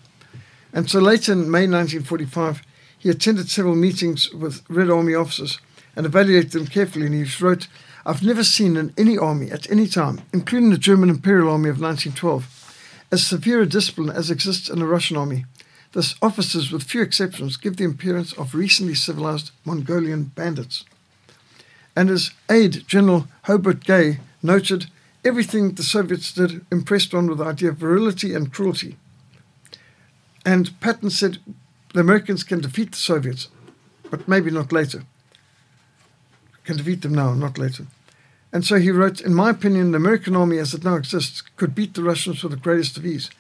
And 0.75 0.91
so 0.91 0.99
later 0.99 1.33
in 1.33 1.51
May 1.51 1.67
1945, 1.67 2.61
he 2.99 3.09
attended 3.09 3.49
several 3.49 3.75
meetings 3.75 4.33
with 4.33 4.63
Red 4.69 4.91
Army 4.91 5.15
officers 5.15 5.59
and 5.95 6.07
evaluated 6.07 6.53
them 6.53 6.67
carefully, 6.67 7.07
and 7.07 7.15
he 7.15 7.45
wrote, 7.45 7.69
I've 8.05 8.23
never 8.23 8.45
seen 8.45 8.77
in 8.77 8.93
any 8.97 9.19
army 9.19 9.51
at 9.51 9.71
any 9.71 9.87
time, 9.87 10.23
including 10.33 10.71
the 10.71 10.79
German 10.79 11.11
Imperial 11.11 11.51
Army 11.51 11.71
of 11.71 11.81
1912, 11.81 13.05
as 13.11 13.27
severe 13.27 13.63
a 13.63 13.67
discipline 13.67 14.11
as 14.11 14.31
exists 14.31 14.69
in 14.69 14.79
the 14.79 14.87
Russian 14.87 15.17
army. 15.17 15.45
Thus, 15.93 16.15
officers, 16.21 16.71
with 16.71 16.83
few 16.83 17.03
exceptions, 17.03 17.57
give 17.57 17.77
the 17.77 17.85
appearance 17.85 18.33
of 18.35 18.55
recently 18.55 18.95
civilized 18.95 19.51
Mongolian 19.65 20.25
bandits. 20.25 20.85
And 21.97 22.09
his 22.09 22.31
aide, 22.51 22.87
General 22.87 23.27
Hobart 23.45 23.83
Gay, 23.85 24.19
noted 24.43 24.87
everything 25.25 25.73
the 25.73 25.83
Soviets 25.83 26.33
did 26.33 26.65
impressed 26.71 27.15
one 27.15 27.27
with 27.27 27.39
the 27.39 27.45
idea 27.45 27.71
of 27.71 27.79
virility 27.79 28.35
and 28.35 28.53
cruelty. 28.53 28.97
And 30.45 30.79
Patton 30.81 31.11
said 31.11 31.39
the 31.97 32.03
Americans 32.03 32.45
can 32.45 32.61
defeat 32.61 32.91
the 32.91 32.99
Soviets, 32.99 33.49
but 34.11 34.29
maybe 34.29 34.51
not 34.51 34.71
later. 34.71 35.05
Can 36.65 36.77
defeat 36.77 37.01
them 37.01 37.15
now, 37.15 37.33
not 37.33 37.57
later. 37.57 37.87
And 38.53 38.67
so 38.67 38.77
he 38.77 38.91
wrote, 38.91 39.23
In 39.23 39.33
my 39.33 39.49
opinion, 39.49 39.93
the 39.93 39.97
American 39.97 40.37
army 40.37 40.59
as 40.59 40.75
it 40.75 40.85
now 40.85 40.97
exists 40.97 41.41
could 41.57 41.75
beat 41.75 41.95
the 41.95 42.03
Russians 42.03 42.43
with 42.43 42.53
the 42.53 42.59
greatest 42.59 42.99
of 42.99 43.07
ease. 43.07 43.31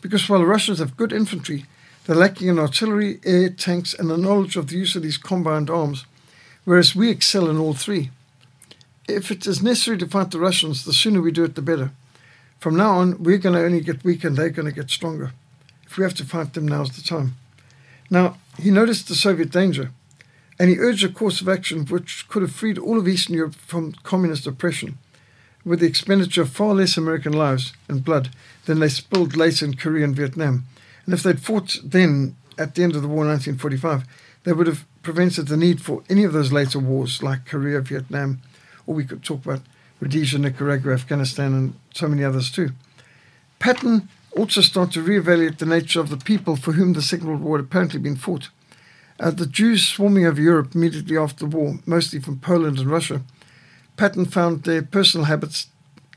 Because 0.00 0.28
while 0.28 0.38
the 0.38 0.46
Russians 0.46 0.78
have 0.78 0.96
good 0.96 1.12
infantry, 1.12 1.66
they're 2.06 2.14
lacking 2.14 2.46
in 2.46 2.56
artillery, 2.56 3.18
air, 3.24 3.48
tanks, 3.48 3.94
and 3.94 4.08
the 4.08 4.16
knowledge 4.16 4.54
of 4.54 4.68
the 4.68 4.76
use 4.76 4.94
of 4.94 5.02
these 5.02 5.18
combined 5.18 5.68
arms, 5.68 6.04
whereas 6.64 6.94
we 6.94 7.10
excel 7.10 7.50
in 7.50 7.58
all 7.58 7.74
three. 7.74 8.10
If 9.08 9.32
it 9.32 9.44
is 9.44 9.60
necessary 9.60 9.98
to 9.98 10.06
fight 10.06 10.30
the 10.30 10.38
Russians, 10.38 10.84
the 10.84 10.92
sooner 10.92 11.20
we 11.20 11.32
do 11.32 11.42
it, 11.42 11.56
the 11.56 11.62
better. 11.62 11.90
From 12.60 12.76
now 12.76 12.92
on, 12.92 13.24
we're 13.24 13.38
going 13.38 13.56
to 13.56 13.64
only 13.64 13.80
get 13.80 14.04
weaker 14.04 14.28
and 14.28 14.36
they're 14.36 14.50
going 14.50 14.68
to 14.68 14.72
get 14.72 14.88
stronger. 14.88 15.32
If 15.84 15.98
we 15.98 16.04
have 16.04 16.14
to 16.14 16.24
fight 16.24 16.52
them, 16.52 16.68
now's 16.68 16.94
the 16.94 17.02
time. 17.02 17.34
Now, 18.14 18.38
he 18.60 18.70
noticed 18.70 19.08
the 19.08 19.16
Soviet 19.16 19.50
danger, 19.50 19.90
and 20.56 20.70
he 20.70 20.78
urged 20.78 21.02
a 21.02 21.08
course 21.08 21.40
of 21.40 21.48
action 21.48 21.84
which 21.84 22.28
could 22.28 22.42
have 22.42 22.52
freed 22.52 22.78
all 22.78 22.96
of 22.96 23.08
Eastern 23.08 23.34
Europe 23.34 23.56
from 23.56 23.90
communist 24.04 24.46
oppression, 24.46 24.98
with 25.64 25.80
the 25.80 25.88
expenditure 25.88 26.42
of 26.42 26.50
far 26.50 26.74
less 26.74 26.96
American 26.96 27.32
lives 27.32 27.72
and 27.88 28.04
blood 28.04 28.30
than 28.66 28.78
they 28.78 28.88
spilled 28.88 29.34
later 29.34 29.64
in 29.64 29.74
Korea 29.74 30.04
and 30.04 30.14
Vietnam. 30.14 30.62
And 31.04 31.12
if 31.12 31.24
they'd 31.24 31.40
fought 31.40 31.80
then, 31.82 32.36
at 32.56 32.76
the 32.76 32.84
end 32.84 32.94
of 32.94 33.02
the 33.02 33.08
war 33.08 33.24
in 33.24 33.30
1945, 33.30 34.04
they 34.44 34.52
would 34.52 34.68
have 34.68 34.84
prevented 35.02 35.48
the 35.48 35.56
need 35.56 35.82
for 35.82 36.04
any 36.08 36.22
of 36.22 36.32
those 36.32 36.52
later 36.52 36.78
wars 36.78 37.20
like 37.20 37.46
Korea, 37.46 37.80
Vietnam, 37.80 38.40
or 38.86 38.94
we 38.94 39.04
could 39.04 39.24
talk 39.24 39.44
about 39.44 39.62
Rhodesia, 39.98 40.38
Nicaragua, 40.38 40.92
Afghanistan, 40.92 41.52
and 41.52 41.74
so 41.92 42.06
many 42.06 42.22
others 42.22 42.52
too. 42.52 42.70
Patton 43.58 44.08
also 44.36 44.60
start 44.60 44.92
to 44.92 45.04
reevaluate 45.04 45.58
the 45.58 45.66
nature 45.66 46.00
of 46.00 46.10
the 46.10 46.16
people 46.16 46.56
for 46.56 46.72
whom 46.72 46.92
the 46.92 47.02
Second 47.02 47.28
World 47.28 47.42
War 47.42 47.58
had 47.58 47.66
apparently 47.66 48.00
been 48.00 48.16
fought. 48.16 48.50
Uh, 49.20 49.30
the 49.30 49.46
Jews 49.46 49.86
swarming 49.86 50.26
over 50.26 50.40
Europe 50.40 50.74
immediately 50.74 51.16
after 51.16 51.46
the 51.46 51.56
war, 51.56 51.78
mostly 51.86 52.18
from 52.20 52.40
Poland 52.40 52.78
and 52.78 52.90
Russia, 52.90 53.22
Patton 53.96 54.26
found 54.26 54.64
their 54.64 54.82
personal 54.82 55.26
habits 55.26 55.68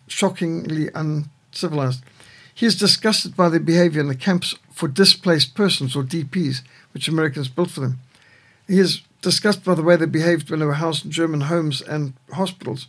shockingly 0.08 0.90
uncivilized. 0.96 2.04
He 2.54 2.66
is 2.66 2.76
disgusted 2.76 3.36
by 3.36 3.50
their 3.50 3.60
behavior 3.60 4.02
in 4.02 4.08
the 4.08 4.16
camps 4.16 4.56
for 4.72 4.88
displaced 4.88 5.54
persons, 5.54 5.96
or 5.96 6.04
DPs, 6.04 6.62
which 6.92 7.08
Americans 7.08 7.50
built 7.50 7.70
for 7.70 7.82
them. 7.82 8.00
He 8.68 8.80
is 8.80 9.02
disgusted 9.22 9.64
by 9.64 9.76
the 9.76 9.84
way 9.84 9.96
they 9.96 10.06
behaved 10.06 10.50
when 10.50 10.60
they 10.60 10.66
were 10.66 10.74
housed 10.74 11.06
in 11.06 11.12
German 11.12 11.42
homes 11.42 11.82
and 11.82 12.14
hospitals. 12.34 12.88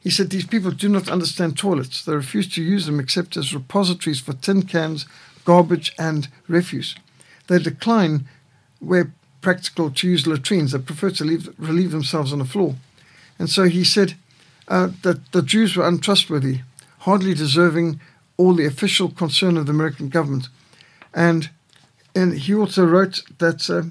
He 0.00 0.10
said 0.10 0.30
these 0.30 0.46
people 0.46 0.70
do 0.70 0.88
not 0.88 1.10
understand 1.10 1.58
toilets. 1.58 2.04
They 2.04 2.14
refuse 2.14 2.48
to 2.54 2.62
use 2.62 2.86
them 2.86 2.98
except 2.98 3.36
as 3.36 3.54
repositories 3.54 4.20
for 4.20 4.32
tin 4.32 4.62
cans, 4.62 5.06
garbage, 5.44 5.94
and 5.98 6.28
refuse. 6.48 6.96
They 7.48 7.58
decline, 7.58 8.26
where 8.78 9.12
practical, 9.40 9.90
to 9.90 10.08
use 10.08 10.26
latrines. 10.26 10.72
They 10.72 10.78
prefer 10.78 11.10
to 11.10 11.24
leave, 11.24 11.54
relieve 11.58 11.90
themselves 11.90 12.32
on 12.32 12.38
the 12.38 12.44
floor. 12.44 12.76
And 13.38 13.50
so 13.50 13.64
he 13.64 13.84
said 13.84 14.14
uh, 14.68 14.90
that 15.02 15.32
the 15.32 15.42
Jews 15.42 15.76
were 15.76 15.86
untrustworthy, 15.86 16.60
hardly 17.00 17.34
deserving 17.34 18.00
all 18.36 18.54
the 18.54 18.66
official 18.66 19.10
concern 19.10 19.56
of 19.56 19.66
the 19.66 19.72
American 19.72 20.08
government. 20.08 20.48
And, 21.12 21.50
and 22.14 22.34
he 22.34 22.54
also 22.54 22.84
wrote 22.86 23.22
that 23.38 23.68
uh, 23.68 23.82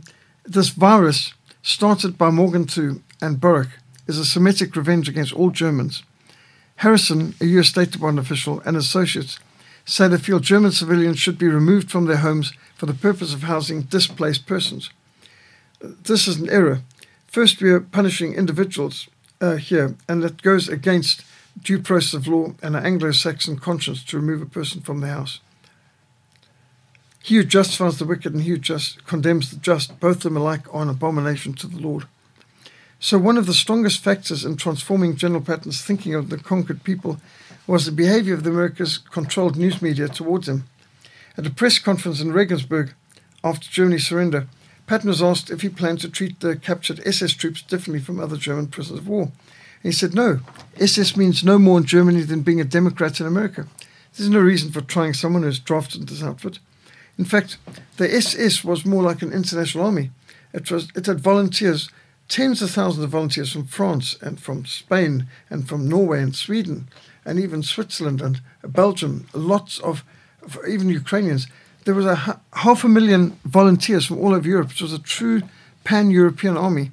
this 0.46 0.70
virus, 0.70 1.34
started 1.62 2.18
by 2.18 2.30
Morgenthau 2.32 3.02
and 3.22 3.40
Baruch, 3.40 3.70
is 4.10 4.18
a 4.18 4.26
Semitic 4.26 4.76
revenge 4.76 5.08
against 5.08 5.34
all 5.34 5.52
Germans. 5.52 6.02
Harrison, 6.78 7.36
a 7.40 7.46
U.S. 7.46 7.68
State 7.68 7.92
Department 7.92 8.26
official, 8.26 8.60
and 8.66 8.76
associates 8.76 9.40
say 9.86 10.08
they 10.08 10.18
feel 10.18 10.40
German 10.40 10.72
civilians 10.72 11.20
should 11.20 11.38
be 11.38 11.48
removed 11.48 11.92
from 11.92 12.06
their 12.06 12.18
homes 12.18 12.52
for 12.76 12.88
the 12.88 12.94
purpose 12.94 13.34
of 13.34 13.44
housing 13.44 13.84
displaced 13.84 14.48
persons. 14.48 14.90
This 15.80 16.28
is 16.28 16.38
an 16.38 16.50
error. 16.50 16.82
First, 17.28 17.62
we 17.62 17.70
are 17.70 17.80
punishing 17.80 18.34
individuals 18.34 19.08
uh, 19.40 19.58
here, 19.58 19.96
and 20.08 20.24
that 20.24 20.42
goes 20.42 20.68
against 20.68 21.24
due 21.62 21.80
process 21.80 22.16
of 22.16 22.28
law 22.28 22.54
and 22.64 22.76
an 22.76 22.86
Anglo 22.86 23.12
Saxon 23.12 23.60
conscience 23.60 24.04
to 24.06 24.18
remove 24.18 24.42
a 24.42 24.46
person 24.46 24.82
from 24.82 25.02
the 25.02 25.08
house. 25.08 25.40
He 27.22 27.36
who 27.36 27.44
justifies 27.44 28.00
the 28.00 28.06
wicked 28.06 28.34
and 28.34 28.42
he 28.42 28.50
who 28.50 28.58
just 28.58 29.06
condemns 29.06 29.52
the 29.52 29.58
just, 29.58 30.00
both 30.00 30.18
of 30.18 30.24
them 30.24 30.38
alike 30.38 30.74
are 30.74 30.82
an 30.82 30.90
abomination 30.90 31.54
to 31.56 31.68
the 31.68 31.80
Lord. 31.80 32.06
So, 33.02 33.18
one 33.18 33.38
of 33.38 33.46
the 33.46 33.54
strongest 33.54 34.04
factors 34.04 34.44
in 34.44 34.58
transforming 34.58 35.16
General 35.16 35.42
Patton's 35.42 35.82
thinking 35.82 36.16
of 36.16 36.30
the 36.30 36.38
conquered 36.38 36.84
people 36.84 37.18
was 37.66 37.86
the 37.86 37.92
behavior 37.92 38.34
of 38.34 38.44
the 38.44 38.50
America's 38.50 38.98
controlled 38.98 39.56
news 39.56 39.82
media 39.82 40.10
towards 40.10 40.50
him. 40.50 40.66
At 41.38 41.48
a 41.48 41.50
press 41.50 41.80
conference 41.80 42.20
in 42.20 42.34
Regensburg 42.34 42.94
after 43.44 43.70
Germany's 43.70 44.08
surrender, 44.08 44.48
Patton 44.86 45.08
was 45.08 45.22
asked 45.22 45.50
if 45.50 45.62
he 45.62 45.70
planned 45.70 46.02
to 46.02 46.10
treat 46.10 46.40
the 46.40 46.58
captured 46.58 47.00
SS 47.06 47.34
troops 47.34 47.62
differently 47.62 48.04
from 48.04 48.20
other 48.20 48.36
German 48.36 48.68
prisoners 48.68 49.00
of 49.00 49.08
war. 49.08 49.24
And 49.24 49.32
he 49.84 49.92
said, 49.94 50.14
No, 50.14 50.40
SS 50.78 51.16
means 51.16 51.44
no 51.44 51.58
more 51.58 51.78
in 51.78 51.86
Germany 51.86 52.24
than 52.24 52.42
being 52.42 52.60
a 52.60 52.66
Democrat 52.66 53.22
in 53.22 53.28
America. 53.28 53.68
There's 54.18 54.30
no 54.30 54.40
reason 54.40 54.72
for 54.72 54.82
trying 54.82 55.14
someone 55.14 55.44
who's 55.44 55.60
drafted 55.60 56.08
this 56.08 56.24
outfit. 56.24 56.60
In 57.18 57.24
fact, 57.24 57.58
the 57.98 58.14
SS 58.14 58.64
was 58.64 58.86
more 58.86 59.04
like 59.04 59.22
an 59.22 59.32
international 59.32 59.86
army. 59.86 60.12
It, 60.54 60.70
was, 60.72 60.90
it 60.96 61.06
had 61.06 61.20
volunteers, 61.20 61.90
tens 62.30 62.62
of 62.62 62.70
thousands 62.70 63.04
of 63.04 63.10
volunteers 63.10 63.52
from 63.52 63.66
France 63.66 64.16
and 64.22 64.40
from 64.40 64.66
Spain 64.66 65.28
and 65.50 65.68
from 65.68 65.90
Norway 65.90 66.22
and 66.22 66.36
Sweden 66.36 66.88
and 67.26 67.40
even 67.40 67.64
Switzerland 67.64 68.22
and 68.22 68.42
Belgium, 68.64 69.28
lots 69.34 69.80
of, 69.80 70.04
even 70.68 70.90
Ukrainians. 70.90 71.48
There 71.86 71.96
was 71.96 72.06
a 72.06 72.40
half 72.54 72.84
a 72.84 72.90
million 72.90 73.38
volunteers 73.44 74.06
from 74.06 74.20
all 74.20 74.34
over 74.34 74.48
Europe. 74.48 74.72
It 74.72 74.82
was 74.82 74.94
a 74.94 75.00
true 75.00 75.42
pan 75.84 76.12
European 76.12 76.56
army. 76.56 76.92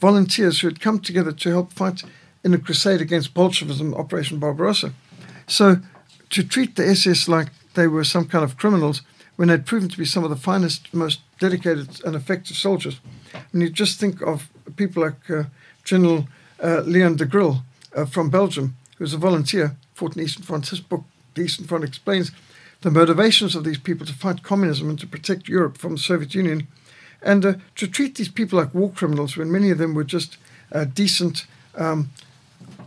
Volunteers 0.00 0.60
who 0.60 0.68
had 0.68 0.80
come 0.80 1.00
together 1.00 1.32
to 1.32 1.50
help 1.50 1.72
fight 1.72 2.02
in 2.44 2.52
a 2.52 2.58
crusade 2.58 3.00
against 3.00 3.32
Bolshevism, 3.32 3.94
Operation 3.94 4.38
Barbarossa. 4.38 4.92
So 5.46 5.78
to 6.30 6.42
treat 6.42 6.76
the 6.76 6.86
SS 6.86 7.26
like 7.26 7.48
they 7.74 7.86
were 7.86 8.04
some 8.04 8.26
kind 8.26 8.44
of 8.44 8.58
criminals 8.58 9.02
when 9.36 9.48
they'd 9.48 9.66
proven 9.66 9.88
to 9.88 9.98
be 9.98 10.04
some 10.04 10.24
of 10.24 10.30
the 10.30 10.36
finest, 10.36 10.92
most 10.92 11.20
dedicated 11.40 12.04
and 12.04 12.14
effective 12.14 12.56
soldiers. 12.56 13.00
When 13.50 13.62
you 13.62 13.70
just 13.70 13.98
think 13.98 14.20
of 14.20 14.48
people 14.76 15.02
like 15.02 15.30
uh, 15.30 15.44
General 15.84 16.26
uh, 16.62 16.80
Leon 16.80 17.16
Degrelle 17.16 17.62
uh, 17.94 18.04
from 18.04 18.30
Belgium, 18.30 18.76
who 18.96 19.04
was 19.04 19.14
a 19.14 19.18
volunteer, 19.18 19.76
fought 19.94 20.16
in 20.16 20.22
Eastern 20.22 20.44
Front. 20.44 20.68
His 20.68 20.80
book, 20.80 21.04
The 21.34 21.42
Eastern 21.42 21.66
Front, 21.66 21.84
explains 21.84 22.30
the 22.80 22.90
motivations 22.90 23.54
of 23.54 23.64
these 23.64 23.78
people 23.78 24.06
to 24.06 24.12
fight 24.12 24.42
communism 24.42 24.88
and 24.90 24.98
to 24.98 25.06
protect 25.06 25.48
Europe 25.48 25.78
from 25.78 25.92
the 25.92 26.00
Soviet 26.00 26.34
Union, 26.34 26.66
and 27.22 27.44
uh, 27.44 27.54
to 27.76 27.86
treat 27.86 28.16
these 28.16 28.28
people 28.28 28.58
like 28.58 28.74
war 28.74 28.90
criminals 28.90 29.36
when 29.36 29.50
many 29.50 29.70
of 29.70 29.78
them 29.78 29.94
were 29.94 30.04
just 30.04 30.36
uh, 30.72 30.84
decent, 30.84 31.46
um, 31.76 32.10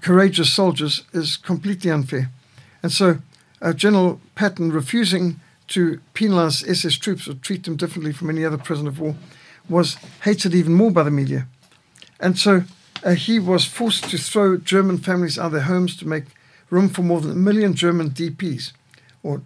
courageous 0.01 0.53
soldiers 0.53 1.03
is 1.13 1.37
completely 1.37 1.89
unfair. 1.89 2.29
And 2.83 2.91
so, 2.91 3.19
General 3.75 4.21
Patton 4.35 4.71
refusing 4.71 5.39
to 5.69 5.99
penalize 6.13 6.63
SS 6.63 6.95
troops 6.95 7.27
or 7.27 7.33
treat 7.33 7.63
them 7.63 7.75
differently 7.75 8.13
from 8.13 8.29
any 8.29 8.45
other 8.45 8.57
prisoner 8.57 8.89
of 8.89 8.99
war 8.99 9.15
was 9.69 9.95
hated 10.23 10.55
even 10.55 10.73
more 10.73 10.91
by 10.91 11.03
the 11.03 11.11
media. 11.11 11.47
And 12.19 12.37
so, 12.37 12.63
uh, 13.03 13.11
he 13.11 13.39
was 13.39 13.65
forced 13.65 14.09
to 14.09 14.17
throw 14.17 14.57
German 14.57 14.97
families 14.97 15.37
out 15.37 15.47
of 15.47 15.51
their 15.53 15.61
homes 15.61 15.95
to 15.97 16.07
make 16.07 16.25
room 16.69 16.89
for 16.89 17.01
more 17.01 17.21
than 17.21 17.31
a 17.31 17.35
million 17.35 17.73
German 17.73 18.09
DPs, 18.09 18.71
or 19.23 19.41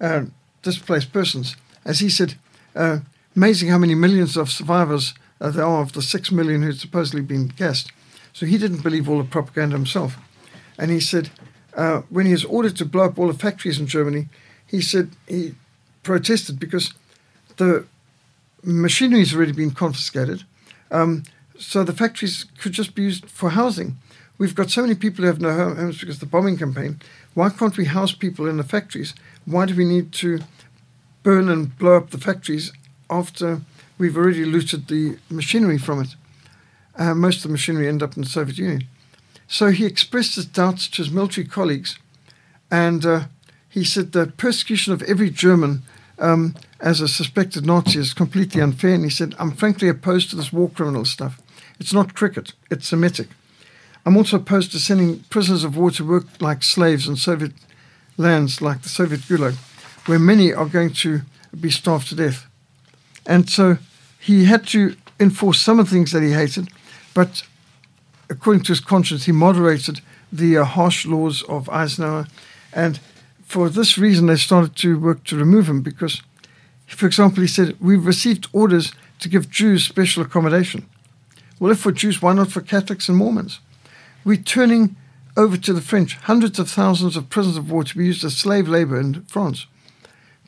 uh, 0.00 0.24
displaced 0.62 1.12
persons. 1.12 1.56
As 1.84 2.00
he 2.00 2.08
said, 2.08 2.34
uh, 2.74 3.00
amazing 3.36 3.68
how 3.68 3.78
many 3.78 3.94
millions 3.94 4.36
of 4.36 4.50
survivors 4.50 5.14
uh, 5.40 5.50
there 5.50 5.64
are 5.64 5.82
of 5.82 5.92
the 5.92 6.02
six 6.02 6.30
million 6.30 6.62
who'd 6.62 6.78
supposedly 6.78 7.20
been 7.20 7.48
gassed. 7.48 7.92
So 8.32 8.46
he 8.46 8.58
didn't 8.58 8.82
believe 8.82 9.08
all 9.08 9.18
the 9.18 9.28
propaganda 9.28 9.76
himself. 9.76 10.16
And 10.78 10.90
he 10.90 11.00
said, 11.00 11.30
uh, 11.76 12.02
when 12.08 12.26
he 12.26 12.32
was 12.32 12.44
ordered 12.44 12.76
to 12.76 12.84
blow 12.84 13.04
up 13.04 13.18
all 13.18 13.28
the 13.28 13.38
factories 13.38 13.78
in 13.78 13.86
Germany, 13.86 14.28
he 14.66 14.80
said 14.80 15.10
he 15.28 15.54
protested 16.02 16.58
because 16.58 16.94
the 17.56 17.86
machinery 18.62 19.20
has 19.20 19.34
already 19.34 19.52
been 19.52 19.70
confiscated. 19.70 20.44
Um, 20.90 21.24
so 21.58 21.84
the 21.84 21.92
factories 21.92 22.46
could 22.58 22.72
just 22.72 22.94
be 22.94 23.02
used 23.02 23.26
for 23.26 23.50
housing. 23.50 23.96
We've 24.36 24.54
got 24.54 24.70
so 24.70 24.82
many 24.82 24.94
people 24.94 25.22
who 25.22 25.28
have 25.28 25.40
no 25.40 25.52
homes 25.52 26.00
because 26.00 26.16
of 26.16 26.20
the 26.20 26.26
bombing 26.26 26.58
campaign. 26.58 27.00
Why 27.34 27.50
can't 27.50 27.76
we 27.76 27.84
house 27.84 28.12
people 28.12 28.48
in 28.48 28.56
the 28.56 28.64
factories? 28.64 29.14
Why 29.44 29.66
do 29.66 29.76
we 29.76 29.84
need 29.84 30.12
to 30.14 30.40
burn 31.22 31.48
and 31.48 31.76
blow 31.78 31.96
up 31.96 32.10
the 32.10 32.18
factories 32.18 32.72
after 33.08 33.60
we've 33.96 34.16
already 34.16 34.44
looted 34.44 34.88
the 34.88 35.18
machinery 35.30 35.78
from 35.78 36.02
it? 36.02 36.16
Uh, 36.96 37.14
most 37.14 37.38
of 37.38 37.42
the 37.44 37.48
machinery 37.50 37.88
ended 37.88 38.08
up 38.08 38.16
in 38.16 38.22
the 38.22 38.28
Soviet 38.28 38.58
Union. 38.58 38.84
So 39.46 39.70
he 39.70 39.86
expressed 39.86 40.36
his 40.36 40.46
doubts 40.46 40.88
to 40.88 41.02
his 41.02 41.10
military 41.10 41.46
colleagues, 41.46 41.98
and 42.70 43.04
uh, 43.04 43.24
he 43.68 43.84
said 43.84 44.12
the 44.12 44.26
persecution 44.26 44.92
of 44.92 45.02
every 45.02 45.30
German 45.30 45.82
um, 46.18 46.54
as 46.80 47.00
a 47.00 47.08
suspected 47.08 47.66
Nazi 47.66 47.98
is 47.98 48.14
completely 48.14 48.60
unfair. 48.60 48.94
And 48.94 49.04
he 49.04 49.10
said, 49.10 49.34
I'm 49.38 49.52
frankly 49.52 49.88
opposed 49.88 50.30
to 50.30 50.36
this 50.36 50.52
war 50.52 50.70
criminal 50.70 51.04
stuff. 51.04 51.40
It's 51.80 51.92
not 51.92 52.14
cricket, 52.14 52.52
it's 52.70 52.88
Semitic. 52.88 53.28
I'm 54.06 54.16
also 54.16 54.36
opposed 54.36 54.72
to 54.72 54.78
sending 54.78 55.20
prisoners 55.30 55.64
of 55.64 55.76
war 55.76 55.90
to 55.92 56.04
work 56.04 56.26
like 56.40 56.62
slaves 56.62 57.08
in 57.08 57.16
Soviet 57.16 57.52
lands 58.16 58.60
like 58.60 58.82
the 58.82 58.88
Soviet 58.88 59.22
Gulag, 59.22 59.54
where 60.06 60.18
many 60.18 60.52
are 60.52 60.66
going 60.66 60.92
to 60.92 61.22
be 61.58 61.70
starved 61.70 62.08
to 62.08 62.14
death. 62.14 62.46
And 63.26 63.48
so 63.48 63.78
he 64.20 64.44
had 64.44 64.66
to 64.68 64.96
enforce 65.18 65.60
some 65.60 65.80
of 65.80 65.88
the 65.88 65.94
things 65.94 66.12
that 66.12 66.22
he 66.22 66.32
hated, 66.32 66.68
but 67.14 67.42
according 68.28 68.62
to 68.64 68.72
his 68.72 68.80
conscience, 68.80 69.24
he 69.24 69.32
moderated 69.32 70.00
the 70.32 70.58
uh, 70.58 70.64
harsh 70.64 71.06
laws 71.06 71.42
of 71.44 71.68
Eisenhower. 71.68 72.26
And 72.72 72.98
for 73.44 73.68
this 73.68 73.96
reason, 73.96 74.26
they 74.26 74.36
started 74.36 74.76
to 74.76 74.98
work 74.98 75.24
to 75.24 75.36
remove 75.36 75.68
him 75.68 75.82
because, 75.82 76.22
for 76.86 77.06
example, 77.06 77.40
he 77.40 77.48
said, 77.48 77.76
We've 77.80 78.04
received 78.04 78.48
orders 78.52 78.92
to 79.20 79.28
give 79.28 79.50
Jews 79.50 79.84
special 79.84 80.22
accommodation. 80.22 80.86
Well, 81.60 81.72
if 81.72 81.78
for 81.78 81.92
Jews, 81.92 82.20
why 82.20 82.32
not 82.32 82.50
for 82.50 82.60
Catholics 82.60 83.08
and 83.08 83.16
Mormons? 83.16 83.60
We're 84.24 84.36
turning 84.36 84.96
over 85.36 85.56
to 85.56 85.72
the 85.72 85.80
French 85.80 86.16
hundreds 86.16 86.58
of 86.58 86.70
thousands 86.70 87.16
of 87.16 87.30
prisoners 87.30 87.56
of 87.56 87.70
war 87.70 87.84
to 87.84 87.96
be 87.96 88.06
used 88.06 88.24
as 88.24 88.36
slave 88.36 88.68
labor 88.68 88.98
in 88.98 89.22
France. 89.24 89.66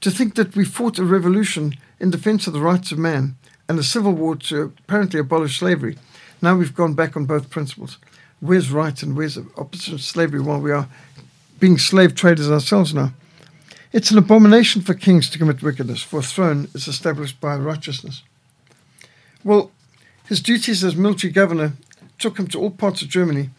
To 0.01 0.11
think 0.11 0.35
that 0.35 0.55
we 0.55 0.65
fought 0.65 0.99
a 0.99 1.05
revolution 1.05 1.75
in 1.99 2.11
defense 2.11 2.47
of 2.47 2.53
the 2.53 2.61
rights 2.61 2.93
of 2.93 2.99
man 2.99 3.37
and 3.69 3.79
a 3.79 3.83
civil 3.83 4.13
war 4.13 4.37
to 4.37 4.73
apparently 4.79 5.21
abolish 5.21 5.59
slavery, 5.59 5.97
now 6.43 6.57
we've 6.57 6.75
gone 6.75 6.95
back 6.95 7.17
on 7.17 7.25
both 7.25 7.51
principles. 7.51 7.99
Where's 8.41 8.71
right 8.71 9.03
and 9.03 9.17
where's 9.17 9.39
opposition 9.57 9.97
to 9.97 10.03
slavery 10.03 10.41
while 10.41 10.61
we 10.61 10.71
are 10.71 10.89
being 11.59 11.79
slave 11.79 12.15
traders 12.15 12.51
ourselves 12.51 12.93
now? 12.93 13.13
It's 13.93 14.11
an 14.11 14.19
abomination 14.19 14.83
for 14.83 14.95
kings 14.95 15.31
to 15.31 15.39
commit 15.39 15.63
wickedness, 15.63 16.03
for 16.03 16.21
a 16.21 16.23
throne 16.23 16.69
is 16.75 16.87
established 16.87 17.41
by 17.41 17.57
righteousness. 17.57 18.23
Well, 19.43 19.71
his 20.29 20.41
duties 20.41 20.83
as 20.83 20.97
military 20.97 21.33
governor 21.33 21.73
took 22.19 22.39
him 22.39 22.47
to 22.49 22.59
all 22.59 22.71
parts 22.71 23.03
of 23.03 23.09
Germany, 23.09 23.51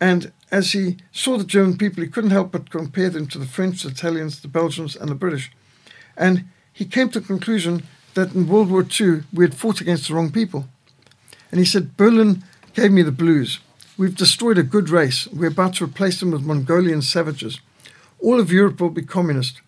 and 0.00 0.32
as 0.50 0.72
he 0.72 0.98
saw 1.12 1.36
the 1.36 1.44
German 1.44 1.76
people, 1.76 2.02
he 2.02 2.08
couldn't 2.08 2.30
help 2.30 2.52
but 2.52 2.70
compare 2.70 3.10
them 3.10 3.26
to 3.28 3.38
the 3.38 3.46
French, 3.46 3.82
the 3.82 3.88
Italians, 3.88 4.40
the 4.40 4.48
Belgians, 4.48 4.96
and 4.96 5.08
the 5.08 5.14
British. 5.14 5.50
And 6.16 6.44
he 6.72 6.84
came 6.84 7.08
to 7.10 7.20
the 7.20 7.26
conclusion 7.26 7.82
that 8.14 8.34
in 8.34 8.48
World 8.48 8.70
War 8.70 8.86
II, 8.88 9.22
we 9.32 9.44
had 9.44 9.54
fought 9.54 9.80
against 9.80 10.08
the 10.08 10.14
wrong 10.14 10.30
people. 10.30 10.66
And 11.50 11.58
he 11.58 11.64
said, 11.64 11.96
Berlin 11.96 12.44
gave 12.74 12.92
me 12.92 13.02
the 13.02 13.12
blues. 13.12 13.60
We've 13.96 14.16
destroyed 14.16 14.58
a 14.58 14.62
good 14.62 14.90
race. 14.90 15.26
We're 15.28 15.48
about 15.48 15.74
to 15.74 15.84
replace 15.84 16.20
them 16.20 16.30
with 16.30 16.42
Mongolian 16.42 17.02
savages. 17.02 17.60
All 18.20 18.40
of 18.40 18.52
Europe 18.52 18.80
will 18.80 18.90
be 18.90 19.02
communist. 19.02 19.60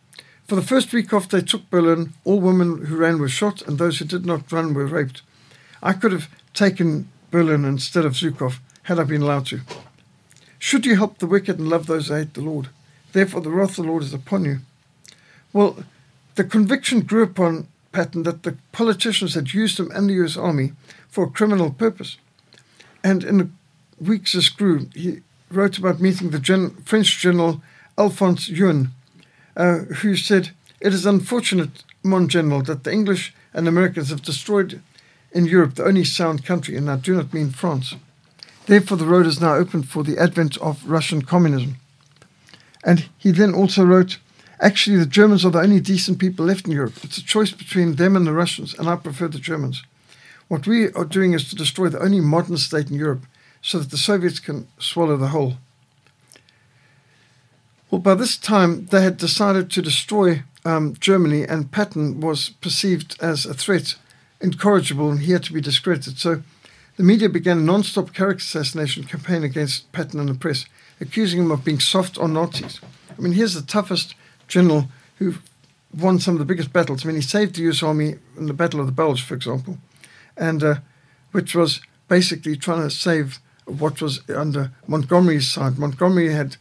For 0.46 0.54
the 0.54 0.62
first 0.62 0.92
week 0.92 1.12
after 1.12 1.40
they 1.40 1.46
took 1.46 1.68
Berlin, 1.70 2.12
all 2.24 2.40
women 2.40 2.86
who 2.86 2.96
ran 2.96 3.18
were 3.18 3.28
shot, 3.28 3.62
and 3.62 3.78
those 3.78 3.98
who 3.98 4.04
did 4.04 4.24
not 4.24 4.50
run 4.50 4.74
were 4.74 4.86
raped. 4.86 5.22
I 5.82 5.92
could 5.92 6.12
have 6.12 6.28
taken 6.57 7.09
Berlin 7.30 7.64
instead 7.64 8.04
of 8.04 8.14
Zhukov 8.14 8.59
had 8.84 8.98
I 8.98 9.04
been 9.04 9.22
allowed 9.22 9.46
to. 9.46 9.61
Should 10.59 10.86
you 10.86 10.96
help 10.96 11.18
the 11.18 11.26
wicked 11.26 11.59
and 11.59 11.68
love 11.68 11.86
those 11.86 12.09
that 12.09 12.18
hate 12.18 12.34
the 12.34 12.40
Lord? 12.40 12.70
Therefore, 13.12 13.40
the 13.40 13.50
wrath 13.50 13.78
of 13.78 13.84
the 13.84 13.90
Lord 13.90 14.02
is 14.02 14.14
upon 14.14 14.44
you. 14.44 14.59
Well, 15.52 15.84
the 16.34 16.44
conviction 16.44 17.00
grew 17.00 17.22
upon 17.22 17.68
Patton 17.92 18.24
that 18.24 18.42
the 18.42 18.57
politicians 18.72 19.34
had 19.34 19.54
used 19.54 19.78
him 19.78 19.90
and 19.92 20.09
the 20.09 20.24
US 20.24 20.36
Army 20.36 20.72
for 21.09 21.24
a 21.24 21.30
criminal 21.30 21.70
purpose. 21.70 22.16
And 23.04 23.22
in 23.22 23.38
the 23.38 23.48
weeks 24.00 24.32
this 24.32 24.48
grew, 24.48 24.88
he 24.94 25.20
wrote 25.50 25.78
about 25.78 26.00
meeting 26.00 26.30
the 26.30 26.38
gen- 26.38 26.70
French 26.84 27.18
general 27.20 27.62
Alphonse 27.96 28.48
Juin, 28.48 28.90
uh, 29.57 29.78
who 30.00 30.16
said, 30.16 30.50
It 30.80 30.92
is 30.92 31.07
unfortunate, 31.07 31.84
mon 32.02 32.28
general, 32.28 32.62
that 32.62 32.84
the 32.84 32.92
English 32.92 33.32
and 33.54 33.66
Americans 33.66 34.11
have 34.11 34.22
destroyed 34.22 34.82
in 35.33 35.47
Europe 35.47 35.74
the 35.74 35.85
only 35.85 36.05
sound 36.05 36.45
country, 36.45 36.77
and 36.77 36.91
I 36.91 36.97
do 36.97 37.14
not 37.14 37.35
mean 37.35 37.51
France. 37.51 37.95
Therefore, 38.66 38.97
the 38.97 39.07
road 39.07 39.27
is 39.27 39.41
now 39.41 39.55
open 39.55 39.83
for 39.83 40.03
the 40.03 40.18
advent 40.18 40.57
of 40.59 40.89
Russian 40.89 41.22
communism. 41.22 41.77
And 42.85 43.09
he 43.18 43.31
then 43.31 43.55
also 43.55 43.85
wrote, 43.85 44.18
Actually, 44.61 44.97
the 44.97 45.07
Germans 45.07 45.45
are 45.45 45.51
the 45.51 45.61
only 45.61 45.81
decent 45.81 46.18
people 46.18 46.47
left 46.47 46.66
in 46.66 46.72
Europe. 46.72 46.95
It's 47.03 47.18
a 47.18 47.24
choice 47.24 47.53
between 47.53 47.97
them 47.97 48.16
and 48.16 48.27
the 48.27 48.33
Russians, 48.33 48.74
and 48.74 48.89
I 48.89 48.97
prefer 48.97 49.29
the 49.29 49.39
Germans. 49.39 49.83
What 50.49 50.66
we 50.66 50.91
are 50.93 51.05
doing 51.05 51.35
is 51.35 51.49
to 51.51 51.57
destroy 51.57 51.89
the 51.89 52.03
only 52.03 52.20
modern 52.20 52.57
state 52.57 52.91
in 52.91 52.97
Europe 52.97 53.27
so 53.61 53.79
that 53.79 53.91
the 53.91 53.99
Soviets 53.99 54.39
can 54.39 54.68
swallow 54.79 55.16
the 55.16 55.29
whole. 55.29 55.55
Well, 57.91 58.01
by 58.01 58.14
this 58.14 58.37
time, 58.37 58.87
they 58.87 59.03
had 59.03 59.16
decided 59.16 59.70
to 59.70 59.83
destroy 59.83 60.43
um, 60.64 60.95
Germany, 60.99 61.45
and 61.45 61.70
Patton 61.70 62.20
was 62.20 62.51
perceived 62.61 63.16
as 63.20 63.45
a 63.47 63.55
threat, 63.55 63.97
incorrigible, 64.41 65.11
and 65.11 65.20
he 65.20 65.32
had 65.32 65.43
to 65.45 65.53
be 65.53 65.61
discredited. 65.61 66.18
So 66.18 66.43
the 66.97 67.03
media 67.03 67.28
began 67.28 67.59
a 67.59 67.62
non 67.62 67.82
stop 67.82 68.12
character 68.12 68.43
assassination 68.43 69.05
campaign 69.05 69.43
against 69.45 69.91
Patton 69.93 70.20
and 70.20 70.28
the 70.28 70.34
press, 70.34 70.66
accusing 71.01 71.41
him 71.41 71.51
of 71.51 71.64
being 71.64 71.80
soft 71.80 72.18
on 72.18 72.32
Nazis. 72.32 72.80
I 73.16 73.20
mean, 73.20 73.32
here's 73.32 73.55
the 73.55 73.62
toughest 73.62 74.14
general 74.49 74.89
who 75.18 75.34
won 75.97 76.18
some 76.18 76.34
of 76.34 76.39
the 76.39 76.45
biggest 76.45 76.72
battles. 76.72 77.05
I 77.05 77.09
mean, 77.09 77.16
he 77.16 77.22
saved 77.22 77.57
the 77.57 77.68
US 77.70 77.82
Army 77.82 78.16
in 78.37 78.47
the 78.47 78.55
Battle 78.55 78.80
of 78.80 78.87
the 78.87 78.93
Bulge, 78.93 79.22
for 79.22 79.34
example, 79.34 79.78
and 80.37 80.62
uh, 80.62 80.74
which 81.32 81.55
was 81.55 81.80
basically 82.09 82.57
trying 82.57 82.82
to 82.82 82.91
save 82.91 83.41
what 83.64 84.01
was 84.01 84.20
under 84.30 84.70
Montgomery's 84.87 85.49
side. 85.49 85.78
Montgomery 85.78 86.32
had 86.32 86.57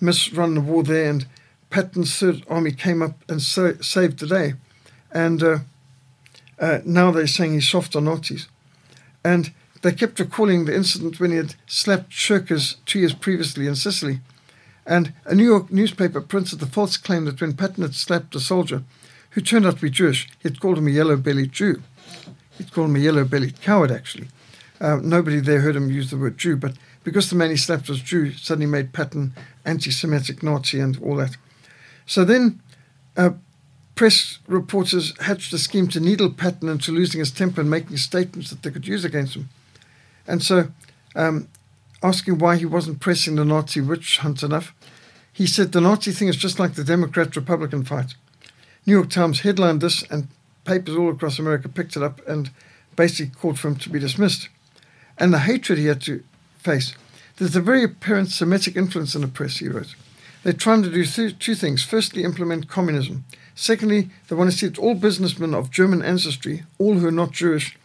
misrun 0.00 0.54
the 0.54 0.60
war 0.60 0.82
there, 0.82 1.10
and 1.10 1.26
Patton's 1.70 2.16
Third 2.16 2.42
Army 2.48 2.72
came 2.72 3.02
up 3.02 3.22
and 3.28 3.40
saved 3.42 4.18
the 4.18 4.26
day. 4.26 4.54
And 5.12 5.42
uh, 5.42 5.58
uh, 6.60 6.80
now 6.84 7.10
they're 7.10 7.26
saying 7.26 7.54
he's 7.54 7.68
soft 7.68 7.96
on 7.96 8.04
Nazis. 8.04 8.48
And 9.24 9.52
they 9.82 9.92
kept 9.92 10.20
recalling 10.20 10.64
the 10.64 10.74
incident 10.74 11.18
when 11.18 11.30
he 11.30 11.38
had 11.38 11.54
slapped 11.66 12.10
shirkers 12.10 12.76
two 12.84 13.00
years 13.00 13.14
previously 13.14 13.66
in 13.66 13.74
Sicily. 13.74 14.20
And 14.86 15.12
a 15.24 15.34
New 15.34 15.44
York 15.44 15.72
newspaper 15.72 16.20
printed 16.20 16.58
the 16.58 16.66
false 16.66 16.96
claim 16.96 17.24
that 17.24 17.40
when 17.40 17.54
Patton 17.54 17.82
had 17.82 17.94
slapped 17.94 18.34
a 18.34 18.40
soldier, 18.40 18.82
who 19.30 19.40
turned 19.40 19.64
out 19.64 19.76
to 19.76 19.82
be 19.82 19.90
Jewish, 19.90 20.26
he 20.42 20.48
had 20.48 20.60
called 20.60 20.78
him 20.78 20.88
a 20.88 20.90
yellow 20.90 21.16
bellied 21.16 21.52
Jew. 21.52 21.82
He'd 22.58 22.72
called 22.72 22.90
him 22.90 22.96
a 22.96 23.00
yellow 23.00 23.24
bellied 23.24 23.60
coward, 23.62 23.90
actually. 23.90 24.28
Uh, 24.80 24.98
nobody 25.02 25.40
there 25.40 25.60
heard 25.60 25.76
him 25.76 25.90
use 25.90 26.10
the 26.10 26.16
word 26.16 26.38
Jew, 26.38 26.56
but 26.56 26.74
because 27.04 27.30
the 27.30 27.36
man 27.36 27.50
he 27.50 27.56
slapped 27.56 27.88
was 27.88 28.00
Jew, 28.00 28.32
suddenly 28.32 28.66
made 28.66 28.92
Patton 28.92 29.34
anti 29.64 29.90
Semitic 29.90 30.42
Nazi 30.42 30.80
and 30.80 30.98
all 31.02 31.16
that. 31.16 31.36
So 32.06 32.24
then 32.24 32.60
uh, 33.16 33.30
press 34.00 34.38
reporters 34.46 35.12
hatched 35.20 35.52
a 35.52 35.58
scheme 35.58 35.86
to 35.86 36.00
needle 36.00 36.30
Patton 36.30 36.70
into 36.70 36.90
losing 36.90 37.18
his 37.18 37.30
temper 37.30 37.60
and 37.60 37.68
making 37.68 37.98
statements 37.98 38.48
that 38.48 38.62
they 38.62 38.70
could 38.70 38.88
use 38.88 39.04
against 39.04 39.36
him. 39.36 39.50
And 40.26 40.42
so, 40.42 40.68
um, 41.14 41.48
asking 42.02 42.38
why 42.38 42.56
he 42.56 42.64
wasn't 42.64 43.00
pressing 43.00 43.36
the 43.36 43.44
Nazi 43.44 43.82
witch 43.82 44.16
hunt 44.16 44.42
enough, 44.42 44.72
he 45.34 45.46
said 45.46 45.72
the 45.72 45.82
Nazi 45.82 46.12
thing 46.12 46.28
is 46.28 46.36
just 46.36 46.58
like 46.58 46.76
the 46.76 46.82
Democrat 46.82 47.36
Republican 47.36 47.84
fight. 47.84 48.14
New 48.86 48.94
York 48.94 49.10
Times 49.10 49.40
headlined 49.40 49.82
this, 49.82 50.02
and 50.04 50.28
papers 50.64 50.96
all 50.96 51.10
across 51.10 51.38
America 51.38 51.68
picked 51.68 51.94
it 51.94 52.02
up 52.02 52.26
and 52.26 52.50
basically 52.96 53.34
called 53.38 53.58
for 53.58 53.68
him 53.68 53.76
to 53.76 53.90
be 53.90 53.98
dismissed. 53.98 54.48
And 55.18 55.30
the 55.30 55.40
hatred 55.40 55.78
he 55.78 55.88
had 55.88 56.00
to 56.04 56.24
face. 56.56 56.94
There's 57.36 57.54
a 57.54 57.60
very 57.60 57.84
apparent 57.84 58.30
Semitic 58.30 58.76
influence 58.76 59.14
in 59.14 59.20
the 59.20 59.28
press, 59.28 59.58
he 59.58 59.68
wrote. 59.68 59.94
They're 60.42 60.52
trying 60.52 60.82
to 60.82 60.90
do 60.90 61.04
th- 61.04 61.38
two 61.38 61.54
things. 61.54 61.84
Firstly, 61.84 62.24
implement 62.24 62.68
communism. 62.68 63.24
Secondly, 63.54 64.08
they 64.28 64.36
want 64.36 64.50
to 64.50 64.56
see 64.56 64.68
that 64.68 64.78
all 64.78 64.94
businessmen 64.94 65.54
of 65.54 65.70
German 65.70 66.02
ancestry, 66.02 66.62
all 66.78 66.94
who 66.94 67.08
are 67.08 67.12
not 67.12 67.32
Jewish, 67.32 67.76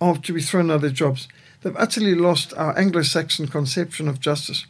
are 0.00 0.16
to 0.16 0.32
be 0.32 0.42
thrown 0.42 0.70
out 0.70 0.76
of 0.76 0.82
their 0.82 0.90
jobs. 0.90 1.28
They've 1.62 1.76
utterly 1.76 2.14
lost 2.14 2.52
our 2.54 2.76
Anglo 2.78 3.02
Saxon 3.02 3.46
conception 3.46 4.08
of 4.08 4.20
justice. 4.20 4.66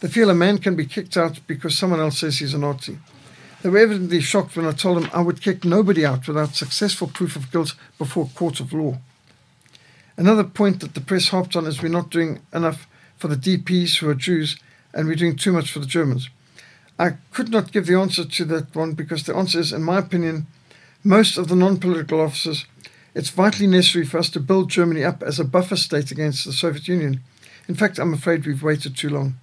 They 0.00 0.08
feel 0.08 0.30
a 0.30 0.34
man 0.34 0.58
can 0.58 0.76
be 0.76 0.86
kicked 0.86 1.16
out 1.16 1.40
because 1.46 1.76
someone 1.76 2.00
else 2.00 2.18
says 2.18 2.38
he's 2.38 2.54
a 2.54 2.58
Nazi. 2.58 2.98
They 3.62 3.70
were 3.70 3.78
evidently 3.78 4.20
shocked 4.20 4.56
when 4.56 4.66
I 4.66 4.72
told 4.72 4.98
them 4.98 5.10
I 5.14 5.22
would 5.22 5.40
kick 5.40 5.64
nobody 5.64 6.04
out 6.04 6.28
without 6.28 6.54
successful 6.54 7.08
proof 7.08 7.34
of 7.34 7.50
guilt 7.50 7.74
before 7.96 8.26
a 8.26 8.38
court 8.38 8.60
of 8.60 8.74
law. 8.74 8.98
Another 10.16 10.44
point 10.44 10.80
that 10.80 10.94
the 10.94 11.00
press 11.00 11.28
harped 11.28 11.56
on 11.56 11.66
is 11.66 11.82
we're 11.82 11.88
not 11.88 12.10
doing 12.10 12.40
enough 12.52 12.86
for 13.16 13.28
the 13.28 13.36
DPs 13.36 13.98
who 13.98 14.08
are 14.10 14.14
Jews 14.14 14.58
and 14.92 15.08
we're 15.08 15.14
doing 15.14 15.34
too 15.34 15.52
much 15.52 15.72
for 15.72 15.78
the 15.78 15.86
Germans. 15.86 16.28
I 16.98 17.14
could 17.32 17.50
not 17.50 17.72
give 17.72 17.86
the 17.86 17.98
answer 17.98 18.24
to 18.24 18.44
that 18.46 18.74
one 18.74 18.92
because 18.92 19.24
the 19.24 19.34
answer 19.34 19.58
is, 19.60 19.72
in 19.72 19.82
my 19.82 19.98
opinion, 19.98 20.46
most 21.02 21.36
of 21.36 21.48
the 21.48 21.56
non 21.56 21.78
political 21.78 22.20
officers, 22.20 22.66
it's 23.14 23.30
vitally 23.30 23.66
necessary 23.66 24.04
for 24.04 24.18
us 24.18 24.30
to 24.30 24.40
build 24.40 24.70
Germany 24.70 25.04
up 25.04 25.22
as 25.22 25.38
a 25.38 25.44
buffer 25.44 25.76
state 25.76 26.10
against 26.10 26.44
the 26.44 26.52
Soviet 26.52 26.88
Union. 26.88 27.20
In 27.68 27.74
fact, 27.74 27.98
I'm 27.98 28.14
afraid 28.14 28.46
we've 28.46 28.62
waited 28.62 28.96
too 28.96 29.08
long. 29.08 29.34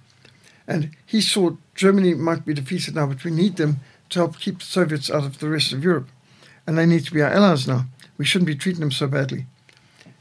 And 0.66 0.90
he 1.04 1.20
saw 1.20 1.56
Germany 1.74 2.14
might 2.14 2.44
be 2.44 2.54
defeated 2.54 2.94
now, 2.94 3.06
but 3.06 3.24
we 3.24 3.30
need 3.30 3.56
them 3.56 3.80
to 4.10 4.20
help 4.20 4.38
keep 4.38 4.60
the 4.60 4.64
Soviets 4.64 5.10
out 5.10 5.24
of 5.24 5.38
the 5.38 5.48
rest 5.48 5.72
of 5.72 5.82
Europe. 5.82 6.08
And 6.66 6.78
they 6.78 6.86
need 6.86 7.04
to 7.06 7.12
be 7.12 7.22
our 7.22 7.30
allies 7.30 7.66
now. 7.66 7.86
We 8.18 8.24
shouldn't 8.24 8.46
be 8.46 8.54
treating 8.54 8.80
them 8.80 8.92
so 8.92 9.06
badly. 9.06 9.46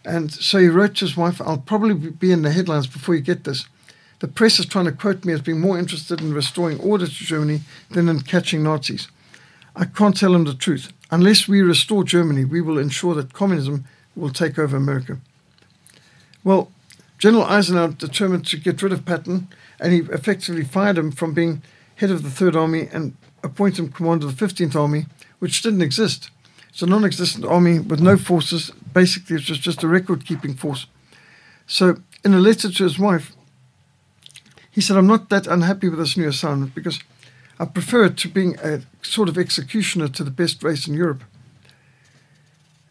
And 0.04 0.32
so 0.32 0.58
he 0.58 0.68
wrote 0.68 0.96
to 0.96 1.06
his 1.06 1.16
wife, 1.16 1.42
I'll 1.42 1.60
probably 1.60 1.94
be 1.94 2.32
in 2.32 2.42
the 2.42 2.52
headlines 2.52 2.88
before 2.88 3.16
you 3.16 3.22
get 3.22 3.44
this. 3.44 3.66
The 4.22 4.28
press 4.28 4.60
is 4.60 4.68
trying 4.68 4.86
to 4.86 4.92
quote 4.92 5.26
me 5.26 5.34
as 5.34 5.42
being 5.42 5.60
more 5.60 5.80
interested 5.80 6.22
in 6.22 6.32
restoring 6.32 6.80
order 6.80 7.08
to 7.08 7.12
Germany 7.12 7.62
than 7.90 8.08
in 8.08 8.20
catching 8.20 8.62
Nazis. 8.62 9.08
I 9.76 9.86
can't 9.86 10.16
tell 10.16 10.34
them 10.34 10.44
the 10.44 10.54
truth. 10.54 10.94
Unless 11.10 11.48
we 11.48 11.64
restore 11.64 12.04
Germany, 12.04 12.46
we 12.46 12.62
will 12.62 12.78
ensure 12.78 13.16
that 13.16 13.34
communism 13.34 13.86
will 14.16 14.30
take 14.30 14.60
over 14.60 14.78
America. 14.78 15.18
Well, 16.44 16.72
General 17.18 17.46
Eisenhower 17.46 17.94
determined 17.94 18.46
to 18.46 18.58
get 18.58 18.84
rid 18.84 18.94
of 18.94 19.06
Patton, 19.06 19.48
and 19.80 19.92
he 19.92 20.02
effectively 20.02 20.66
fired 20.66 21.00
him 21.00 21.12
from 21.12 21.34
being 21.34 21.64
head 21.96 22.12
of 22.12 22.22
the 22.22 22.30
Third 22.30 22.56
Army 22.56 22.90
and 22.94 23.16
appointed 23.44 23.80
him 23.80 23.92
commander 23.92 24.28
of 24.28 24.38
the 24.38 24.46
15th 24.46 24.76
Army, 24.76 25.08
which 25.40 25.64
didn't 25.64 25.82
exist. 25.82 26.30
It's 26.70 26.84
a 26.84 26.86
non 26.86 27.06
existent 27.06 27.44
army 27.44 27.80
with 27.80 28.00
no 28.00 28.18
forces. 28.18 28.72
Basically, 28.94 29.38
it 29.38 29.50
was 29.50 29.58
just 29.58 29.82
a 29.82 29.88
record 29.88 30.26
keeping 30.26 30.54
force. 30.54 30.86
So, 31.66 31.98
in 32.24 32.36
a 32.36 32.40
letter 32.40 32.72
to 32.72 32.84
his 32.84 33.00
wife, 33.00 33.36
he 34.72 34.82
said, 34.82 34.98
I'm 34.98 35.08
not 35.08 35.30
that 35.30 35.48
unhappy 35.48 35.90
with 35.90 36.00
this 36.00 36.18
new 36.18 36.30
assignment 36.30 36.74
because 36.74 37.00
I 37.60 37.66
prefer 37.66 38.06
it 38.06 38.18
to 38.18 38.30
being 38.30 38.58
a 38.60 38.82
sort 39.02 39.30
of 39.30 39.38
executioner 39.38 40.08
to 40.08 40.24
the 40.24 40.32
best 40.32 40.64
race 40.64 40.88
in 40.88 40.94
Europe. 40.94 41.24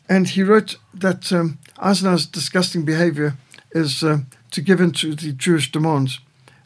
And 0.09 0.29
he 0.29 0.43
wrote 0.43 0.77
that 0.93 1.33
um, 1.33 1.59
Eisenhower's 1.79 2.27
disgusting 2.27 2.85
behavior 2.85 3.37
is 3.73 4.03
uh, 4.03 4.19
to 4.51 4.61
give 4.61 4.81
in 4.81 4.93
to 4.93 5.15
the 5.15 5.33
Jewish 5.33 5.73
demands. 5.73 6.21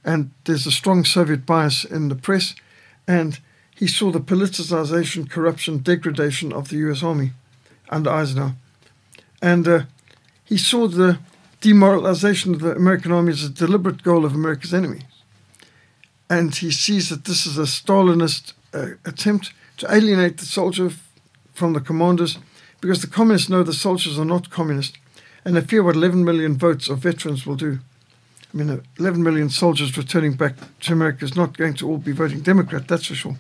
And 0.05 0.33
there's 0.45 0.67
a 0.67 0.73
strong 0.73 1.05
Soviet 1.05 1.47
bias 1.47 1.85
in 1.85 2.09
the 2.09 2.15
press, 2.15 2.55
and 3.07 3.39
he 3.75 3.87
saw 3.87 4.11
the 4.11 4.21
politicization, 4.21 5.31
corruption, 5.31 5.79
degradation 5.79 6.53
of 6.53 6.69
the 6.69 6.77
US 6.89 7.03
Army 7.03 7.33
under 7.89 8.11
Eisenhower. 8.11 8.55
And 9.41 9.69
uh, 9.69 9.83
he 10.45 10.57
saw 10.57 10.89
the 10.89 11.19
demoralization 11.65 12.53
of 12.53 12.61
the 12.61 12.77
American 12.77 13.11
Army 13.11 13.33
is 13.33 13.43
a 13.43 13.49
deliberate 13.49 14.03
goal 14.03 14.27
of 14.27 14.35
America's 14.35 14.75
enemies. 14.75 15.05
And 16.29 16.55
he 16.55 16.71
sees 16.71 17.09
that 17.09 17.25
this 17.25 17.47
is 17.47 17.57
a 17.57 17.63
Stalinist 17.63 18.53
uh, 18.75 18.97
attempt 19.07 19.55
to 19.79 19.91
alienate 19.91 20.37
the 20.37 20.45
soldier 20.45 20.91
from 21.55 21.73
the 21.73 21.81
commanders 21.81 22.37
because 22.83 23.01
the 23.01 23.07
communists 23.07 23.49
know 23.49 23.63
the 23.63 23.73
soldiers 23.73 24.19
are 24.19 24.27
not 24.27 24.51
communist 24.51 24.99
and 25.43 25.57
they 25.57 25.63
fear 25.63 25.83
what 25.83 25.97
11 25.97 26.23
million 26.23 26.55
votes 26.55 26.91
of 26.91 26.99
veterans 26.99 27.47
will 27.47 27.57
do. 27.57 27.79
I 28.53 28.57
mean, 28.59 28.83
11 28.99 29.23
million 29.23 29.49
soldiers 29.49 29.97
returning 29.97 30.35
back 30.35 30.57
to 30.81 30.93
America 30.93 31.25
is 31.25 31.35
not 31.35 31.57
going 31.57 31.73
to 31.75 31.89
all 31.89 31.97
be 31.97 32.13
voting 32.13 32.43
Democrat, 32.43 32.87
that's 32.87 33.07
for 33.07 33.15
sure. 33.15 33.37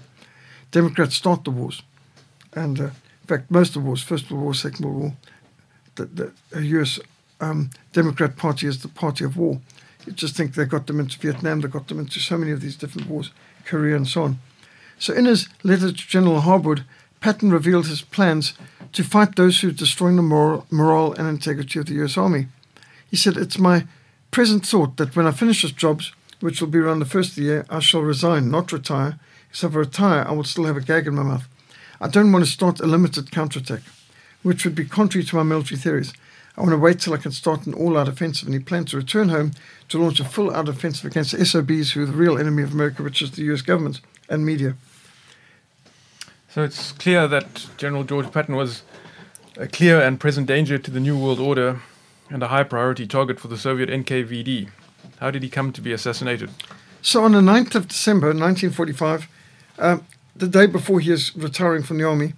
Democrats 0.71 1.15
start 1.15 1.45
the 1.45 1.51
wars. 1.51 1.83
And 2.55 2.81
uh, 2.81 2.85
in 2.85 3.27
fact, 3.27 3.51
most 3.51 3.77
of 3.77 3.83
the 3.83 3.89
wars, 3.89 4.03
First 4.03 4.31
World 4.31 4.45
War, 4.45 4.55
Second 4.55 4.87
World 4.87 5.01
War, 5.03 5.13
the, 5.97 6.33
the 6.51 6.63
US 6.81 6.99
um, 7.41 7.71
Democrat 7.93 8.37
Party 8.37 8.67
is 8.67 8.83
the 8.83 8.89
party 8.89 9.25
of 9.25 9.37
war. 9.37 9.61
You 10.07 10.13
just 10.13 10.37
think 10.37 10.55
they 10.55 10.65
got 10.65 10.87
them 10.87 11.01
into 11.01 11.19
Vietnam, 11.19 11.61
they 11.61 11.69
got 11.69 11.89
them 11.89 11.99
into 11.99 12.21
so 12.21 12.37
many 12.37 12.53
of 12.53 12.61
these 12.61 12.77
different 12.77 13.09
wars, 13.09 13.31
Korea 13.65 13.97
and 13.97 14.07
so 14.07 14.25
on. 14.25 14.39
So 14.99 15.13
in 15.15 15.25
his 15.25 15.49
letter 15.63 15.89
to 15.89 15.93
General 15.93 16.43
Harbord, 16.43 16.85
Patton 17.21 17.51
revealed 17.51 17.87
his 17.87 18.03
plans 18.03 18.55
to 18.93 19.03
fight 19.03 19.37
those 19.37 19.61
who 19.61 19.69
are 19.69 19.73
destroying 19.73 20.17
the 20.17 20.23
moral, 20.23 20.67
morale 20.71 21.13
and 21.13 21.27
integrity 21.27 21.79
of 21.79 21.87
the 21.87 22.03
US 22.05 22.17
Army. 22.17 22.49
He 23.11 23.17
said, 23.17 23.37
It's 23.37 23.59
my 23.59 23.87
present 24.31 24.67
thought 24.67 24.97
that 24.99 25.17
when 25.17 25.27
I 25.27 25.31
finish 25.31 25.63
this 25.63 25.73
job, 25.73 26.03
which 26.41 26.61
will 26.61 26.69
be 26.69 26.79
around 26.79 26.99
the 26.99 27.07
first 27.07 27.31
of 27.31 27.37
the 27.37 27.43
year, 27.43 27.67
I 27.71 27.81
shall 27.81 28.03
resign, 28.03 28.51
not 28.51 28.73
retire. 28.73 29.19
Because 29.49 29.65
if 29.65 29.75
I 29.75 29.79
retire, 29.79 30.25
I 30.29 30.33
will 30.33 30.45
still 30.45 30.65
have 30.65 30.77
a 30.77 30.81
gag 30.81 31.07
in 31.07 31.15
my 31.15 31.23
mouth. 31.23 31.49
I 32.01 32.09
don't 32.09 32.33
want 32.33 32.45
to 32.45 32.51
start 32.51 32.81
a 32.81 32.87
limited 32.87 33.31
counterattack, 33.31 33.83
which 34.43 34.65
would 34.65 34.75
be 34.75 34.85
contrary 34.85 35.25
to 35.25 35.37
my 35.37 35.43
military 35.43 35.79
theories. 35.79 36.13
I 36.57 36.61
want 36.61 36.73
to 36.73 36.79
wait 36.79 37.01
till 37.01 37.15
I 37.15 37.19
can 37.19 37.33
start 37.33 37.67
an 37.67 37.75
all 37.75 37.99
out 37.99 38.09
offensive. 38.09 38.47
And 38.47 38.55
he 38.55 38.61
plans 38.61 38.91
to 38.91 38.97
return 38.97 39.29
home 39.29 39.53
to 39.89 39.99
launch 39.99 40.21
a 40.21 40.25
full 40.25 40.55
out 40.55 40.69
offensive 40.69 41.05
against 41.05 41.33
the 41.33 41.45
SOBs, 41.45 41.93
who 41.93 42.03
are 42.03 42.07
the 42.07 42.13
real 42.13 42.39
enemy 42.39 42.63
of 42.63 42.73
America, 42.73 43.03
which 43.03 43.21
is 43.21 43.33
the 43.33 43.43
US 43.53 43.63
government 43.63 44.01
and 44.29 44.47
media. 44.47 44.77
So 46.49 46.63
it's 46.63 46.93
clear 46.93 47.27
that 47.27 47.67
General 47.77 48.05
George 48.05 48.31
Patton 48.31 48.55
was 48.55 48.83
a 49.57 49.67
clear 49.67 50.01
and 50.01 50.21
present 50.21 50.47
danger 50.47 50.79
to 50.79 50.91
the 50.91 51.01
New 51.01 51.19
World 51.19 51.41
Order 51.41 51.81
and 52.31 52.43
a 52.43 52.49
high 52.49 52.63
priority 52.63 53.07
target 53.07 53.41
for 53.41 53.49
the 53.49 53.59
Soviet 53.59 53.89
NKVD. 53.89 54.69
How 55.19 55.31
did 55.33 55.43
he 55.43 55.49
come 55.49 55.73
to 55.73 55.81
be 55.81 55.93
assassinated? 55.93 56.51
So 57.03 57.25
on 57.25 57.33
the 57.33 57.41
9th 57.41 57.75
of 57.75 57.89
December 57.89 58.29
1945, 58.29 59.29
uh, 59.79 59.99
the 60.35 60.49
day 60.49 60.67
before 60.67 61.01
he 61.01 61.11
is 61.11 61.35
retiring 61.37 61.83
from 61.83 61.99
the 61.99 62.05
army, 62.05 62.35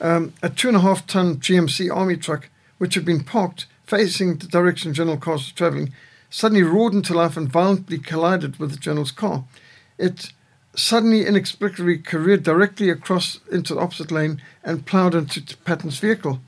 um, 0.00 0.32
a 0.42 0.48
two 0.48 0.68
and 0.68 0.76
a 0.76 0.80
half 0.80 1.06
ton 1.06 1.36
GMC 1.36 1.94
army 1.94 2.16
truck, 2.16 2.48
which 2.78 2.94
had 2.94 3.04
been 3.04 3.24
parked 3.24 3.66
facing 3.86 4.36
the 4.36 4.46
direction 4.46 4.92
General 4.92 5.16
Carr 5.16 5.34
was 5.34 5.52
traveling, 5.52 5.92
suddenly 6.28 6.62
roared 6.62 6.92
into 6.92 7.14
life 7.14 7.36
and 7.36 7.48
violently 7.48 7.98
collided 7.98 8.58
with 8.58 8.72
the 8.72 8.76
general's 8.76 9.12
car. 9.12 9.44
It 9.96 10.32
suddenly, 10.74 11.24
inexplicably, 11.24 11.98
careered 11.98 12.42
directly 12.42 12.90
across 12.90 13.40
into 13.50 13.74
the 13.74 13.80
opposite 13.80 14.10
lane 14.10 14.42
and 14.62 14.84
ploughed 14.84 15.14
into 15.14 15.56
Patton's 15.58 15.98
vehicle. 15.98 16.40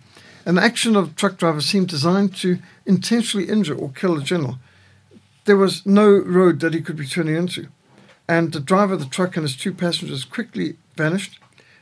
An 0.44 0.58
action 0.58 0.96
of 0.96 1.10
the 1.10 1.14
truck 1.14 1.38
driver 1.38 1.60
seemed 1.60 1.88
designed 1.88 2.34
to 2.36 2.58
intentionally 2.86 3.48
injure 3.48 3.74
or 3.74 3.90
kill 3.90 4.16
the 4.16 4.22
general. 4.22 4.58
There 5.44 5.56
was 5.56 5.86
no 5.86 6.10
road 6.10 6.60
that 6.60 6.74
he 6.74 6.82
could 6.82 6.96
be 6.96 7.06
turning 7.06 7.36
into, 7.36 7.68
and 8.28 8.52
the 8.52 8.60
driver 8.60 8.94
of 8.94 9.00
the 9.00 9.06
truck 9.06 9.36
and 9.36 9.44
his 9.44 9.56
two 9.56 9.72
passengers 9.72 10.24
quickly 10.24 10.76
vanished. 10.96 11.38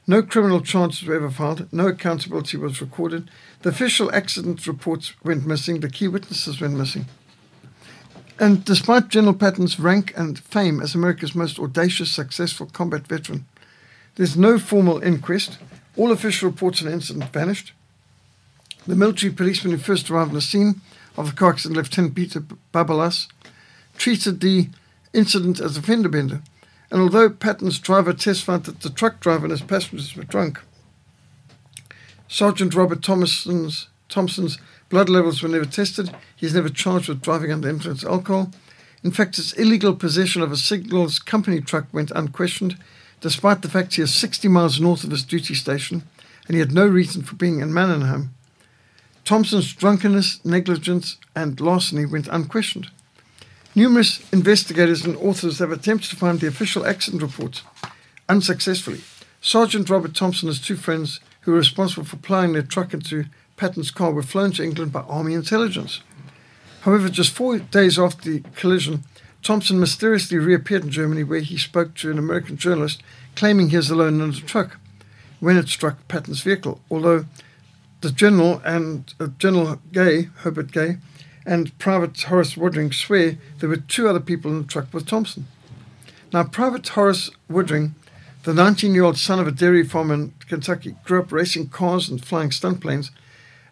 No 0.07 0.23
criminal 0.23 0.61
charges 0.61 1.03
were 1.03 1.17
ever 1.17 1.31
filed, 1.31 1.73
no 1.73 1.89
accountability 1.89 2.57
was 2.57 2.81
recorded. 2.81 3.29
The 3.63 3.71
official 3.71 4.15
accident 4.15 4.67
reports 4.67 5.13
went 5.25 5.47
missing, 5.47 5.81
the 5.81 5.89
key 5.89 6.09
witnesses 6.09 6.61
went 6.61 6.75
missing. 6.75 7.07
And 8.39 8.65
despite 8.65 9.09
General 9.09 9.35
Patton's 9.35 9.81
rank 9.81 10.13
and 10.17 10.39
fame 10.39 10.81
as 10.81 10.95
America's 10.95 11.35
most 11.35 11.59
audacious, 11.59 12.11
successful 12.11 12.67
combat 12.67 13.07
veteran, 13.07 13.47
there's 14.17 14.37
no 14.37 14.59
formal 14.59 15.03
inquest. 15.03 15.59
All 15.97 16.13
official 16.13 16.51
reports 16.51 16.83
on 16.83 16.89
the 16.89 16.95
incident 16.95 17.33
vanished. 17.33 17.73
The 18.87 18.95
military 18.95 19.33
policeman 19.33 19.73
who 19.73 19.79
first 19.79 20.11
arrived 20.11 20.31
on 20.31 20.35
the 20.35 20.41
scene 20.43 20.83
of 21.17 21.27
the 21.27 21.37
car 21.37 21.51
accident, 21.51 21.77
Lieutenant 21.77 22.15
Peter 22.15 22.41
Babalas, 22.73 23.27
treated 23.97 24.41
the 24.41 24.69
incident 25.13 25.59
as 25.59 25.77
a 25.77 25.83
fender 25.83 26.09
bender. 26.11 26.43
And 26.91 27.01
although 27.01 27.31
Patton's 27.31 27.79
driver 27.79 28.13
testified 28.13 28.65
that 28.65 28.81
the 28.81 28.91
truck 28.91 29.21
driver 29.21 29.47
and 29.47 29.51
his 29.51 29.63
passengers 29.63 30.15
were 30.15 30.25
drunk, 30.25 30.61
Sergeant 32.29 32.75
Robert 32.75 33.03
Thompson's, 33.03 33.89
Thompson's 34.09 34.59
blood 34.89 35.09
levels 35.09 35.43
were 35.43 35.49
never 35.49 35.65
tested. 35.65 36.15
He's 36.35 36.55
never 36.55 36.69
charged 36.69 37.09
with 37.09 37.23
driving 37.23 37.53
under 37.53 37.69
influence 37.69 38.03
of 38.03 38.11
alcohol. 38.11 38.51
In 39.03 39.11
fact, 39.11 39.37
his 39.37 39.53
illegal 39.53 39.95
possession 39.95 40.43
of 40.43 40.51
a 40.51 40.57
signals 40.57 41.19
company 41.19 41.61
truck 41.61 41.87
went 41.93 42.11
unquestioned, 42.11 42.77
despite 43.21 43.63
the 43.63 43.69
fact 43.69 43.95
he 43.95 44.03
is 44.03 44.15
60 44.15 44.49
miles 44.49 44.81
north 44.81 45.05
of 45.05 45.11
his 45.11 45.25
duty 45.25 45.55
station 45.55 46.03
and 46.47 46.55
he 46.55 46.61
had 46.61 46.73
no 46.73 46.87
reason 46.87 47.23
for 47.23 47.37
being 47.37 47.61
in 47.61 47.75
Mannheim. 47.75 48.35
Thompson's 49.25 49.73
drunkenness, 49.75 50.45
negligence, 50.45 51.17
and 51.35 51.61
larceny 51.61 52.07
went 52.07 52.29
unquestioned. 52.29 52.91
Numerous 53.75 54.23
investigators 54.33 55.05
and 55.05 55.17
authors 55.17 55.59
have 55.59 55.73
attempted 55.73 56.11
to 56.11 56.17
find 56.17 56.41
the 56.41 56.47
official 56.47 56.87
accident 56.87 57.23
reports, 57.23 57.63
unsuccessfully. 58.29 59.01
Sergeant 59.41 59.91
Robert 59.91 60.15
Thompson 60.15 60.49
and 60.49 60.57
his 60.57 60.65
two 60.65 60.77
friends, 60.77 61.21
who 61.47 61.53
were 61.53 61.59
responsible 61.59 62.05
for 62.05 62.17
plowing 62.17 62.53
their 62.53 62.63
truck 62.63 62.93
into 62.93 63.25
Patton's 63.57 63.93
car, 63.93 64.11
were 64.11 64.23
flown 64.23 64.51
to 64.53 64.65
England 64.65 64.93
by 64.93 65.03
Army 65.03 65.33
intelligence. 65.33 66.01
However, 66.81 67.09
just 67.09 67.31
four 67.31 67.61
days 67.61 68.01
after 68.01 68.29
the 68.29 68.41
collision, 68.57 69.05
Thompson 69.45 69.79
mysteriously 69.79 70.39
reappeared 70.39 70.83
in 70.83 70.91
Germany, 70.91 71.23
where 71.23 71.39
he 71.39 71.57
spoke 71.57 71.95
to 71.95 72.11
an 72.11 72.19
American 72.19 72.57
journalist, 72.57 73.01
claiming 73.37 73.69
he 73.69 73.77
was 73.77 73.91
alone 73.91 74.21
in 74.21 74.33
the 74.33 74.41
truck 74.41 74.79
when 75.39 75.57
it 75.57 75.69
struck 75.69 76.09
Patton's 76.09 76.41
vehicle. 76.41 76.81
Although 76.91 77.27
the 78.01 78.11
general 78.11 78.61
and 78.65 79.15
uh, 79.21 79.29
General 79.39 79.81
Gay, 79.93 80.25
Herbert 80.39 80.73
Gay, 80.73 80.97
and 81.47 81.79
Private 81.79 82.21
Horace 82.23 82.57
Woodring 82.57 82.93
swear 82.93 83.39
there 83.61 83.69
were 83.69 83.77
two 83.77 84.09
other 84.09 84.19
people 84.19 84.51
in 84.51 84.63
the 84.63 84.69
truck 84.69 84.93
with 84.93 85.07
Thompson. 85.07 85.47
Now, 86.33 86.43
Private 86.43 86.89
Horace 86.89 87.31
Woodring, 87.49 87.93
the 88.47 88.55
19 88.55 88.95
year 88.95 89.03
old 89.03 89.19
son 89.19 89.41
of 89.41 89.49
a 89.49 89.51
dairy 89.51 89.83
farmer 89.83 90.15
in 90.15 90.33
Kentucky, 90.49 90.95
grew 91.03 91.19
up 91.21 91.33
racing 91.33 91.69
cars 91.69 92.09
and 92.09 92.25
flying 92.25 92.53
stunt 92.53 92.81
planes, 92.81 93.11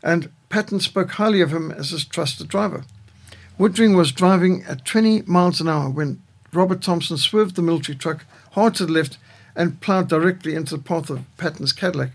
and 0.02 0.32
Patton 0.48 0.80
spoke 0.80 1.12
highly 1.12 1.40
of 1.40 1.52
him 1.52 1.70
as 1.70 1.90
his 1.90 2.04
trusted 2.04 2.48
driver. 2.48 2.84
Woodring 3.56 3.96
was 3.96 4.10
driving 4.10 4.64
at 4.64 4.84
20 4.84 5.22
miles 5.22 5.60
an 5.60 5.68
hour 5.68 5.88
when 5.88 6.20
Robert 6.52 6.82
Thompson 6.82 7.16
swerved 7.16 7.54
the 7.54 7.62
military 7.62 7.96
truck 7.96 8.24
hard 8.50 8.74
to 8.74 8.86
the 8.86 8.92
left 8.92 9.16
and 9.54 9.80
plowed 9.80 10.08
directly 10.08 10.56
into 10.56 10.76
the 10.76 10.82
path 10.82 11.08
of 11.08 11.24
Patton's 11.36 11.72
Cadillac. 11.72 12.10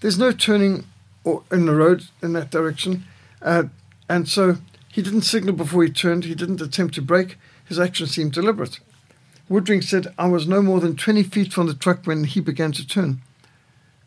There's 0.00 0.18
no 0.18 0.32
turning 0.32 0.86
or 1.22 1.42
in 1.52 1.66
the 1.66 1.74
road 1.74 2.04
in 2.22 2.32
that 2.32 2.50
direction. 2.50 3.04
Uh, 3.42 3.64
and 4.08 4.26
so 4.26 4.56
he 4.88 5.02
didn't 5.02 5.22
signal 5.22 5.54
before 5.54 5.84
he 5.84 5.90
turned. 5.90 6.24
He 6.24 6.34
didn't 6.34 6.62
attempt 6.62 6.94
to 6.94 7.02
brake. 7.02 7.36
His 7.66 7.78
action 7.78 8.06
seemed 8.06 8.32
deliberate. 8.32 8.80
Woodring 9.50 9.82
said, 9.82 10.14
I 10.18 10.28
was 10.28 10.46
no 10.46 10.62
more 10.62 10.80
than 10.80 10.96
20 10.96 11.24
feet 11.24 11.52
from 11.52 11.66
the 11.66 11.74
truck 11.74 12.06
when 12.06 12.24
he 12.24 12.40
began 12.40 12.72
to 12.72 12.86
turn. 12.86 13.20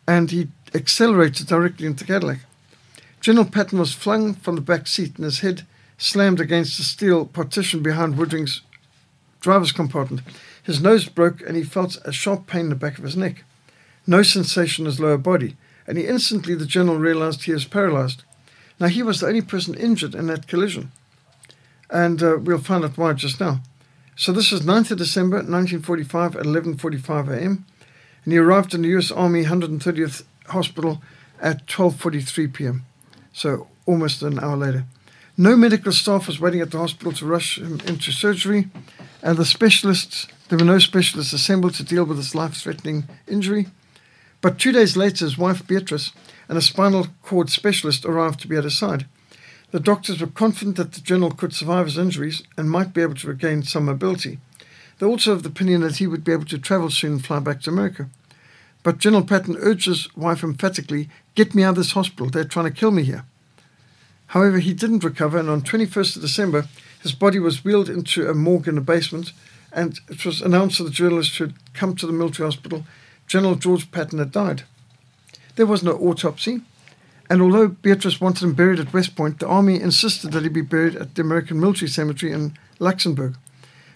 And 0.08 0.30
he 0.30 0.48
accelerated 0.74 1.46
directly 1.46 1.86
into 1.86 2.04
Cadillac. 2.04 2.40
General 3.20 3.46
Patton 3.46 3.78
was 3.78 3.92
flung 3.92 4.34
from 4.34 4.54
the 4.54 4.60
back 4.60 4.86
seat 4.86 5.16
and 5.16 5.24
his 5.24 5.40
head 5.40 5.66
slammed 5.98 6.40
against 6.40 6.76
the 6.76 6.82
steel 6.82 7.26
partition 7.26 7.82
behind 7.82 8.16
Woodring's 8.16 8.62
driver's 9.40 9.72
compartment. 9.72 10.22
His 10.62 10.80
nose 10.80 11.08
broke 11.08 11.40
and 11.42 11.56
he 11.56 11.62
felt 11.62 11.98
a 12.04 12.12
sharp 12.12 12.46
pain 12.46 12.62
in 12.62 12.68
the 12.70 12.74
back 12.74 12.98
of 12.98 13.04
his 13.04 13.16
neck. 13.16 13.44
No 14.06 14.22
sensation 14.22 14.84
in 14.84 14.86
his 14.86 15.00
lower 15.00 15.18
body 15.18 15.56
and 15.86 15.98
he 15.98 16.06
instantly, 16.06 16.54
the 16.54 16.66
general 16.66 16.98
realized 16.98 17.44
he 17.44 17.52
was 17.52 17.66
paralyzed. 17.66 18.22
Now, 18.80 18.88
he 18.88 19.02
was 19.02 19.20
the 19.20 19.28
only 19.28 19.42
person 19.42 19.74
injured 19.74 20.14
in 20.14 20.26
that 20.26 20.48
collision, 20.48 20.90
and 21.90 22.22
uh, 22.22 22.38
we'll 22.40 22.58
find 22.58 22.84
out 22.84 22.98
why 22.98 23.12
just 23.12 23.40
now. 23.40 23.60
So 24.16 24.30
this 24.30 24.52
is 24.52 24.60
9th 24.60 24.92
of 24.92 24.98
December, 24.98 25.38
1945 25.38 26.36
at 26.36 26.44
11.45 26.44 27.28
a.m., 27.30 27.66
and 28.24 28.32
he 28.32 28.38
arrived 28.38 28.72
in 28.72 28.82
the 28.82 28.88
U.S. 28.90 29.10
Army 29.10 29.44
130th 29.44 30.22
Hospital 30.46 31.02
at 31.40 31.66
12.43 31.66 32.52
p.m., 32.52 32.84
so 33.32 33.66
almost 33.86 34.22
an 34.22 34.38
hour 34.38 34.56
later. 34.56 34.84
No 35.36 35.56
medical 35.56 35.90
staff 35.90 36.28
was 36.28 36.40
waiting 36.40 36.60
at 36.60 36.70
the 36.70 36.78
hospital 36.78 37.10
to 37.12 37.26
rush 37.26 37.58
him 37.58 37.80
into 37.86 38.12
surgery, 38.12 38.68
and 39.20 39.36
the 39.36 39.44
specialists, 39.44 40.28
there 40.48 40.58
were 40.58 40.64
no 40.64 40.78
specialists 40.78 41.32
assembled 41.32 41.74
to 41.74 41.82
deal 41.82 42.04
with 42.04 42.18
this 42.18 42.36
life-threatening 42.36 43.08
injury. 43.26 43.66
But 44.40 44.60
two 44.60 44.70
days 44.70 44.96
later, 44.96 45.24
his 45.24 45.36
wife 45.36 45.66
Beatrice 45.66 46.12
and 46.48 46.56
a 46.56 46.62
spinal 46.62 47.08
cord 47.22 47.50
specialist 47.50 48.04
arrived 48.04 48.38
to 48.40 48.48
be 48.48 48.56
at 48.56 48.64
his 48.64 48.78
side. 48.78 49.06
The 49.74 49.80
doctors 49.80 50.20
were 50.20 50.28
confident 50.28 50.76
that 50.76 50.92
the 50.92 51.00
general 51.00 51.32
could 51.32 51.52
survive 51.52 51.86
his 51.86 51.98
injuries 51.98 52.44
and 52.56 52.70
might 52.70 52.94
be 52.94 53.02
able 53.02 53.16
to 53.16 53.26
regain 53.26 53.64
some 53.64 53.86
mobility. 53.86 54.38
They 55.00 55.06
also 55.06 55.32
of 55.32 55.42
the 55.42 55.48
opinion 55.48 55.80
that 55.80 55.96
he 55.96 56.06
would 56.06 56.22
be 56.22 56.30
able 56.30 56.44
to 56.44 56.58
travel 56.58 56.90
soon 56.90 57.14
and 57.14 57.26
fly 57.26 57.40
back 57.40 57.60
to 57.62 57.70
America. 57.70 58.08
But 58.84 58.98
General 58.98 59.24
Patton 59.24 59.56
urged 59.58 59.86
his 59.86 60.14
wife 60.14 60.44
emphatically, 60.44 61.08
Get 61.34 61.56
me 61.56 61.64
out 61.64 61.70
of 61.70 61.78
this 61.78 61.90
hospital, 61.90 62.30
they're 62.30 62.44
trying 62.44 62.66
to 62.66 62.70
kill 62.70 62.92
me 62.92 63.02
here. 63.02 63.24
However, 64.28 64.60
he 64.60 64.74
didn't 64.74 65.02
recover, 65.02 65.38
and 65.38 65.50
on 65.50 65.62
21st 65.62 66.14
of 66.14 66.22
December, 66.22 66.68
his 67.02 67.10
body 67.10 67.40
was 67.40 67.64
wheeled 67.64 67.90
into 67.90 68.30
a 68.30 68.32
morgue 68.34 68.68
in 68.68 68.76
the 68.76 68.80
basement, 68.80 69.32
and 69.72 69.98
it 70.08 70.24
was 70.24 70.40
announced 70.40 70.76
to 70.76 70.84
the 70.84 70.90
journalists 70.90 71.36
who 71.38 71.46
had 71.46 71.74
come 71.74 71.96
to 71.96 72.06
the 72.06 72.12
military 72.12 72.46
hospital 72.46 72.84
General 73.26 73.56
George 73.56 73.90
Patton 73.90 74.20
had 74.20 74.30
died. 74.30 74.62
There 75.56 75.66
was 75.66 75.82
no 75.82 75.94
autopsy, 75.94 76.60
and 77.30 77.40
although 77.40 77.68
Beatrice 77.68 78.20
wanted 78.20 78.44
him 78.44 78.54
buried 78.54 78.80
at 78.80 78.92
West 78.92 79.16
Point, 79.16 79.38
the 79.38 79.46
army 79.46 79.80
insisted 79.80 80.32
that 80.32 80.42
he 80.42 80.48
be 80.48 80.60
buried 80.60 80.96
at 80.96 81.14
the 81.14 81.22
American 81.22 81.58
Military 81.58 81.88
Cemetery 81.88 82.32
in 82.32 82.56
Luxembourg. 82.78 83.36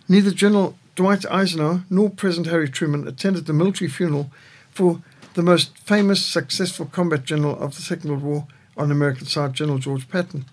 Neither 0.09 0.31
General 0.31 0.77
Dwight 0.97 1.27
Eisenhower 1.31 1.85
nor 1.91 2.11
President 2.11 2.49
Harry 2.49 2.69
Truman 2.69 3.07
attended 3.07 3.47
the 3.47 3.53
military 3.53 3.91
funeral 3.91 4.31
for 4.71 5.01
the 5.35 5.43
most 5.43 5.77
famous, 5.79 6.25
successful 6.25 6.87
combat 6.87 7.25
general 7.25 7.59
of 7.59 7.77
the 7.77 7.83
Second 7.83 8.11
World 8.11 8.23
War 8.23 8.47
on 8.77 8.89
the 8.89 8.95
American 8.95 9.27
side, 9.27 9.53
General 9.53 9.79
George 9.79 10.09
Patton. 10.09 10.47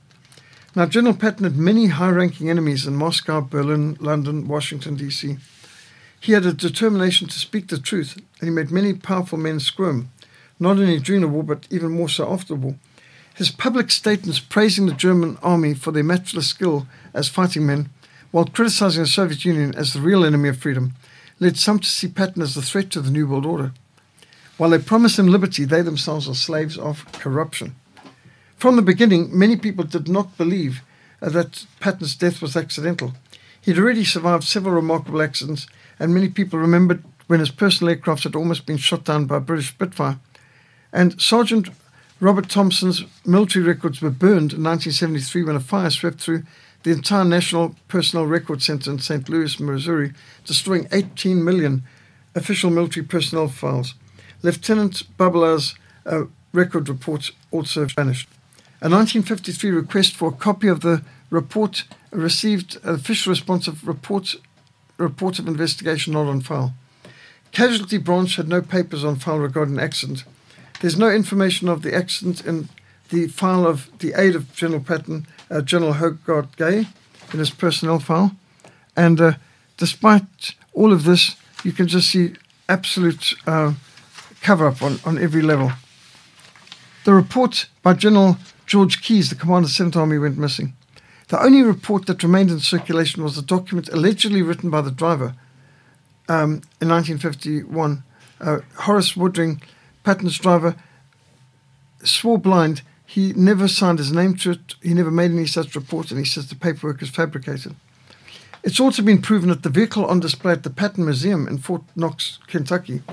Now, 0.75 0.85
General 0.85 1.15
Patton 1.15 1.45
had 1.45 1.55
many 1.55 1.87
high 1.87 2.09
ranking 2.09 2.49
enemies 2.49 2.85
in 2.85 2.95
Moscow, 2.95 3.39
Berlin, 3.41 3.97
London, 4.01 4.47
Washington, 4.47 4.95
D.C. 4.95 5.37
He 6.19 6.33
had 6.33 6.45
a 6.45 6.53
determination 6.53 7.27
to 7.27 7.39
speak 7.39 7.69
the 7.69 7.77
truth, 7.77 8.17
and 8.39 8.49
he 8.49 8.49
made 8.49 8.71
many 8.71 8.93
powerful 8.93 9.37
men 9.37 9.59
squirm, 9.59 10.09
not 10.59 10.77
only 10.77 10.99
during 10.99 11.21
the 11.21 11.27
war, 11.27 11.43
but 11.43 11.67
even 11.69 11.91
more 11.91 12.09
so 12.09 12.31
after 12.31 12.53
the 12.53 12.59
war. 12.59 12.75
His 13.35 13.51
public 13.51 13.91
statements 13.91 14.39
praising 14.39 14.85
the 14.85 14.93
German 14.93 15.37
army 15.43 15.73
for 15.73 15.91
their 15.91 16.03
matchless 16.03 16.47
skill 16.47 16.87
as 17.13 17.27
fighting 17.27 17.65
men, 17.65 17.89
while 18.31 18.45
criticizing 18.45 19.03
the 19.03 19.09
Soviet 19.09 19.43
Union 19.45 19.75
as 19.75 19.93
the 19.93 20.01
real 20.01 20.23
enemy 20.23 20.49
of 20.49 20.57
freedom, 20.57 20.93
led 21.39 21.57
some 21.57 21.79
to 21.79 21.87
see 21.87 22.07
Patton 22.07 22.41
as 22.41 22.55
a 22.55 22.61
threat 22.61 22.89
to 22.91 23.01
the 23.01 23.11
New 23.11 23.27
World 23.27 23.45
Order. 23.45 23.73
While 24.57 24.69
they 24.69 24.79
promised 24.79 25.19
him 25.19 25.27
liberty, 25.27 25.65
they 25.65 25.81
themselves 25.81 26.29
are 26.29 26.35
slaves 26.35 26.77
of 26.77 27.05
corruption. 27.11 27.75
From 28.55 28.77
the 28.77 28.81
beginning, 28.81 29.37
many 29.37 29.57
people 29.57 29.83
did 29.83 30.07
not 30.07 30.37
believe 30.37 30.81
uh, 31.21 31.29
that 31.29 31.65
Patton's 31.81 32.15
death 32.15 32.41
was 32.41 32.55
accidental. 32.55 33.13
He'd 33.61 33.77
already 33.77 34.05
survived 34.05 34.45
several 34.45 34.75
remarkable 34.75 35.21
accidents, 35.21 35.67
and 35.99 36.13
many 36.13 36.29
people 36.29 36.57
remembered 36.57 37.03
when 37.27 37.41
his 37.41 37.51
personal 37.51 37.89
aircraft 37.89 38.23
had 38.23 38.35
almost 38.35 38.65
been 38.65 38.77
shot 38.77 39.03
down 39.03 39.25
by 39.25 39.37
a 39.37 39.41
British 39.41 39.69
Spitfire. 39.69 40.19
And 40.95 41.21
Sergeant 41.21 41.67
Robert 42.21 42.47
Thompson's 42.47 43.03
military 43.25 43.65
records 43.65 44.01
were 44.01 44.09
burned 44.09 44.53
in 44.53 44.63
1973 44.63 45.43
when 45.43 45.57
a 45.57 45.59
fire 45.59 45.89
swept 45.89 46.21
through 46.21 46.43
the 46.83 46.91
entire 46.91 47.25
National 47.25 47.75
Personnel 47.89 48.25
Record 48.25 48.63
Center 48.63 48.91
in 48.91 48.99
St. 48.99 49.27
Louis, 49.27 49.59
Missouri, 49.59 50.13
destroying 50.45 50.87
18 50.93 51.43
million 51.43 51.83
official 52.33 52.69
military 52.69 53.05
personnel 53.05 53.49
files. 53.49 53.95
Lieutenant 54.41 55.03
Babalas' 55.17 55.75
uh, 56.05 56.23
record 56.53 56.87
report 56.87 57.31
also 57.51 57.87
vanished. 57.87 58.29
A 58.79 58.87
1953 58.87 59.71
request 59.71 60.15
for 60.15 60.29
a 60.29 60.31
copy 60.31 60.69
of 60.69 60.79
the 60.79 61.03
report 61.29 61.83
received 62.11 62.77
an 62.85 62.95
official 62.95 63.31
response 63.31 63.67
of 63.67 63.85
report, 63.85 64.35
report 64.97 65.39
of 65.39 65.47
investigation 65.49 66.13
not 66.13 66.27
on 66.27 66.39
file. 66.39 66.73
Casualty 67.51 67.97
branch 67.97 68.37
had 68.37 68.47
no 68.47 68.61
papers 68.61 69.03
on 69.03 69.17
file 69.17 69.39
regarding 69.39 69.77
accident. 69.77 70.23
There's 70.81 70.97
no 70.97 71.09
information 71.09 71.67
of 71.67 71.81
the 71.81 71.95
accident 71.95 72.45
in 72.45 72.69
the 73.09 73.27
file 73.27 73.65
of 73.65 73.89
the 73.99 74.13
aide 74.19 74.35
of 74.35 74.53
General 74.55 74.81
Patton, 74.81 75.27
uh, 75.49 75.61
General 75.61 75.93
Hogarth 75.93 76.55
Gay, 76.57 76.87
in 77.31 77.39
his 77.39 77.49
personnel 77.49 77.99
file. 77.99 78.35
And 78.95 79.21
uh, 79.21 79.33
despite 79.77 80.55
all 80.73 80.91
of 80.91 81.03
this, 81.03 81.35
you 81.63 81.71
can 81.71 81.87
just 81.87 82.09
see 82.09 82.33
absolute 82.67 83.35
uh, 83.47 83.73
cover 84.41 84.67
up 84.67 84.81
on, 84.81 84.99
on 85.05 85.17
every 85.17 85.41
level. 85.41 85.71
The 87.05 87.13
report 87.13 87.67
by 87.83 87.93
General 87.93 88.37
George 88.65 89.01
Keyes, 89.01 89.29
the 89.29 89.35
commander 89.35 89.67
of 89.67 89.77
the 89.77 89.83
7th 89.83 89.95
Army, 89.95 90.17
went 90.17 90.37
missing. 90.37 90.73
The 91.27 91.41
only 91.41 91.63
report 91.63 92.05
that 92.07 92.23
remained 92.23 92.51
in 92.51 92.59
circulation 92.59 93.23
was 93.23 93.37
a 93.37 93.41
document 93.41 93.89
allegedly 93.89 94.41
written 94.41 94.69
by 94.69 94.81
the 94.81 94.91
driver 94.91 95.35
um, 96.27 96.61
in 96.81 96.89
1951. 96.89 98.03
Uh, 98.39 98.59
Horace 98.79 99.13
Woodring, 99.13 99.61
Patton's 100.05 100.37
driver, 100.37 100.75
swore 102.03 102.37
blind 102.37 102.83
he 103.05 103.33
never 103.33 103.67
signed 103.67 103.99
his 103.99 104.11
name 104.11 104.35
to 104.35 104.51
it, 104.51 104.75
he 104.81 104.93
never 104.93 105.11
made 105.11 105.31
any 105.31 105.47
such 105.47 105.75
report, 105.75 106.11
and 106.11 106.19
he 106.19 106.25
says 106.25 106.47
the 106.47 106.55
paperwork 106.55 107.01
is 107.01 107.09
fabricated. 107.09 107.75
It's 108.63 108.79
also 108.79 109.01
been 109.01 109.21
proven 109.21 109.49
that 109.49 109.63
the 109.63 109.69
vehicle 109.69 110.05
on 110.05 110.19
display 110.19 110.53
at 110.53 110.63
the 110.63 110.69
Patton 110.69 111.05
Museum 111.05 111.47
in 111.47 111.57
Fort 111.57 111.83
Knox, 111.95 112.39
Kentucky, 112.47 113.03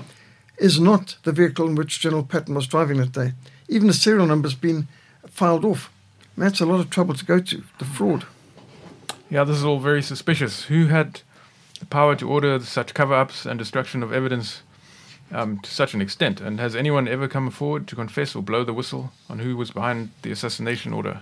is 0.57 0.79
not 0.79 1.17
the 1.23 1.31
vehicle 1.31 1.67
in 1.67 1.75
which 1.75 1.99
General 1.99 2.23
Patton 2.23 2.55
was 2.55 2.67
driving 2.67 2.97
that 2.97 3.11
day. 3.11 3.33
Even 3.67 3.87
the 3.87 3.93
serial 3.93 4.25
number's 4.25 4.55
been 4.55 4.87
filed 5.27 5.65
off. 5.65 5.91
And 6.35 6.45
that's 6.45 6.61
a 6.61 6.65
lot 6.65 6.79
of 6.79 6.89
trouble 6.89 7.13
to 7.13 7.25
go 7.25 7.39
to, 7.39 7.63
the 7.77 7.85
fraud. 7.85 8.25
Yeah, 9.29 9.43
this 9.43 9.57
is 9.57 9.65
all 9.65 9.79
very 9.79 10.01
suspicious. 10.01 10.65
Who 10.65 10.87
had 10.87 11.21
the 11.79 11.85
power 11.85 12.15
to 12.15 12.29
order 12.29 12.59
such 12.59 12.93
cover 12.93 13.13
ups 13.13 13.45
and 13.45 13.59
destruction 13.59 14.01
of 14.03 14.11
evidence 14.11 14.63
um, 15.31 15.59
to 15.59 15.71
such 15.71 15.93
an 15.93 16.01
extent? 16.01 16.41
And 16.41 16.59
has 16.59 16.75
anyone 16.75 17.07
ever 17.07 17.27
come 17.27 17.49
forward 17.49 17.87
to 17.87 17.95
confess 17.95 18.35
or 18.35 18.43
blow 18.43 18.63
the 18.63 18.73
whistle 18.73 19.11
on 19.29 19.39
who 19.39 19.57
was 19.57 19.71
behind 19.71 20.11
the 20.21 20.31
assassination 20.31 20.93
order? 20.93 21.21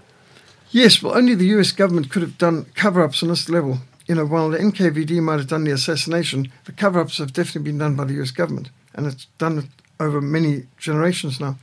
Yes, 0.71 1.01
well, 1.01 1.17
only 1.17 1.35
the 1.35 1.47
US 1.59 1.71
government 1.71 2.09
could 2.09 2.21
have 2.21 2.37
done 2.37 2.65
cover 2.75 3.03
ups 3.03 3.21
on 3.21 3.29
this 3.29 3.49
level. 3.49 3.79
You 4.07 4.15
know, 4.15 4.25
while 4.25 4.49
the 4.49 4.57
NKVD 4.57 5.21
might 5.21 5.39
have 5.39 5.47
done 5.47 5.63
the 5.63 5.71
assassination, 5.71 6.51
the 6.65 6.71
cover 6.71 6.99
ups 6.99 7.17
have 7.17 7.33
definitely 7.33 7.71
been 7.71 7.77
done 7.77 7.95
by 7.95 8.05
the 8.05 8.21
US 8.21 8.31
government. 8.31 8.69
And 8.93 9.05
it's 9.05 9.25
done 9.37 9.69
over 9.99 10.21
many 10.21 10.67
generations 10.77 11.39
now. 11.39 11.57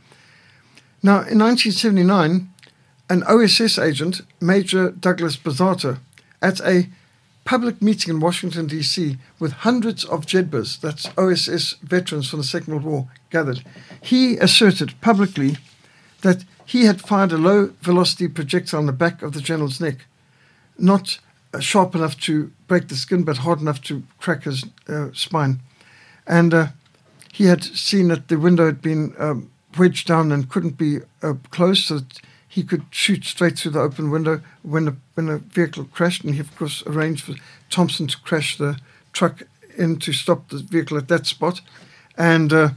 Now, 1.03 1.21
in 1.21 1.39
1979, 1.39 2.51
an 3.11 3.23
OSS 3.25 3.79
agent, 3.79 4.21
Major 4.41 4.91
Douglas 4.91 5.37
Bazata, 5.37 5.99
at 6.43 6.61
a 6.61 6.89
public 7.49 7.81
meeting 7.81 8.13
in 8.13 8.21
Washington, 8.21 8.67
D.C., 8.67 9.17
with 9.39 9.53
hundreds 9.65 10.05
of 10.05 10.27
JEDBAs, 10.27 10.79
that's 10.83 11.09
OSS 11.17 11.77
veterans 11.83 12.29
from 12.29 12.41
the 12.41 12.45
Second 12.45 12.75
World 12.75 12.85
War, 12.85 13.09
gathered, 13.31 13.65
he 14.03 14.37
asserted 14.37 15.01
publicly 15.01 15.57
that 16.21 16.45
he 16.67 16.85
had 16.85 17.01
fired 17.01 17.33
a 17.33 17.39
low 17.39 17.73
velocity 17.81 18.29
projectile 18.29 18.81
on 18.81 18.85
the 18.85 18.93
back 18.93 19.23
of 19.23 19.33
the 19.33 19.41
general's 19.41 19.81
neck, 19.81 20.05
not 20.79 21.21
uh, 21.55 21.61
sharp 21.61 21.95
enough 21.95 22.21
to 22.21 22.53
break 22.67 22.89
the 22.89 22.95
skin, 22.95 23.23
but 23.25 23.39
hard 23.39 23.63
enough 23.63 23.81
to 23.85 24.03
crack 24.19 24.43
his 24.43 24.67
uh, 24.87 25.09
spine. 25.15 25.61
And 26.27 26.53
uh, 26.53 26.67
he 27.33 27.47
had 27.47 27.65
seen 27.65 28.09
that 28.09 28.29
the 28.29 28.39
window 28.39 28.67
had 28.67 28.83
been 28.83 29.15
um, 29.19 29.51
wedged 29.79 30.07
down 30.07 30.33
and 30.33 30.51
couldn't 30.51 30.77
be 30.77 30.99
uh, 31.23 31.33
closed, 31.51 31.87
so 31.87 32.01
that 32.01 32.21
he 32.59 32.65
could 32.65 32.83
shoot 32.91 33.25
straight 33.25 33.57
through 33.57 33.71
the 33.71 33.81
open 33.81 34.11
window 34.11 34.41
when 34.63 34.87
the 34.87 34.97
when 35.15 35.29
a 35.29 35.39
vehicle 35.39 35.85
crashed, 35.85 36.25
and 36.25 36.35
he 36.35 36.41
of 36.41 36.57
course 36.57 36.83
arranged 36.89 37.23
for 37.23 37.35
Thompson 37.71 38.09
to 38.09 38.19
crash 38.19 38.59
the 38.59 38.77
truck 39.13 39.45
in 39.77 40.01
to 40.01 40.13
stop 40.13 40.49
the 40.49 40.59
vehicle 40.59 40.99
at 40.99 41.07
that 41.07 41.25
spot. 41.25 41.61
And 42.17 42.53
uh, 42.53 42.71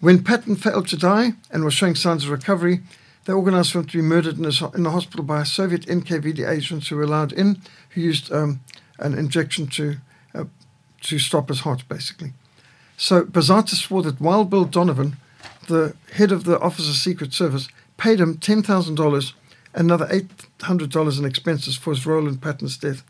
when 0.00 0.24
Patton 0.24 0.56
failed 0.56 0.88
to 0.88 0.96
die 0.96 1.32
and 1.50 1.62
was 1.62 1.74
showing 1.74 1.94
signs 1.94 2.24
of 2.24 2.30
recovery, 2.30 2.80
they 3.26 3.34
organized 3.34 3.72
for 3.72 3.80
him 3.80 3.86
to 3.88 3.98
be 3.98 4.02
murdered 4.02 4.38
in, 4.38 4.44
his, 4.44 4.62
in 4.74 4.84
the 4.84 4.92
hospital 4.92 5.24
by 5.24 5.42
a 5.42 5.44
Soviet 5.44 5.84
NKVD 5.84 6.48
agents 6.48 6.88
who 6.88 6.96
were 6.96 7.02
allowed 7.02 7.32
in, 7.32 7.60
who 7.90 8.00
used 8.00 8.32
um, 8.32 8.60
an 8.98 9.12
injection 9.12 9.66
to 9.66 9.96
uh, 10.34 10.44
to 11.02 11.18
stop 11.18 11.50
his 11.50 11.60
heart, 11.60 11.86
basically. 11.86 12.32
So 12.96 13.24
Bazata 13.24 13.74
swore 13.74 14.02
that 14.04 14.22
Wild 14.22 14.48
Bill 14.48 14.64
Donovan, 14.64 15.18
the 15.68 15.94
head 16.14 16.32
of 16.32 16.44
the 16.44 16.58
Office 16.60 16.88
of 16.88 16.94
Secret 16.94 17.34
Service, 17.34 17.68
paid 18.00 18.18
him 18.18 18.38
$10,000 18.38 19.32
another 19.74 20.06
$800 20.06 21.18
in 21.18 21.24
expenses 21.26 21.76
for 21.76 21.90
his 21.90 22.06
role 22.06 22.26
in 22.26 22.38
Patton's 22.38 22.78
death. 22.78 23.04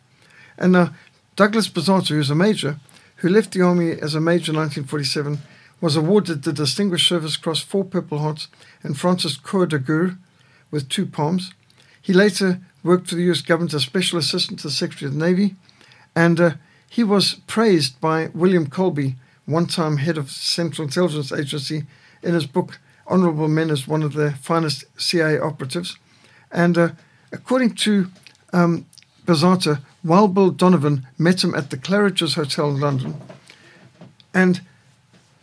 And 0.59 0.73
now, 0.73 0.93
Douglas 1.37 1.69
Bazata, 1.69 2.09
who's 2.09 2.29
a 2.29 2.35
major, 2.35 2.81
who 3.17 3.29
left 3.29 3.53
the 3.53 3.63
army 3.63 3.93
as 3.93 4.17
a 4.17 4.21
major 4.21 4.51
in 4.51 4.59
1947, 4.59 5.39
was 5.81 5.95
awarded 5.95 6.43
the 6.43 6.53
Distinguished 6.53 7.09
Service 7.09 7.37
Cross, 7.37 7.61
four 7.61 7.85
Purple 7.85 8.19
Hearts, 8.19 8.49
and 8.83 8.99
Francis 8.99 9.37
Croix 9.37 9.65
de 9.65 9.79
Guerre 9.79 10.19
with 10.73 10.89
two 10.89 11.07
palms. 11.07 11.53
He 12.03 12.13
later 12.13 12.61
worked 12.83 13.09
for 13.09 13.15
the 13.15 13.23
U.S. 13.23 13.43
government 13.43 13.73
as 13.75 13.83
Special 13.83 14.19
Assistant 14.19 14.59
to 14.59 14.69
the 14.69 14.73
Secretary 14.73 15.09
of 15.09 15.15
the 15.15 15.25
Navy, 15.25 15.55
and 16.17 16.41
uh, 16.41 16.51
he 16.89 17.05
was 17.05 17.35
praised 17.47 18.01
by 18.01 18.31
William 18.35 18.69
Colby, 18.69 19.15
one 19.47 19.67
time 19.67 19.99
head 19.99 20.19
of 20.19 20.33
Central 20.33 20.85
Intelligence 20.85 21.31
Agency, 21.31 21.85
in 22.25 22.35
his 22.35 22.47
book 22.47 22.81
honorable 23.11 23.49
men 23.49 23.71
as 23.71 23.89
one 23.89 24.03
of 24.03 24.15
the 24.15 24.33
finest 24.33 24.85
CIA 24.97 25.39
operatives. 25.39 25.99
And 26.51 26.79
uh, 26.79 26.89
according 27.33 27.75
to 27.77 28.11
um, 28.53 28.87
Bazata, 29.27 29.81
Wild 30.03 30.35
Bill 30.35 30.51
Donovan 30.51 31.07
met 31.19 31.45
him 31.45 31.55
at 31.55 31.71
the 31.71 31.77
Claridge's 31.77 32.35
Hotel 32.35 32.71
in 32.71 32.81
London 32.81 33.17
and 34.33 34.63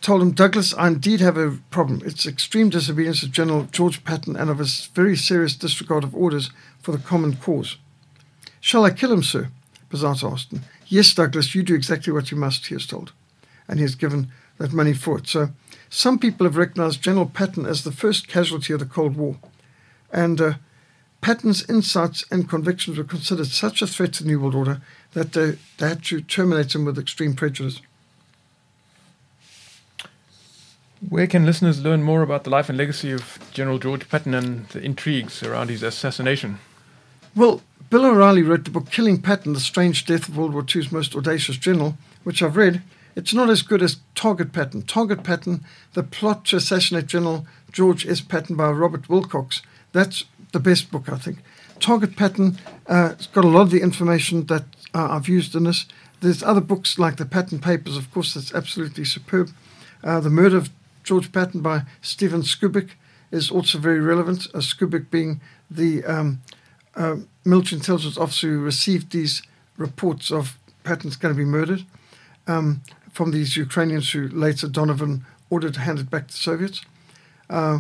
told 0.02 0.22
him, 0.22 0.32
Douglas, 0.32 0.74
I 0.76 0.88
indeed 0.88 1.20
have 1.20 1.38
a 1.38 1.58
problem. 1.70 2.02
It's 2.06 2.26
extreme 2.26 2.70
disobedience 2.70 3.24
of 3.24 3.32
General 3.32 3.64
George 3.72 4.04
Patton 4.04 4.36
and 4.36 4.50
of 4.50 4.60
his 4.60 4.88
very 4.88 5.16
serious 5.16 5.56
disregard 5.56 6.04
of 6.04 6.16
orders 6.16 6.50
for 6.80 6.92
the 6.92 6.98
common 6.98 7.36
cause. 7.36 7.78
Shall 8.60 8.86
I 8.86 8.92
kill 8.92 9.12
him, 9.12 9.24
sir? 9.24 9.50
Bazata 9.90 10.32
asked 10.32 10.52
him. 10.52 10.62
Yes, 10.88 11.14
Douglas, 11.14 11.54
you 11.54 11.64
do 11.64 11.76
exactly 11.76 12.14
what 12.14 12.32
you 12.32 12.38
must, 12.38 12.68
he 12.68 12.76
is 12.76 12.88
told. 12.88 13.12
And 13.68 13.80
he 13.80 13.84
has 13.84 13.96
given 13.96 14.32
that 14.58 14.74
money 14.74 14.94
for 14.94 15.18
it. 15.18 15.28
So 15.28 15.50
some 15.90 16.20
people 16.20 16.46
have 16.46 16.58
recognized 16.58 17.02
General 17.02 17.28
Patton 17.28 17.66
as 17.66 17.84
the 17.84 17.92
first 17.92 18.28
casualty 18.28 18.74
of 18.74 18.80
the 18.80 18.86
Cold 18.86 19.16
War. 19.16 19.38
And 20.12 20.40
uh, 20.40 20.54
Patton's 21.22 21.68
insights 21.70 22.26
and 22.32 22.50
convictions 22.50 22.98
were 22.98 23.04
considered 23.04 23.48
such 23.48 23.82
a 23.82 23.88
threat 23.88 24.14
to 24.14 24.24
the 24.24 24.30
New 24.30 24.40
World 24.40 24.56
Order 24.56 24.82
that 25.14 25.34
they, 25.34 25.58
they 25.78 25.90
had 25.90 26.04
to 26.06 26.22
terminate 26.22 26.76
him 26.76 26.86
with 26.86 27.00
extreme 27.00 27.34
prejudice. 27.34 27.82
Where 31.08 31.28
can 31.28 31.46
listeners 31.46 31.84
learn 31.84 32.02
more 32.02 32.22
about 32.22 32.44
the 32.44 32.50
life 32.50 32.70
and 32.70 32.78
legacy 32.78 33.12
of 33.12 33.40
General 33.54 33.78
George 33.78 34.10
Patton 34.10 34.34
and 34.34 34.68
the 34.70 34.82
intrigues 34.82 35.44
around 35.44 35.70
his 35.70 35.84
assassination? 35.84 36.60
Well, 37.36 37.62
Bill 37.90 38.06
O'Reilly 38.06 38.42
wrote 38.42 38.66
the 38.66 38.72
book 38.72 38.90
Killing 38.90 39.22
Patton 39.22 39.54
The 39.54 39.60
Strange 39.60 40.06
Death 40.06 40.28
of 40.28 40.38
World 40.38 40.54
War 40.54 40.66
II's 40.76 40.92
Most 40.92 41.16
Audacious 41.16 41.58
General, 41.58 41.98
which 42.24 42.42
I've 42.42 42.58
read 42.58 42.82
it's 43.18 43.34
not 43.34 43.50
as 43.50 43.64
good 43.64 43.82
as 43.82 43.98
Target 44.14 44.54
Patton. 44.54 44.84
Target 44.84 45.24
Patton, 45.24 45.66
the 45.94 46.04
plot 46.04 46.46
to 46.46 46.58
assassinate 46.58 47.08
General 47.08 47.48
George 47.72 48.06
S. 48.08 48.22
Patton 48.22 48.56
by 48.56 48.70
Robert 48.70 49.10
Wilcox. 49.10 49.64
That's 49.92 50.26
the 50.52 50.60
best 50.60 50.92
book, 50.92 51.12
I 51.12 51.18
think. 51.18 51.40
Target 51.80 52.16
Patton 52.16 52.60
uh, 52.86 53.16
has 53.16 53.26
got 53.26 53.44
a 53.44 53.48
lot 53.48 53.64
of 53.64 53.72
the 53.72 53.82
information 53.82 54.46
that 54.46 54.66
uh, 54.94 55.08
I've 55.10 55.28
used 55.28 55.56
in 55.56 55.64
this. 55.64 55.88
There's 56.22 56.44
other 56.44 56.62
books 56.62 57.00
like 57.00 57.18
the 57.18 57.26
Patton 57.26 57.58
Papers, 57.58 57.98
of 57.98 58.12
course, 58.12 58.36
that's 58.36 58.54
absolutely 58.54 59.04
superb. 59.04 59.50
Uh, 60.04 60.20
the 60.20 60.30
Murder 60.30 60.58
of 60.58 60.70
George 61.04 61.32
Patton 61.32 61.62
by 61.62 61.86
Stephen 62.04 62.44
Skubik 62.44 62.92
is 63.32 63.50
also 63.50 63.80
very 63.80 64.00
relevant. 64.00 64.46
Uh, 64.54 64.60
Skubik 64.60 65.10
being 65.10 65.42
the 65.72 66.06
um, 66.06 66.44
uh, 66.96 67.16
military 67.44 67.80
intelligence 67.80 68.16
officer 68.16 68.48
who 68.48 68.60
received 68.60 69.12
these 69.12 69.42
reports 69.76 70.30
of 70.32 70.60
Patton's 70.84 71.16
going 71.16 71.34
to 71.34 71.38
be 71.38 71.46
murdered 71.46 71.84
um, 72.48 72.82
from 73.18 73.32
these 73.32 73.58
Ukrainians 73.58 74.12
who 74.12 74.28
later 74.28 74.68
Donovan 74.68 75.26
ordered 75.50 75.74
to 75.74 75.80
hand 75.80 75.98
it 75.98 76.12
back 76.12 76.28
to 76.28 76.34
the 76.34 76.40
Soviets. 76.50 76.86
Uh, 77.50 77.80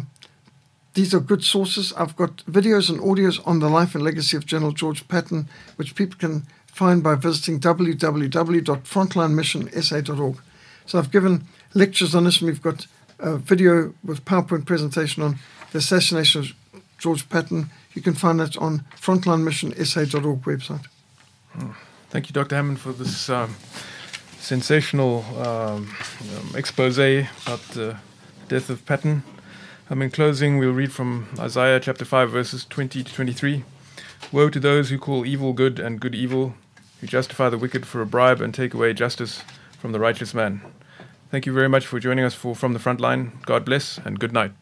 these 0.95 1.13
are 1.13 1.19
good 1.19 1.43
sources. 1.43 1.93
I've 1.93 2.15
got 2.15 2.43
videos 2.47 2.89
and 2.89 2.99
audios 2.99 3.39
on 3.45 3.59
the 3.59 3.69
life 3.69 3.93
and 3.93 4.03
legacy 4.03 4.35
of 4.35 4.47
General 4.47 4.71
George 4.71 5.07
Patton, 5.07 5.47
which 5.75 5.93
people 5.93 6.17
can 6.17 6.47
find 6.65 7.03
by 7.03 7.13
visiting 7.13 7.59
www.frontlinemissionsa.org. 7.59 10.37
So 10.87 10.97
I've 10.97 11.11
given 11.11 11.43
lectures 11.75 12.15
on 12.15 12.23
this, 12.23 12.41
and 12.41 12.49
we've 12.49 12.63
got 12.69 12.87
a 13.19 13.37
video 13.37 13.93
with 14.03 14.25
PowerPoint 14.25 14.65
presentation 14.65 15.21
on 15.21 15.37
the 15.71 15.77
assassination 15.77 16.41
of 16.41 16.51
George 16.97 17.29
Patton. 17.29 17.69
You 17.93 18.01
can 18.01 18.15
find 18.15 18.39
that 18.39 18.57
on 18.57 18.85
frontlinemissionsa.org 18.99 20.41
website. 20.41 20.87
Thank 22.09 22.27
you, 22.27 22.33
Dr. 22.33 22.55
Hammond, 22.55 22.79
for 22.79 22.91
this 22.91 23.29
um, 23.29 23.55
sensational 24.47 25.25
um, 25.45 25.93
um, 26.37 26.55
expose 26.55 26.97
about 26.97 27.59
the 27.73 27.97
death 28.47 28.69
of 28.69 28.85
Patton. 28.85 29.23
Um, 29.89 30.01
in 30.01 30.09
closing, 30.09 30.57
we'll 30.57 30.71
read 30.71 30.93
from 30.93 31.27
Isaiah 31.37 31.81
chapter 31.81 32.05
5, 32.05 32.31
verses 32.31 32.65
20 32.65 33.03
to 33.03 33.13
23. 33.13 33.65
Woe 34.31 34.49
to 34.49 34.59
those 34.59 34.89
who 34.89 34.97
call 34.97 35.25
evil 35.25 35.51
good 35.51 35.79
and 35.79 35.99
good 35.99 36.15
evil, 36.15 36.53
who 37.01 37.07
justify 37.07 37.49
the 37.49 37.57
wicked 37.57 37.85
for 37.85 38.01
a 38.01 38.05
bribe 38.05 38.39
and 38.39 38.53
take 38.53 38.73
away 38.73 38.93
justice 38.93 39.43
from 39.79 39.91
the 39.91 39.99
righteous 39.99 40.33
man. 40.33 40.61
Thank 41.29 41.45
you 41.45 41.51
very 41.51 41.67
much 41.67 41.85
for 41.85 41.99
joining 41.99 42.23
us 42.23 42.33
for 42.33 42.55
From 42.55 42.71
the 42.71 42.79
Front 42.79 43.01
Line. 43.01 43.33
God 43.45 43.65
bless 43.65 43.97
and 43.97 44.17
good 44.17 44.31
night. 44.31 44.53